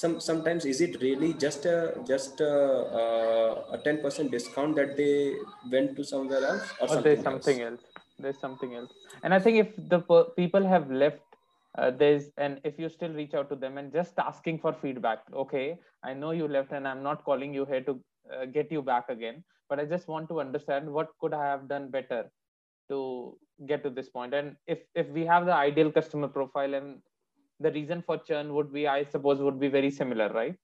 some 0.00 0.14
sometimes 0.20 0.64
is 0.64 0.80
it 0.86 1.00
really 1.00 1.32
just 1.34 1.66
a 1.66 1.76
just 2.06 2.40
a, 2.40 2.52
uh, 3.00 3.76
a 3.76 3.78
10% 3.78 4.30
discount 4.30 4.74
that 4.74 4.96
they 4.96 5.34
went 5.70 5.94
to 5.96 6.04
somewhere 6.04 6.44
else 6.44 6.66
or, 6.80 6.84
or 6.84 6.88
something, 6.88 7.02
there's 7.04 7.22
something 7.22 7.60
else 7.60 7.70
else. 7.72 7.84
there's 8.18 8.40
something 8.46 8.74
else 8.74 8.92
and 9.22 9.32
i 9.34 9.38
think 9.38 9.58
if 9.64 9.68
the 9.92 10.00
per- 10.00 10.24
people 10.40 10.66
have 10.74 10.90
left 10.90 11.20
uh, 11.78 11.90
there's 11.90 12.24
and 12.38 12.60
if 12.64 12.78
you 12.78 12.88
still 12.88 13.12
reach 13.20 13.34
out 13.34 13.48
to 13.48 13.56
them 13.56 13.78
and 13.78 13.92
just 13.92 14.18
asking 14.18 14.58
for 14.64 14.72
feedback 14.82 15.20
okay 15.44 15.78
i 16.02 16.12
know 16.12 16.32
you 16.40 16.48
left 16.48 16.72
and 16.72 16.88
i'm 16.88 17.02
not 17.02 17.24
calling 17.24 17.54
you 17.54 17.64
here 17.64 17.80
to 17.90 17.98
uh, 18.32 18.44
get 18.46 18.70
you 18.72 18.82
back 18.82 19.08
again. 19.08 19.44
But 19.68 19.80
i 19.80 19.84
just 19.84 20.08
want 20.08 20.28
to 20.28 20.40
understand 20.40 20.90
what 20.90 21.08
could 21.20 21.32
i 21.34 21.44
have 21.44 21.68
done 21.68 21.90
better 21.90 22.30
to 22.90 23.38
get 23.66 23.82
to 23.84 23.90
this 23.90 24.08
point. 24.08 24.34
And 24.34 24.56
if 24.66 24.80
if 24.94 25.08
we 25.08 25.24
have 25.26 25.46
the 25.46 25.54
ideal 25.54 25.90
customer 25.90 26.28
profile 26.28 26.74
and 26.74 26.98
the 27.60 27.72
reason 27.72 28.02
for 28.02 28.18
churn 28.18 28.52
would 28.54 28.72
be 28.72 28.86
i 28.88 29.04
suppose 29.04 29.38
would 29.40 29.58
be 29.60 29.68
very 29.68 29.90
similar 29.90 30.28
right? 30.32 30.56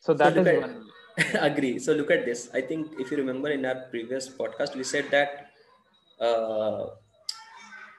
So 0.00 0.14
that 0.14 0.36
look 0.36 0.46
is 0.46 0.52
at- 0.54 0.60
one. 0.60 0.86
Agree. 1.40 1.78
So 1.78 1.94
look 1.94 2.10
at 2.10 2.26
this. 2.26 2.50
I 2.52 2.60
think 2.60 3.00
if 3.00 3.10
you 3.10 3.16
remember 3.16 3.48
in 3.50 3.64
our 3.64 3.86
previous 3.90 4.28
podcast 4.28 4.76
we 4.76 4.84
said 4.84 5.10
that 5.10 5.48
uh, 6.20 6.88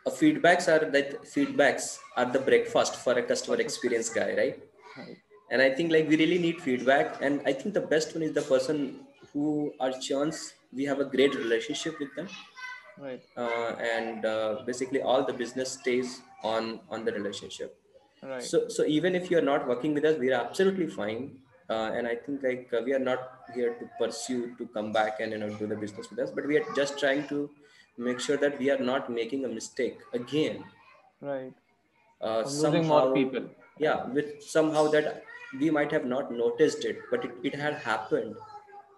feedbacks 0.09 0.67
are 0.73 0.89
that 0.91 1.23
feedbacks 1.23 1.97
are 2.15 2.25
the 2.25 2.39
breakfast 2.39 2.95
for 2.95 3.13
a 3.13 3.23
customer 3.23 3.57
experience 3.59 4.09
guy 4.09 4.33
right? 4.35 4.59
Right 4.97 5.17
and 5.51 5.61
i 5.61 5.69
think 5.69 5.91
like 5.91 6.07
we 6.09 6.17
really 6.17 6.37
need 6.37 6.61
feedback. 6.61 7.21
And 7.21 7.41
i 7.45 7.53
think 7.53 7.73
the 7.73 7.85
best 7.93 8.13
one 8.15 8.23
is 8.23 8.33
the 8.33 8.41
person 8.41 8.99
who 9.33 9.73
are 9.79 9.91
chance 10.09 10.53
we 10.73 10.83
have 10.85 10.99
a 10.99 11.05
great 11.05 11.35
relationship 11.35 11.99
with 11.99 12.13
them. 12.15 12.27
Right. 12.97 13.23
Uh, 13.37 13.71
and 13.95 14.25
uh, 14.25 14.63
basically 14.65 15.01
all 15.01 15.23
the 15.23 15.33
business 15.33 15.73
stays 15.79 16.21
on 16.43 16.79
on 16.89 17.05
the 17.05 17.11
relationship. 17.13 17.77
Right. 18.23 18.43
So 18.43 18.67
so 18.67 18.85
even 18.85 19.15
if 19.15 19.29
you're 19.31 19.47
not 19.53 19.67
working 19.67 19.93
with 19.93 20.05
us 20.05 20.17
we 20.17 20.31
are 20.33 20.41
absolutely 20.45 20.87
fine. 20.87 21.39
Uh, 21.69 21.91
and 21.99 22.07
i 22.07 22.15
think 22.15 22.43
like 22.47 22.69
uh, 22.77 22.81
we 22.85 22.93
are 22.97 23.03
not 23.05 23.23
here 23.53 23.71
to 23.79 23.85
pursue 24.01 24.55
to 24.59 24.65
come 24.75 24.91
back 24.97 25.19
and 25.23 25.33
you 25.33 25.37
know 25.37 25.49
do 25.61 25.67
the 25.67 25.75
business 25.85 26.09
with 26.09 26.19
us. 26.25 26.31
But 26.31 26.47
we 26.47 26.57
are 26.57 26.65
just 26.81 26.97
trying 26.99 27.27
to 27.33 27.49
make 27.97 28.19
sure 28.19 28.37
that 28.37 28.57
we 28.59 28.69
are 28.75 28.79
not 28.91 29.09
making 29.19 29.45
a 29.45 29.49
mistake 29.49 29.99
again. 30.13 30.63
Right. 31.21 31.53
Uh, 32.21 32.41
Of 32.45 32.53
losing 32.53 32.87
more 32.87 33.13
people. 33.13 33.45
yeah 33.85 34.05
with 34.17 34.29
somehow 34.43 34.83
that 34.93 35.23
we 35.59 35.69
might 35.69 35.91
have 35.91 36.05
not 36.05 36.31
noticed 36.31 36.85
it 36.85 36.99
but 37.11 37.25
it, 37.25 37.31
it 37.43 37.55
had 37.55 37.75
happened. 37.75 38.35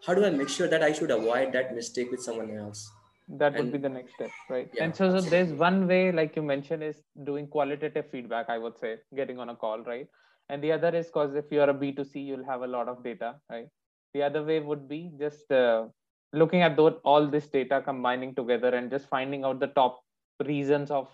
How 0.05 0.13
do 0.13 0.25
i 0.25 0.29
make 0.29 0.49
sure 0.49 0.67
that 0.67 0.83
i 0.83 0.91
should 0.91 1.11
avoid 1.11 1.51
that 1.53 1.75
mistake 1.75 2.11
with 2.11 2.21
someone 2.21 2.55
else? 2.57 2.91
That 3.27 3.55
would 3.55 3.71
be 3.71 3.77
the 3.77 3.89
next 3.89 4.15
step 4.15 4.31
right? 4.49 4.69
Yeah, 4.73 4.85
and 4.85 4.95
so, 4.95 5.19
so 5.19 5.29
there's 5.29 5.51
one 5.51 5.87
way 5.87 6.11
like 6.11 6.35
you 6.35 6.41
mentioned 6.41 6.83
is 6.83 7.01
doing 7.23 7.47
qualitative 7.47 8.09
feedback 8.09 8.49
i 8.49 8.57
would 8.57 8.77
say 8.77 8.97
getting 9.15 9.39
on 9.39 9.49
a 9.49 9.55
call 9.55 9.83
right? 9.83 10.07
And 10.51 10.63
the 10.63 10.71
other 10.71 10.89
is 10.95 11.05
because 11.05 11.35
if 11.35 11.51
you're 11.51 11.69
a 11.69 11.73
b2c 11.73 12.25
you'll 12.25 12.45
have 12.45 12.61
a 12.63 12.67
lot 12.67 12.87
of 12.87 13.03
data 13.03 13.35
right? 13.49 13.67
The 14.13 14.23
other 14.23 14.43
way 14.43 14.59
would 14.59 14.89
be 14.89 15.11
just 15.19 15.51
uh, 15.51 15.85
looking 16.33 16.61
at 16.61 16.75
those, 16.75 16.95
all 17.03 17.27
this 17.27 17.47
data 17.47 17.81
combining 17.81 18.33
together 18.35 18.69
and 18.69 18.89
just 18.89 19.07
finding 19.07 19.43
out 19.43 19.59
the 19.59 19.67
top 19.67 20.03
reasons 20.45 20.91
of 20.91 21.07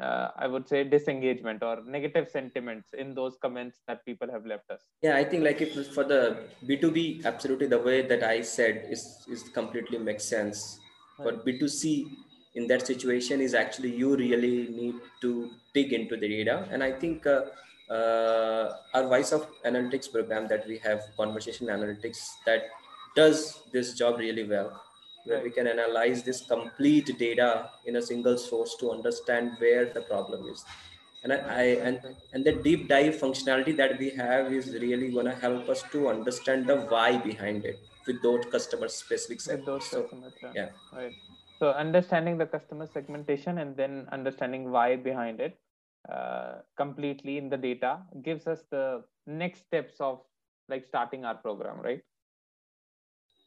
uh, 0.00 0.28
i 0.44 0.46
would 0.46 0.66
say 0.68 0.82
disengagement 0.84 1.62
or 1.62 1.82
negative 1.96 2.28
sentiments 2.28 2.88
in 3.02 3.14
those 3.14 3.36
comments 3.40 3.80
that 3.86 4.04
people 4.04 4.28
have 4.30 4.44
left 4.46 4.70
us. 4.70 4.82
Yeah 5.02 5.16
i 5.16 5.24
think 5.24 5.44
like 5.44 5.60
if 5.60 5.72
for 5.96 6.04
the 6.04 6.20
b2b 6.68 7.24
absolutely 7.24 7.66
the 7.66 7.78
way 7.88 8.02
that 8.12 8.22
i 8.22 8.40
said 8.40 8.86
is 8.90 9.02
is 9.30 9.42
completely 9.60 9.98
makes 9.98 10.24
sense. 10.24 10.78
For 11.16 11.32
Right. 11.32 11.44
b2c 11.46 12.06
in 12.54 12.66
that 12.68 12.86
situation 12.86 13.40
is 13.40 13.54
actually 13.54 13.92
you 14.02 14.16
really 14.16 14.68
need 14.80 14.96
to 15.20 15.50
dig 15.74 15.92
into 15.92 16.16
the 16.16 16.28
data. 16.28 16.68
And 16.70 16.82
i 16.82 16.92
think 16.92 17.26
uh, 17.26 17.42
uh, 17.90 18.66
our 18.94 19.06
voice 19.14 19.30
of 19.32 19.46
analytics 19.64 20.10
program 20.10 20.48
that 20.48 20.66
we 20.66 20.78
have 20.78 21.02
conversation 21.16 21.66
analytics 21.68 22.20
that 22.46 22.62
does 23.16 23.60
this 23.72 23.94
job 23.94 24.18
really 24.18 24.44
well 24.54 24.68
where 25.24 25.42
we 25.42 25.50
can 25.50 25.66
analyze 25.66 26.22
this 26.22 26.42
complete 26.42 27.18
data 27.18 27.70
in 27.86 27.96
a 27.96 28.02
single 28.02 28.36
source 28.36 28.76
to 28.80 28.90
understand 28.90 29.52
where 29.58 29.86
the 29.86 30.02
problem 30.02 30.48
is 30.48 30.64
and 31.24 31.32
I, 31.32 31.36
I 31.36 31.64
and 31.88 31.98
and 32.32 32.44
the 32.44 32.52
deep 32.52 32.88
dive 32.88 33.16
functionality 33.16 33.76
that 33.78 33.98
we 33.98 34.10
have 34.10 34.52
is 34.52 34.66
really 34.84 35.10
going 35.10 35.26
to 35.26 35.34
help 35.34 35.68
us 35.68 35.82
to 35.92 36.08
understand 36.08 36.66
the 36.66 36.76
why 36.92 37.16
behind 37.16 37.64
it 37.64 37.78
with 38.06 38.22
those 38.22 38.44
customer 38.54 38.88
specific 38.88 39.38
with 39.46 39.66
those 39.66 39.86
segments. 39.86 39.90
so 39.90 40.02
customers 40.02 40.34
yeah. 40.42 40.52
yeah 40.54 40.98
right 40.98 41.12
so 41.58 41.70
understanding 41.70 42.36
the 42.36 42.46
customer 42.46 42.86
segmentation 42.86 43.58
and 43.58 43.76
then 43.76 44.06
understanding 44.12 44.70
why 44.70 44.96
behind 44.96 45.40
it 45.40 45.58
uh, 46.12 46.56
completely 46.76 47.38
in 47.38 47.48
the 47.48 47.56
data 47.56 47.98
gives 48.22 48.46
us 48.46 48.64
the 48.70 49.02
next 49.26 49.60
steps 49.60 49.94
of 50.00 50.20
like 50.68 50.84
starting 50.84 51.24
our 51.24 51.34
program 51.34 51.80
right 51.80 52.02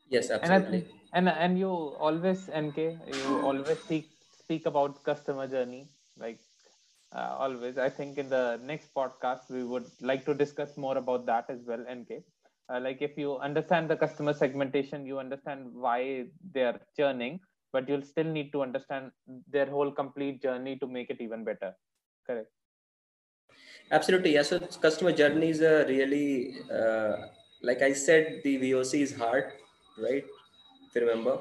yes 0.09 0.29
and 0.29 0.51
absolutely 0.51 0.81
think, 0.81 0.93
and 1.13 1.29
and 1.29 1.59
you 1.59 1.69
always 2.07 2.47
nk 2.63 2.77
you 3.17 3.39
always 3.49 3.79
speak 3.85 4.09
speak 4.39 4.65
about 4.65 5.03
customer 5.03 5.47
journey 5.47 5.87
like 6.17 6.39
uh, 7.15 7.35
always. 7.39 7.77
I 7.77 7.89
think 7.89 8.17
in 8.17 8.27
the 8.29 8.59
next 8.61 8.93
podcast 8.93 9.49
we 9.49 9.63
would 9.63 9.85
like 10.01 10.25
to 10.25 10.33
discuss 10.33 10.75
more 10.75 10.97
about 10.97 11.25
that 11.27 11.45
as 11.49 11.59
well 11.65 11.79
nk 11.79 12.23
uh, 12.69 12.79
like 12.81 13.01
if 13.01 13.17
you 13.17 13.37
understand 13.37 13.89
the 13.89 13.95
customer 13.95 14.33
segmentation 14.33 15.05
you 15.05 15.19
understand 15.19 15.73
why 15.73 16.25
they're 16.53 16.79
churning 16.97 17.39
but 17.71 17.87
you'll 17.87 18.03
still 18.03 18.25
need 18.25 18.51
to 18.51 18.61
understand 18.61 19.11
their 19.49 19.65
whole 19.65 19.91
complete 19.91 20.41
journey 20.41 20.77
to 20.77 20.87
make 20.87 21.09
it 21.09 21.19
even 21.19 21.43
better. 21.43 21.75
Correct? 22.25 22.47
Absolutely 23.91 24.33
yeah. 24.33 24.41
So 24.41 24.59
customer 24.59 25.11
journey 25.11 25.49
is 25.49 25.61
a 25.61 25.85
really 25.85 26.55
uh, 26.71 27.27
like 27.61 27.81
i 27.81 27.91
said 27.93 28.41
the 28.43 28.57
voc 28.59 28.93
is 28.93 29.15
hard 29.17 29.51
right 30.05 30.25
if 30.87 30.95
you 30.95 31.01
remember 31.01 31.35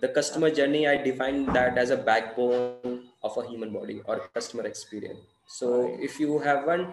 the 0.00 0.08
customer 0.18 0.50
journey 0.50 0.86
i 0.92 0.96
define 1.08 1.44
that 1.58 1.78
as 1.78 1.90
a 1.90 1.96
backbone 1.96 3.02
of 3.22 3.36
a 3.36 3.46
human 3.48 3.72
body 3.72 4.00
or 4.06 4.18
customer 4.38 4.66
experience 4.66 5.20
so 5.46 5.96
if 6.08 6.20
you 6.20 6.38
haven't 6.38 6.88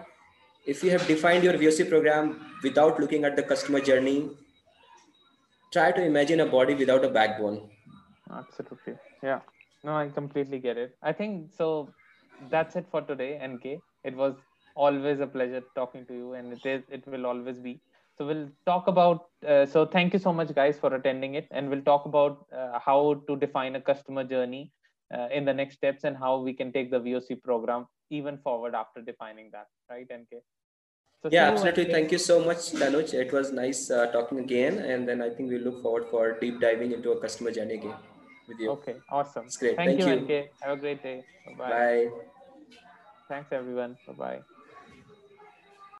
if 0.66 0.82
you 0.82 0.90
have 0.90 1.06
defined 1.06 1.44
your 1.44 1.54
voc 1.54 1.88
program 1.88 2.34
without 2.62 3.00
looking 3.00 3.24
at 3.24 3.36
the 3.36 3.42
customer 3.42 3.80
journey 3.80 4.18
try 5.72 5.90
to 5.92 6.04
imagine 6.12 6.40
a 6.40 6.46
body 6.46 6.74
without 6.74 7.04
a 7.04 7.12
backbone 7.18 7.60
absolutely 8.30 8.96
Yeah. 9.22 9.40
No, 9.84 9.96
I 9.96 10.08
completely 10.08 10.58
get 10.58 10.76
it. 10.76 10.96
I 11.02 11.12
think 11.12 11.52
so. 11.56 11.88
That's 12.50 12.76
it 12.76 12.86
for 12.90 13.02
today, 13.02 13.40
NK. 13.46 13.80
It 14.04 14.16
was 14.16 14.34
always 14.74 15.20
a 15.20 15.26
pleasure 15.26 15.62
talking 15.74 16.04
to 16.06 16.14
you, 16.14 16.32
and 16.34 16.52
it 16.52 16.66
is. 16.66 16.82
It 16.90 17.06
will 17.06 17.26
always 17.26 17.58
be. 17.58 17.80
So 18.16 18.26
we'll 18.26 18.48
talk 18.64 18.86
about. 18.88 19.26
Uh, 19.46 19.66
so 19.66 19.84
thank 19.84 20.12
you 20.12 20.18
so 20.18 20.32
much, 20.32 20.54
guys, 20.54 20.78
for 20.78 20.94
attending 20.94 21.34
it, 21.34 21.46
and 21.50 21.68
we'll 21.68 21.82
talk 21.82 22.06
about 22.06 22.46
uh, 22.52 22.78
how 22.78 23.22
to 23.28 23.36
define 23.36 23.76
a 23.76 23.80
customer 23.80 24.24
journey 24.24 24.72
uh, 25.14 25.28
in 25.32 25.44
the 25.44 25.52
next 25.52 25.74
steps 25.76 26.04
and 26.04 26.16
how 26.16 26.38
we 26.38 26.54
can 26.54 26.72
take 26.72 26.90
the 26.90 26.98
VOC 26.98 27.42
program 27.42 27.86
even 28.10 28.38
forward 28.38 28.74
after 28.74 29.02
defining 29.02 29.50
that. 29.52 29.66
Right, 29.90 30.06
NK. 30.10 30.42
So 31.22 31.28
yeah, 31.30 31.50
absolutely. 31.50 31.86
You 31.86 31.92
Thank 31.92 32.12
you 32.12 32.18
so 32.18 32.42
much, 32.44 32.72
Tanuj. 32.72 33.12
It 33.12 33.32
was 33.32 33.52
nice 33.52 33.90
uh, 33.90 34.06
talking 34.12 34.38
again, 34.38 34.78
and 34.78 35.08
then 35.08 35.20
I 35.20 35.30
think 35.30 35.50
we 35.50 35.58
look 35.58 35.82
forward 35.82 36.06
for 36.10 36.38
deep 36.40 36.60
diving 36.60 36.92
into 36.92 37.12
a 37.12 37.20
customer 37.20 37.50
journey 37.50 37.74
again 37.74 37.94
with 38.48 38.58
you. 38.58 38.70
Okay, 38.70 38.96
awesome. 39.10 39.46
It's 39.46 39.56
great. 39.56 39.76
Thank, 39.76 40.00
Thank 40.00 40.28
you, 40.28 40.34
you. 40.34 40.42
NK. 40.42 40.50
Have 40.60 40.78
a 40.78 40.80
great 40.80 41.02
day. 41.02 41.24
Bye-bye. 41.46 41.70
Bye. 41.70 42.08
Thanks, 43.28 43.48
everyone. 43.52 43.96
Bye 44.06 44.12
bye. 44.12 44.55